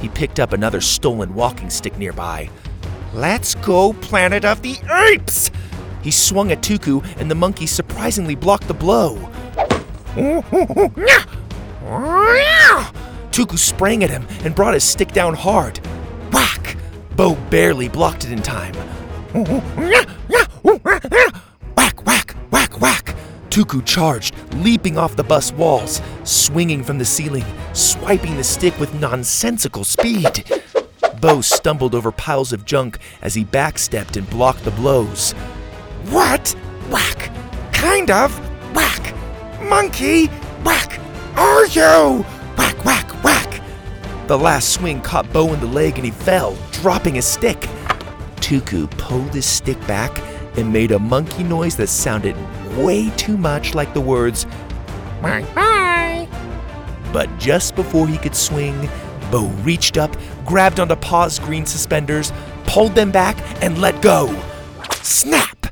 He 0.00 0.08
picked 0.08 0.40
up 0.40 0.52
another 0.52 0.80
stolen 0.80 1.34
walking 1.34 1.70
stick 1.70 1.98
nearby. 1.98 2.50
Let's 3.14 3.54
go 3.54 3.94
Planet 3.94 4.44
of 4.44 4.62
the 4.62 4.76
Apes! 5.08 5.50
He 6.02 6.10
swung 6.10 6.52
at 6.52 6.62
Tuku, 6.62 7.04
and 7.18 7.30
the 7.30 7.34
monkey 7.34 7.66
surprisingly 7.66 8.34
blocked 8.34 8.68
the 8.68 8.74
blow. 8.74 9.16
Tuku 13.32 13.58
sprang 13.58 14.04
at 14.04 14.10
him 14.10 14.26
and 14.44 14.54
brought 14.54 14.74
his 14.74 14.84
stick 14.84 15.12
down 15.12 15.34
hard. 15.34 15.78
Whack! 16.32 16.76
Bo 17.16 17.34
barely 17.50 17.88
blocked 17.88 18.24
it 18.24 18.32
in 18.32 18.42
time. 18.42 18.74
Whack, 19.34 20.08
whack, 22.06 22.36
whack, 22.50 22.80
whack! 22.80 23.14
Tuku 23.50 23.84
charged, 23.84 24.34
leaping 24.54 24.98
off 24.98 25.16
the 25.16 25.24
bus 25.24 25.52
walls, 25.52 26.02
swinging 26.24 26.84
from 26.84 26.98
the 26.98 27.04
ceiling, 27.04 27.44
swiping 27.72 28.36
the 28.36 28.44
stick 28.44 28.78
with 28.78 28.92
nonsensical 28.94 29.84
speed. 29.84 30.44
Bo 31.20 31.40
stumbled 31.40 31.94
over 31.94 32.12
piles 32.12 32.52
of 32.52 32.64
junk 32.64 32.98
as 33.22 33.34
he 33.34 33.44
backstepped 33.44 34.16
and 34.16 34.28
blocked 34.30 34.64
the 34.64 34.70
blows. 34.72 35.32
What? 36.10 36.50
Whack! 36.90 37.30
Kind 37.72 38.10
of! 38.10 38.36
Whack! 38.74 39.14
Monkey! 39.62 40.26
Whack! 40.64 41.00
Are 41.36 41.66
you? 41.66 42.24
Whack, 42.56 42.84
whack, 42.84 43.24
whack! 43.24 43.62
The 44.26 44.38
last 44.38 44.70
swing 44.74 45.00
caught 45.00 45.32
Bo 45.32 45.52
in 45.52 45.60
the 45.60 45.66
leg 45.66 45.96
and 45.96 46.04
he 46.04 46.10
fell, 46.10 46.56
dropping 46.72 47.14
his 47.14 47.26
stick. 47.26 47.60
Tuku 48.36 48.90
pulled 48.92 49.34
his 49.34 49.46
stick 49.46 49.78
back 49.86 50.22
and 50.56 50.72
made 50.72 50.92
a 50.92 50.98
monkey 50.98 51.42
noise 51.42 51.76
that 51.76 51.88
sounded 51.88 52.36
way 52.76 53.10
too 53.10 53.36
much 53.36 53.74
like 53.74 53.92
the 53.94 54.00
words, 54.00 54.46
Bye 55.20 55.42
bye! 55.54 56.28
but 57.12 57.28
just 57.38 57.74
before 57.74 58.06
he 58.06 58.18
could 58.18 58.34
swing, 58.34 58.88
Bo 59.30 59.46
reached 59.62 59.98
up, 59.98 60.16
grabbed 60.48 60.80
onto 60.80 60.96
Pa's 60.96 61.38
green 61.38 61.66
suspenders, 61.66 62.32
pulled 62.64 62.94
them 62.94 63.12
back, 63.12 63.36
and 63.62 63.78
let 63.78 64.00
go. 64.02 64.34
Snap! 65.02 65.66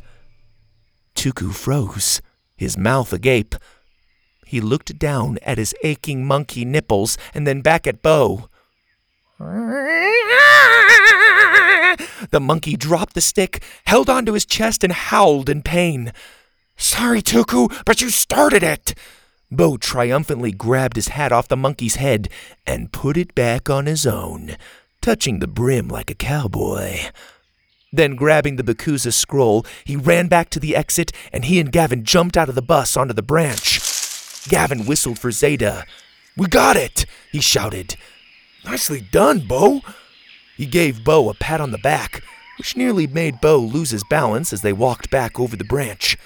Tuku 1.14 1.52
froze, 1.52 2.20
his 2.56 2.76
mouth 2.76 3.12
agape. 3.12 3.54
He 4.46 4.60
looked 4.60 4.98
down 4.98 5.38
at 5.42 5.58
his 5.58 5.74
aching 5.82 6.24
monkey 6.24 6.64
nipples 6.64 7.18
and 7.34 7.46
then 7.46 7.62
back 7.62 7.86
at 7.86 8.02
Bo. 8.02 8.48
The 12.30 12.40
monkey 12.40 12.76
dropped 12.76 13.14
the 13.14 13.20
stick, 13.20 13.62
held 13.86 14.10
onto 14.10 14.32
his 14.32 14.46
chest, 14.46 14.84
and 14.84 14.92
howled 14.92 15.48
in 15.48 15.62
pain. 15.62 16.12
Sorry, 16.76 17.22
Tuku, 17.22 17.82
but 17.84 18.00
you 18.00 18.10
started 18.10 18.62
it. 18.62 18.94
Bo 19.50 19.76
triumphantly 19.76 20.50
grabbed 20.50 20.96
his 20.96 21.08
hat 21.08 21.30
off 21.30 21.48
the 21.48 21.56
monkey's 21.56 21.96
head 21.96 22.28
and 22.66 22.92
put 22.92 23.16
it 23.16 23.34
back 23.34 23.70
on 23.70 23.86
his 23.86 24.04
own, 24.04 24.56
touching 25.00 25.38
the 25.38 25.46
brim 25.46 25.88
like 25.88 26.10
a 26.10 26.14
cowboy. 26.14 26.98
Then, 27.92 28.16
grabbing 28.16 28.56
the 28.56 28.64
Bakuza 28.64 29.12
scroll, 29.12 29.64
he 29.84 29.94
ran 29.94 30.26
back 30.26 30.50
to 30.50 30.60
the 30.60 30.74
exit 30.74 31.12
and 31.32 31.44
he 31.44 31.60
and 31.60 31.70
Gavin 31.70 32.04
jumped 32.04 32.36
out 32.36 32.48
of 32.48 32.56
the 32.56 32.62
bus 32.62 32.96
onto 32.96 33.14
the 33.14 33.22
branch. 33.22 33.80
Gavin 34.48 34.84
whistled 34.84 35.18
for 35.18 35.30
Zeta. 35.30 35.84
We 36.36 36.48
got 36.48 36.76
it, 36.76 37.06
he 37.30 37.40
shouted. 37.40 37.96
Nicely 38.64 39.00
done, 39.00 39.46
Bo. 39.46 39.80
He 40.56 40.66
gave 40.66 41.04
Bo 41.04 41.30
a 41.30 41.34
pat 41.34 41.60
on 41.60 41.70
the 41.70 41.78
back, 41.78 42.22
which 42.58 42.76
nearly 42.76 43.06
made 43.06 43.40
Bo 43.40 43.58
lose 43.58 43.90
his 43.90 44.04
balance 44.10 44.52
as 44.52 44.62
they 44.62 44.72
walked 44.72 45.08
back 45.08 45.38
over 45.38 45.56
the 45.56 45.64
branch. 45.64 46.18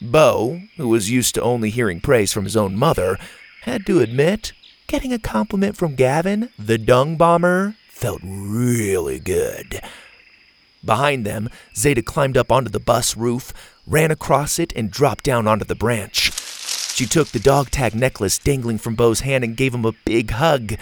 Bo, 0.00 0.62
who 0.76 0.88
was 0.88 1.10
used 1.10 1.34
to 1.34 1.42
only 1.42 1.70
hearing 1.70 2.00
praise 2.00 2.32
from 2.32 2.44
his 2.44 2.56
own 2.56 2.76
mother, 2.76 3.18
had 3.62 3.84
to 3.86 4.00
admit 4.00 4.52
getting 4.86 5.12
a 5.12 5.18
compliment 5.18 5.76
from 5.76 5.94
Gavin, 5.94 6.48
the 6.58 6.78
dung 6.78 7.16
bomber, 7.16 7.76
felt 7.88 8.20
really 8.24 9.18
good. 9.18 9.80
Behind 10.84 11.26
them, 11.26 11.50
Zeta 11.76 12.02
climbed 12.02 12.38
up 12.38 12.50
onto 12.50 12.70
the 12.70 12.80
bus 12.80 13.16
roof, 13.16 13.52
ran 13.86 14.10
across 14.10 14.58
it, 14.58 14.72
and 14.74 14.90
dropped 14.90 15.24
down 15.24 15.46
onto 15.46 15.64
the 15.64 15.74
branch. 15.74 16.32
She 16.94 17.06
took 17.06 17.28
the 17.28 17.38
dog 17.38 17.70
tag 17.70 17.94
necklace 17.94 18.38
dangling 18.38 18.78
from 18.78 18.94
Bo's 18.94 19.20
hand 19.20 19.44
and 19.44 19.56
gave 19.56 19.74
him 19.74 19.84
a 19.84 19.92
big 20.04 20.30
hug. 20.30 20.74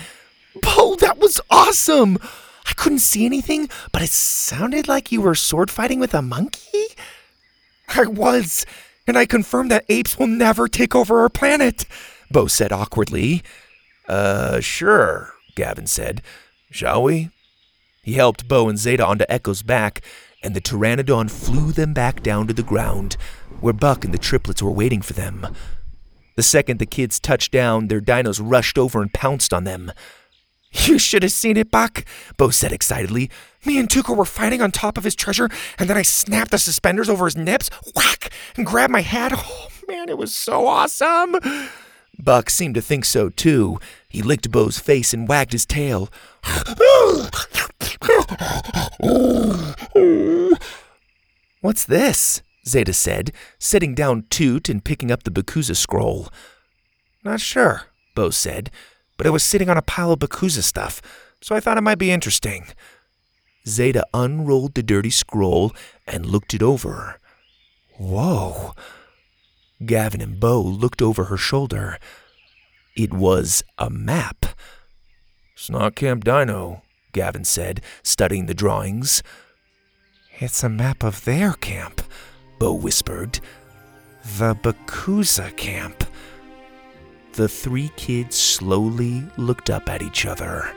Bo, 0.63 0.97
that 0.97 1.19
was 1.19 1.41
awesome! 1.51 2.19
I 2.67 2.73
couldn't 2.75 2.99
see 3.01 3.25
anything, 3.25 3.69
but 3.93 4.03
it 4.03 4.11
sounded 4.11 4.89
like 4.89 5.11
you 5.11 5.23
were 5.23 5.35
sword 5.35 5.71
fighting 5.71 6.01
with 6.01 6.15
a 6.15 6.23
monkey? 6.23 6.87
I 7.89 8.07
was, 8.07 8.67
and 9.09 9.17
I 9.17 9.27
confirm 9.27 9.69
that 9.69 9.87
apes 9.89 10.19
will 10.19 10.27
never 10.27 10.69
take 10.69 10.95
over 10.95 11.21
our 11.21 11.31
planet, 11.31 11.87
Bo 12.31 12.47
said 12.47 12.73
awkwardly. 12.73 13.43
Uh, 14.07 14.61
sure, 14.61 15.33
Gavin 15.57 15.87
said. 15.87 16.23
Shall 16.71 17.03
we? 17.03 17.31
He 18.03 18.13
helped 18.13 18.47
Bo 18.47 18.69
and 18.69 18.79
Zeta 18.79 19.05
onto 19.05 19.25
Echo's 19.29 19.63
back, 19.63 20.03
and 20.43 20.55
the 20.55 20.61
Pteranodon 20.61 21.31
flew 21.31 21.73
them 21.73 21.95
back 21.95 22.23
down 22.23 22.47
to 22.47 22.53
the 22.53 22.63
ground, 22.63 23.17
where 23.61 23.73
Buck 23.73 24.05
and 24.05 24.15
the 24.15 24.19
triplets 24.19 24.63
were 24.63 24.71
waiting 24.71 25.03
for 25.03 25.15
them. 25.15 25.47
The 26.37 26.43
second 26.43 26.79
the 26.79 26.87
kids 26.87 27.19
touched 27.19 27.51
down, 27.51 27.89
their 27.89 28.01
dinos 28.01 28.41
rushed 28.43 28.79
over 28.79 29.03
and 29.03 29.13
pounced 29.13 29.53
on 29.53 29.65
them. 29.65 29.91
You 30.73 30.99
should 30.99 31.23
have 31.23 31.33
seen 31.33 31.57
it, 31.57 31.71
Buck, 31.71 32.05
Bo 32.37 32.51
said 32.51 32.73
excitedly. 32.73 33.31
Me 33.65 33.79
and 33.79 33.89
Tuku 33.89 34.17
were 34.17 34.25
fighting 34.25 34.61
on 34.63 34.71
top 34.71 34.99
of 34.99 35.05
his 35.05 35.15
treasure, 35.15 35.49
and 35.79 35.89
then 35.89 35.97
I 35.97 36.03
snapped 36.03 36.51
the 36.51 36.59
suspenders 36.59 37.09
over 37.09 37.25
his 37.25 37.37
nips, 37.37 37.71
whack, 37.97 38.31
and 38.57 38.67
grabbed 38.67 38.93
my 38.93 39.03
hat. 39.03 39.33
Oh, 39.51 39.69
man, 39.89 40.11
it 40.11 40.19
was 40.19 40.35
so 40.35 40.67
awesome. 40.67 41.37
Buck 42.19 42.51
seemed 42.51 42.75
to 42.75 42.83
think 42.83 43.07
so 43.07 43.31
too. 43.31 43.79
He 44.09 44.21
licked 44.21 44.51
Bo's 44.51 44.79
face 44.79 45.15
and 45.15 45.27
wagged 45.27 45.53
his 45.53 45.65
tail. 45.65 46.11
What's 51.61 51.85
this? 51.85 52.43
Zeta 52.67 52.93
said, 52.93 53.33
setting 53.59 53.95
down 53.95 54.25
Toot 54.29 54.69
and 54.69 54.85
picking 54.85 55.11
up 55.11 55.23
the 55.23 55.31
Bakuza 55.31 55.75
scroll. 55.75 56.29
Not 57.25 57.41
sure, 57.41 57.85
Bo 58.15 58.29
said, 58.31 58.71
but 59.19 59.27
it 59.27 59.31
was 59.31 59.45
sitting 59.45 59.69
on 59.69 59.77
a 59.77 59.83
pile 59.83 60.13
of 60.13 60.21
Bakuza 60.21 60.63
stuff, 60.63 61.03
so 61.43 61.55
I 61.55 61.61
thought 61.61 61.77
it 61.77 61.83
might 61.83 61.99
be 61.99 62.11
interesting. 62.11 62.69
Zeta 63.67 64.07
unrolled 64.15 64.75
the 64.75 64.83
dirty 64.83 65.11
scroll 65.11 65.75
and 66.07 66.25
looked 66.25 66.55
it 66.55 66.63
over. 66.63 67.21
Whoa. 67.99 68.75
Gavin 69.85 70.23
and 70.23 70.41
Bo 70.41 70.61
looked 70.61 71.03
over 71.03 71.25
her 71.25 71.37
shoulder. 71.37 71.99
It 72.97 73.13
was 73.13 73.63
a 73.77 73.91
map. 73.91 74.47
It's 75.55 75.69
not 75.69 75.95
Camp 75.97 76.25
Dino, 76.25 76.83
Gavin 77.13 77.45
said, 77.45 77.83
studying 78.03 78.47
the 78.47 78.55
drawings. 78.55 79.23
It's 80.39 80.63
a 80.63 80.69
map 80.69 81.03
of 81.03 81.25
their 81.25 81.53
camp, 81.55 82.01
Bo 82.59 82.73
whispered. 82.73 83.41
The 84.39 84.55
Bakuza 84.55 85.57
camp. 85.57 86.08
The 87.39 87.49
three 87.49 87.91
kids 87.91 88.37
slowly 88.37 89.23
looked 89.37 89.71
up 89.71 89.89
at 89.89 90.03
each 90.03 90.27
other. 90.27 90.75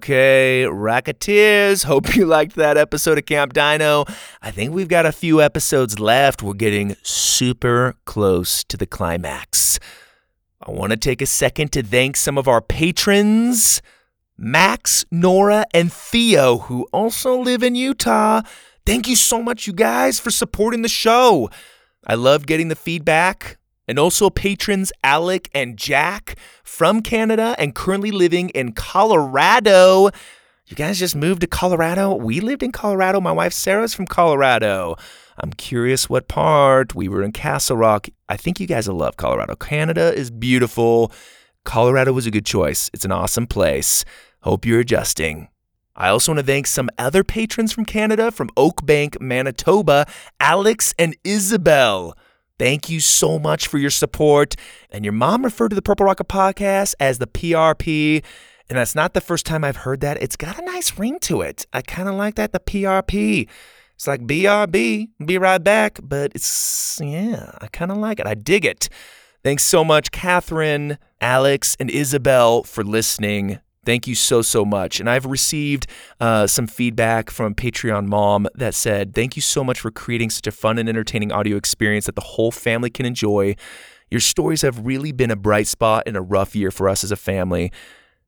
Okay, 0.00 0.64
Rocketeers, 0.66 1.84
hope 1.84 2.16
you 2.16 2.24
liked 2.24 2.56
that 2.56 2.78
episode 2.78 3.18
of 3.18 3.26
Camp 3.26 3.52
Dino. 3.52 4.06
I 4.40 4.50
think 4.50 4.72
we've 4.72 4.88
got 4.88 5.04
a 5.04 5.12
few 5.12 5.42
episodes 5.42 6.00
left. 6.00 6.42
We're 6.42 6.54
getting 6.54 6.96
super 7.02 7.96
close 8.06 8.64
to 8.64 8.78
the 8.78 8.86
climax. 8.86 9.78
I 10.66 10.70
want 10.70 10.92
to 10.92 10.96
take 10.96 11.20
a 11.20 11.26
second 11.26 11.72
to 11.72 11.82
thank 11.82 12.16
some 12.16 12.38
of 12.38 12.48
our 12.48 12.62
patrons 12.62 13.82
Max, 14.38 15.04
Nora, 15.10 15.66
and 15.74 15.92
Theo, 15.92 16.56
who 16.56 16.88
also 16.94 17.38
live 17.38 17.62
in 17.62 17.74
Utah. 17.74 18.40
Thank 18.86 19.06
you 19.06 19.16
so 19.16 19.42
much, 19.42 19.66
you 19.66 19.74
guys, 19.74 20.18
for 20.18 20.30
supporting 20.30 20.80
the 20.80 20.88
show. 20.88 21.50
I 22.06 22.14
love 22.14 22.46
getting 22.46 22.68
the 22.68 22.74
feedback 22.74 23.58
and 23.90 23.98
also 23.98 24.30
patrons 24.30 24.92
Alec 25.02 25.50
and 25.52 25.76
Jack 25.76 26.36
from 26.62 27.02
Canada 27.02 27.56
and 27.58 27.74
currently 27.74 28.12
living 28.12 28.48
in 28.50 28.70
Colorado. 28.70 30.10
You 30.68 30.76
guys 30.76 31.00
just 31.00 31.16
moved 31.16 31.40
to 31.40 31.48
Colorado? 31.48 32.14
We 32.14 32.38
lived 32.38 32.62
in 32.62 32.70
Colorado. 32.70 33.20
My 33.20 33.32
wife 33.32 33.52
Sarah's 33.52 33.92
from 33.92 34.06
Colorado. 34.06 34.94
I'm 35.38 35.52
curious 35.52 36.08
what 36.08 36.28
part. 36.28 36.94
We 36.94 37.08
were 37.08 37.24
in 37.24 37.32
Castle 37.32 37.76
Rock. 37.76 38.06
I 38.28 38.36
think 38.36 38.60
you 38.60 38.68
guys 38.68 38.88
will 38.88 38.94
love 38.94 39.16
Colorado. 39.16 39.56
Canada 39.56 40.14
is 40.14 40.30
beautiful. 40.30 41.10
Colorado 41.64 42.12
was 42.12 42.26
a 42.26 42.30
good 42.30 42.46
choice. 42.46 42.90
It's 42.94 43.04
an 43.04 43.10
awesome 43.10 43.48
place. 43.48 44.04
Hope 44.42 44.64
you're 44.64 44.78
adjusting. 44.78 45.48
I 45.96 46.10
also 46.10 46.30
want 46.30 46.46
to 46.46 46.46
thank 46.46 46.68
some 46.68 46.90
other 46.96 47.24
patrons 47.24 47.72
from 47.72 47.86
Canada, 47.86 48.30
from 48.30 48.50
Oakbank, 48.50 49.20
Manitoba, 49.20 50.06
Alex 50.38 50.94
and 50.96 51.16
Isabel. 51.24 52.14
Thank 52.60 52.90
you 52.90 53.00
so 53.00 53.38
much 53.38 53.68
for 53.68 53.78
your 53.78 53.88
support. 53.88 54.54
And 54.90 55.02
your 55.02 55.14
mom 55.14 55.44
referred 55.44 55.70
to 55.70 55.74
the 55.74 55.80
Purple 55.80 56.04
Rocket 56.04 56.28
podcast 56.28 56.94
as 57.00 57.16
the 57.16 57.26
PRP. 57.26 58.22
And 58.68 58.76
that's 58.76 58.94
not 58.94 59.14
the 59.14 59.22
first 59.22 59.46
time 59.46 59.64
I've 59.64 59.76
heard 59.78 60.02
that. 60.02 60.22
It's 60.22 60.36
got 60.36 60.58
a 60.58 60.64
nice 60.66 60.98
ring 60.98 61.18
to 61.20 61.40
it. 61.40 61.64
I 61.72 61.80
kind 61.80 62.06
of 62.06 62.16
like 62.16 62.34
that, 62.34 62.52
the 62.52 62.60
PRP. 62.60 63.48
It's 63.94 64.06
like 64.06 64.26
BRB, 64.26 65.08
be 65.24 65.38
right 65.38 65.64
back. 65.64 66.00
But 66.02 66.32
it's, 66.34 67.00
yeah, 67.02 67.50
I 67.62 67.68
kind 67.68 67.90
of 67.90 67.96
like 67.96 68.20
it. 68.20 68.26
I 68.26 68.34
dig 68.34 68.66
it. 68.66 68.90
Thanks 69.42 69.64
so 69.64 69.82
much, 69.82 70.10
Catherine, 70.10 70.98
Alex, 71.18 71.78
and 71.80 71.90
Isabel, 71.90 72.62
for 72.62 72.84
listening. 72.84 73.58
Thank 73.90 74.06
you 74.06 74.14
so, 74.14 74.40
so 74.40 74.64
much. 74.64 75.00
And 75.00 75.10
I've 75.10 75.26
received 75.26 75.88
uh, 76.20 76.46
some 76.46 76.68
feedback 76.68 77.28
from 77.28 77.56
Patreon 77.56 78.06
mom 78.06 78.46
that 78.54 78.72
said, 78.72 79.16
Thank 79.16 79.34
you 79.34 79.42
so 79.42 79.64
much 79.64 79.80
for 79.80 79.90
creating 79.90 80.30
such 80.30 80.46
a 80.46 80.52
fun 80.52 80.78
and 80.78 80.88
entertaining 80.88 81.32
audio 81.32 81.56
experience 81.56 82.06
that 82.06 82.14
the 82.14 82.20
whole 82.20 82.52
family 82.52 82.88
can 82.88 83.04
enjoy. 83.04 83.56
Your 84.08 84.20
stories 84.20 84.62
have 84.62 84.86
really 84.86 85.10
been 85.10 85.32
a 85.32 85.36
bright 85.36 85.66
spot 85.66 86.06
in 86.06 86.14
a 86.14 86.22
rough 86.22 86.54
year 86.54 86.70
for 86.70 86.88
us 86.88 87.02
as 87.02 87.10
a 87.10 87.16
family. 87.16 87.72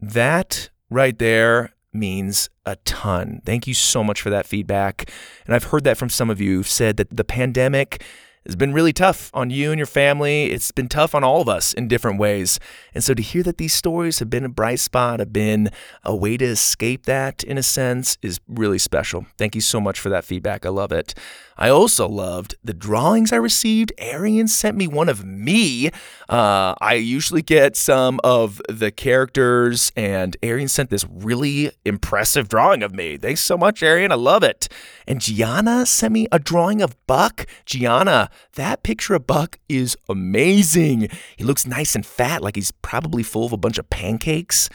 That 0.01 0.69
right 0.91 1.17
there 1.17 1.75
means 1.93 2.51
a 2.67 2.75
ton. 2.85 3.41
Thank 3.47 3.69
you 3.69 3.75
so 3.75 4.03
much 4.03 4.21
for 4.21 4.31
that 4.31 4.47
feedback. 4.47 5.13
And 5.47 5.55
I've 5.55 5.67
heard 5.71 5.85
that 5.85 5.97
from 5.97 6.09
some 6.09 6.29
of 6.29 6.41
you 6.41 6.57
who've 6.57 6.67
said 6.67 6.97
that 6.97 7.17
the 7.17 7.23
pandemic 7.23 8.03
has 8.47 8.57
been 8.57 8.72
really 8.72 8.93
tough 8.93 9.30
on 9.34 9.51
you 9.51 9.70
and 9.70 9.78
your 9.78 9.86
family. 9.86 10.51
It's 10.51 10.72
been 10.72 10.88
tough 10.88 11.14
on 11.14 11.22
all 11.22 11.40
of 11.40 11.49
us 11.49 11.72
in 11.72 11.88
different 11.88 12.18
ways. 12.18 12.59
And 12.95 13.05
so 13.05 13.14
to 13.14 13.22
hear 13.22 13.43
that 13.43 13.59
these 13.59 13.74
stories 13.74 14.18
have 14.18 14.30
been 14.30 14.45
a 14.45 14.49
bright 14.49 14.80
spot, 14.80 15.20
have 15.20 15.32
been 15.32 15.70
a 16.03 16.14
way 16.14 16.36
to 16.36 16.45
escape 16.45 17.07
that 17.07 17.45
in 17.45 17.59
a 17.59 17.62
sense, 17.62 18.18
is 18.22 18.40
really 18.49 18.78
special. 18.78 19.26
Thank 19.38 19.55
you 19.55 19.61
so 19.61 19.80
much 19.80 20.01
for 20.01 20.09
that 20.09 20.24
feedback. 20.24 20.66
I 20.66 20.70
love 20.70 20.93
it. 20.93 21.14
I 21.57 21.68
also 21.68 22.09
loved 22.09 22.57
the 22.64 22.74
drawings 22.74 23.32
I 23.32 23.36
received. 23.36 23.93
Arian 23.99 24.49
sent 24.49 24.76
me 24.76 24.88
one 24.88 25.09
of 25.09 25.24
me. 25.24 25.88
Uh, 26.28 26.74
I 26.80 26.95
usually 26.95 27.43
get 27.43 27.76
some 27.76 28.18
of 28.24 28.61
the 28.68 28.90
characters, 28.90 29.93
and 29.95 30.36
Arian 30.43 30.68
sent 30.68 30.90
this 30.90 31.07
really 31.09 31.70
impressive 31.84 32.49
drawing 32.49 32.82
of 32.82 32.93
me. 32.95 33.16
Thanks 33.16 33.43
so 33.43 33.57
much, 33.57 33.82
Arian. 33.82 34.12
I 34.12 34.16
love 34.16 34.43
it. 34.43 34.68
And 35.07 35.20
Gianna 35.20 35.84
sent 35.86 36.12
me 36.12 36.26
a 36.32 36.38
drawing 36.38 36.80
of 36.80 36.97
Buck. 37.07 37.47
Gianna, 37.66 38.30
that 38.55 38.83
picture 38.83 39.14
of 39.14 39.26
Buck 39.26 39.59
is 39.68 39.97
amazing. 40.09 41.09
He 41.37 41.45
looks 41.45 41.66
nice 41.66 41.95
and 41.95 42.05
fat, 42.05 42.43
like 42.43 42.57
he's 42.57 42.72
probably 42.83 43.22
full 43.22 43.47
of 43.47 43.53
a 43.53 43.57
bunch 43.57 43.78
of 43.78 43.89
pancakes. 43.91 44.68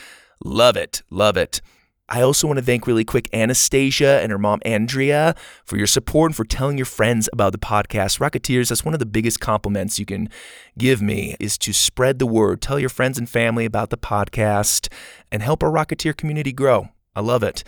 Love 0.43 0.77
it. 0.77 1.01
Love 1.09 1.37
it. 1.37 1.61
I 2.09 2.21
also 2.21 2.47
want 2.47 2.57
to 2.57 2.63
thank 2.63 2.87
really 2.87 3.03
quick 3.03 3.27
Anastasia 3.33 4.21
and 4.21 4.31
her 4.31 4.37
mom 4.37 4.61
Andrea 4.63 5.35
for 5.65 5.75
your 5.75 5.87
support 5.87 6.29
and 6.29 6.35
for 6.35 6.45
telling 6.45 6.77
your 6.77 6.85
friends 6.85 7.27
about 7.33 7.51
the 7.51 7.57
podcast. 7.57 8.19
Rocketeers, 8.19 8.69
that's 8.69 8.85
one 8.85 8.93
of 8.93 9.01
the 9.01 9.05
biggest 9.05 9.41
compliments 9.41 9.99
you 9.99 10.05
can 10.05 10.29
give 10.77 11.01
me 11.01 11.35
is 11.37 11.57
to 11.57 11.73
spread 11.73 12.19
the 12.19 12.25
word. 12.25 12.61
Tell 12.61 12.79
your 12.79 12.89
friends 12.89 13.17
and 13.17 13.29
family 13.29 13.65
about 13.65 13.89
the 13.89 13.97
podcast 13.97 14.87
and 15.33 15.43
help 15.43 15.61
our 15.61 15.69
Rocketeer 15.69 16.15
community 16.15 16.53
grow. 16.53 16.87
I 17.13 17.19
love 17.19 17.43
it. 17.43 17.65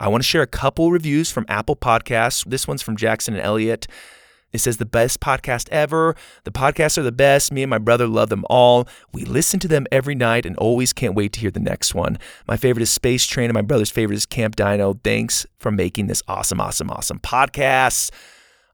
I 0.00 0.08
want 0.08 0.24
to 0.24 0.28
share 0.28 0.42
a 0.42 0.48
couple 0.48 0.90
reviews 0.90 1.30
from 1.30 1.44
Apple 1.48 1.76
Podcasts. 1.76 2.44
This 2.44 2.66
one's 2.66 2.82
from 2.82 2.96
Jackson 2.96 3.34
and 3.34 3.42
Elliott. 3.42 3.86
It 4.52 4.58
says 4.58 4.78
the 4.78 4.84
best 4.86 5.20
podcast 5.20 5.68
ever. 5.70 6.16
The 6.44 6.50
podcasts 6.50 6.98
are 6.98 7.02
the 7.02 7.12
best. 7.12 7.52
Me 7.52 7.62
and 7.62 7.70
my 7.70 7.78
brother 7.78 8.06
love 8.06 8.28
them 8.28 8.44
all. 8.50 8.88
We 9.12 9.24
listen 9.24 9.60
to 9.60 9.68
them 9.68 9.86
every 9.92 10.14
night 10.14 10.44
and 10.46 10.56
always 10.56 10.92
can't 10.92 11.14
wait 11.14 11.32
to 11.34 11.40
hear 11.40 11.50
the 11.50 11.60
next 11.60 11.94
one. 11.94 12.18
My 12.48 12.56
favorite 12.56 12.82
is 12.82 12.90
Space 12.90 13.26
Train 13.26 13.46
and 13.46 13.54
my 13.54 13.62
brother's 13.62 13.90
favorite 13.90 14.16
is 14.16 14.26
Camp 14.26 14.56
Dino. 14.56 14.94
Thanks 15.04 15.46
for 15.58 15.70
making 15.70 16.08
this 16.08 16.22
awesome, 16.26 16.60
awesome, 16.60 16.90
awesome 16.90 17.20
podcast. 17.20 18.10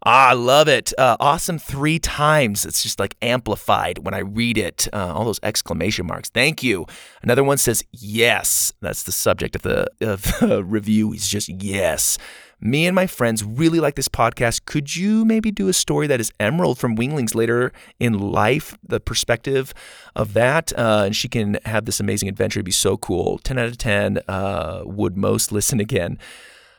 Ah, 0.05 0.31
I 0.31 0.33
love 0.35 0.69
it. 0.69 0.93
Uh, 0.97 1.17
awesome 1.19 1.59
three 1.59 1.99
times. 1.99 2.65
It's 2.65 2.83
just 2.83 3.01
like 3.01 3.17
amplified 3.23 3.99
when 3.99 4.15
I 4.15 4.21
read 4.21 4.57
it. 4.57 4.87
Uh, 4.93 5.13
all 5.13 5.25
those 5.25 5.41
exclamation 5.43 6.07
marks. 6.07 6.29
Thank 6.29 6.63
you. 6.63 6.87
Another 7.23 7.43
one 7.43 7.59
says 7.59 7.83
yes. 7.91 8.73
That's 8.81 9.03
the 9.03 9.11
subject 9.11 9.57
of 9.57 9.63
the, 9.63 9.89
of 10.01 10.23
the 10.41 10.63
review. 10.63 11.11
He's 11.11 11.27
just 11.27 11.49
yes. 11.49 12.19
Me 12.61 12.87
and 12.87 12.95
my 12.95 13.07
friends 13.07 13.45
really 13.45 13.81
like 13.81 13.97
this 13.97 14.09
podcast. 14.09 14.65
Could 14.65 14.97
you 14.97 15.25
maybe 15.25 15.51
do 15.51 15.69
a 15.69 15.75
story 15.75 16.07
that 16.07 16.21
is 16.21 16.33
Emerald 16.41 16.79
from 16.79 16.95
Winglings 16.95 17.35
later 17.35 17.71
in 18.01 18.19
life? 18.19 18.79
The 18.83 18.99
perspective 18.99 19.75
of 20.15 20.33
that, 20.33 20.73
uh, 20.79 21.03
and 21.07 21.15
she 21.15 21.29
can 21.29 21.59
have 21.67 21.85
this 21.85 22.01
amazing 22.01 22.31
adventure. 22.31 22.61
It'd 22.61 22.65
be 22.65 22.73
so 22.73 22.97
cool. 22.97 23.39
Ten 23.39 23.59
out 23.59 23.67
of 23.67 23.77
ten. 23.77 24.21
Uh, 24.27 24.83
would 24.85 25.17
most 25.17 25.53
listen 25.53 25.81
again. 25.81 26.19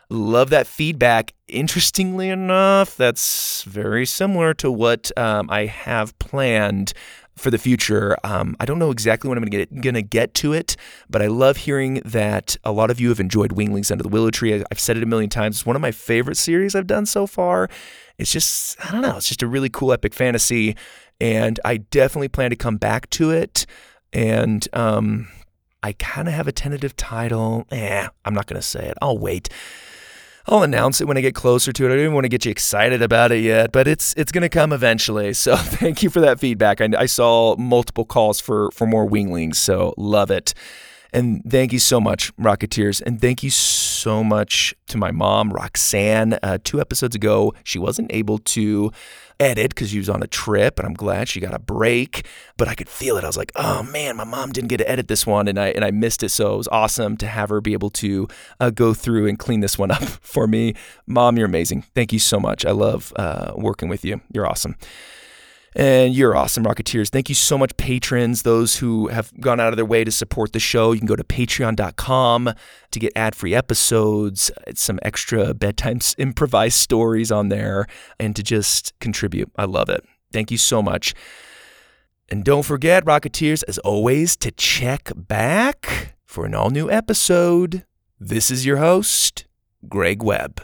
Love 0.09 0.49
that 0.49 0.67
feedback. 0.67 1.33
Interestingly 1.49 2.29
enough, 2.29 2.95
that's 2.95 3.63
very 3.63 4.05
similar 4.05 4.53
to 4.55 4.71
what 4.71 5.11
um, 5.17 5.49
I 5.49 5.65
have 5.65 6.17
planned 6.17 6.93
for 7.37 7.51
the 7.51 7.57
future. 7.57 8.17
Um, 8.23 8.55
I 8.59 8.65
don't 8.65 8.79
know 8.79 8.91
exactly 8.91 9.29
when 9.29 9.37
I'm 9.37 9.43
gonna 9.43 9.65
get 9.65 9.81
gonna 9.81 10.01
get 10.01 10.33
to 10.35 10.53
it, 10.53 10.75
but 11.09 11.21
I 11.21 11.27
love 11.27 11.57
hearing 11.57 12.01
that 12.05 12.57
a 12.63 12.71
lot 12.71 12.91
of 12.91 12.99
you 12.99 13.09
have 13.09 13.19
enjoyed 13.19 13.53
Winglings 13.53 13.91
Under 13.91 14.03
the 14.03 14.09
Willow 14.09 14.31
Tree. 14.31 14.63
I've 14.71 14.79
said 14.79 14.97
it 14.97 15.03
a 15.03 15.05
million 15.05 15.29
times. 15.29 15.57
It's 15.57 15.65
one 15.65 15.75
of 15.75 15.81
my 15.81 15.91
favorite 15.91 16.37
series 16.37 16.75
I've 16.75 16.87
done 16.87 17.05
so 17.05 17.27
far. 17.27 17.69
It's 18.17 18.31
just 18.31 18.75
I 18.85 18.91
don't 18.91 19.01
know. 19.01 19.17
It's 19.17 19.27
just 19.27 19.43
a 19.43 19.47
really 19.47 19.69
cool 19.69 19.93
epic 19.93 20.13
fantasy, 20.13 20.75
and 21.21 21.59
I 21.63 21.77
definitely 21.77 22.29
plan 22.29 22.49
to 22.49 22.55
come 22.55 22.77
back 22.77 23.09
to 23.11 23.31
it. 23.31 23.65
And 24.13 24.67
um, 24.73 25.27
I 25.83 25.93
kind 25.93 26.27
of 26.27 26.33
have 26.33 26.47
a 26.47 26.51
tentative 26.51 26.95
title. 26.95 27.65
Eh, 27.71 28.07
I'm 28.25 28.33
not 28.33 28.47
gonna 28.47 28.61
say 28.61 28.87
it. 28.87 28.97
I'll 29.01 29.17
wait. 29.17 29.49
I'll 30.49 30.63
announce 30.63 31.01
it 31.01 31.07
when 31.07 31.17
I 31.17 31.21
get 31.21 31.35
closer 31.35 31.73
to 31.73 31.83
it. 31.83 31.87
I 31.87 31.89
don't 31.89 31.99
even 31.99 32.13
want 32.13 32.23
to 32.23 32.29
get 32.29 32.45
you 32.45 32.51
excited 32.51 33.01
about 33.01 33.33
it 33.33 33.39
yet, 33.43 33.73
but 33.73 33.87
it's 33.87 34.13
it's 34.15 34.31
going 34.31 34.43
to 34.43 34.49
come 34.49 34.71
eventually. 34.71 35.33
So 35.47 35.55
thank 35.55 36.03
you 36.03 36.09
for 36.09 36.19
that 36.21 36.39
feedback. 36.39 36.81
I, 36.81 36.89
I 36.97 37.05
saw 37.05 37.55
multiple 37.57 38.05
calls 38.05 38.39
for 38.39 38.71
for 38.71 38.87
more 38.87 39.05
winglings, 39.05 39.57
so 39.57 39.93
love 39.97 40.31
it. 40.31 40.53
And 41.13 41.41
thank 41.49 41.71
you 41.71 41.79
so 41.79 42.01
much, 42.01 42.35
Rocketeers. 42.35 43.01
And 43.05 43.21
thank 43.21 43.43
you 43.43 43.49
so 43.49 44.23
much 44.23 44.75
to 44.87 44.97
my 44.97 45.11
mom, 45.11 45.51
Roxanne. 45.53 46.37
Uh, 46.43 46.57
two 46.63 46.81
episodes 46.81 47.15
ago, 47.15 47.53
she 47.63 47.79
wasn't 47.79 48.11
able 48.13 48.39
to 48.39 48.91
edit 49.39 49.69
because 49.69 49.89
she 49.89 49.97
was 49.97 50.09
on 50.09 50.23
a 50.23 50.27
trip, 50.27 50.79
and 50.79 50.87
I'm 50.87 50.93
glad 50.93 51.27
she 51.29 51.39
got 51.39 51.53
a 51.53 51.59
break. 51.59 52.25
But 52.57 52.67
I 52.67 52.75
could 52.75 52.89
feel 52.89 53.17
it. 53.17 53.23
I 53.23 53.27
was 53.27 53.37
like, 53.37 53.51
oh 53.55 53.83
man, 53.83 54.15
my 54.17 54.23
mom 54.23 54.51
didn't 54.51 54.69
get 54.69 54.77
to 54.77 54.89
edit 54.89 55.07
this 55.07 55.25
one, 55.25 55.47
and 55.47 55.59
I 55.59 55.69
and 55.69 55.83
I 55.83 55.91
missed 55.91 56.23
it. 56.23 56.29
So 56.29 56.53
it 56.53 56.57
was 56.57 56.67
awesome 56.69 57.17
to 57.17 57.27
have 57.27 57.49
her 57.49 57.61
be 57.61 57.73
able 57.73 57.89
to 57.91 58.27
uh, 58.59 58.69
go 58.69 58.93
through 58.93 59.27
and 59.27 59.37
clean 59.37 59.59
this 59.59 59.77
one 59.77 59.91
up 59.97 60.03
for 60.03 60.47
me. 60.47 60.73
Mom, 61.05 61.37
you're 61.37 61.47
amazing. 61.47 61.83
Thank 61.95 62.13
you 62.13 62.19
so 62.19 62.39
much. 62.39 62.65
I 62.65 62.71
love 62.71 63.13
uh, 63.15 63.53
working 63.55 63.89
with 63.89 64.03
you. 64.05 64.21
You're 64.31 64.47
awesome. 64.47 64.75
And 65.77 66.15
you're 66.15 66.35
awesome, 66.35 66.63
Rocketeers. 66.63 67.09
Thank 67.09 67.29
you 67.29 67.35
so 67.35 67.55
much, 67.55 67.77
patrons, 67.77 68.41
those 68.41 68.77
who 68.77 69.09
have 69.09 69.31
gone 69.39 69.59
out 69.59 69.71
of 69.71 69.77
their 69.77 69.85
way 69.85 70.03
to 70.03 70.09
support 70.09 70.51
the 70.51 70.59
show. 70.59 70.91
You 70.91 70.97
can 70.97 71.05
go 71.05 71.15
to 71.15 71.23
patreon.com 71.23 72.49
to 72.89 72.99
get 72.99 73.13
ad 73.15 73.35
free 73.35 73.53
episodes, 73.53 74.49
some 74.73 74.97
extra 75.03 75.53
bedtime 75.53 75.99
improvised 76.17 76.79
stories 76.79 77.31
on 77.31 77.49
there, 77.49 77.85
and 78.19 78.35
to 78.35 78.41
just 78.41 78.97
contribute. 78.99 79.51
I 79.55 79.65
love 79.65 79.87
it. 79.89 80.03
Thank 80.33 80.49
you 80.49 80.57
so 80.57 80.81
much. 80.81 81.13
And 82.27 82.43
don't 82.43 82.63
forget, 82.63 83.05
Rocketeers, 83.05 83.63
as 83.67 83.77
always, 83.77 84.35
to 84.37 84.49
check 84.49 85.11
back 85.15 86.15
for 86.25 86.47
an 86.47 86.55
all 86.55 86.71
new 86.71 86.89
episode. 86.89 87.85
This 88.19 88.49
is 88.49 88.65
your 88.65 88.77
host, 88.77 89.45
Greg 89.87 90.23
Webb. 90.23 90.59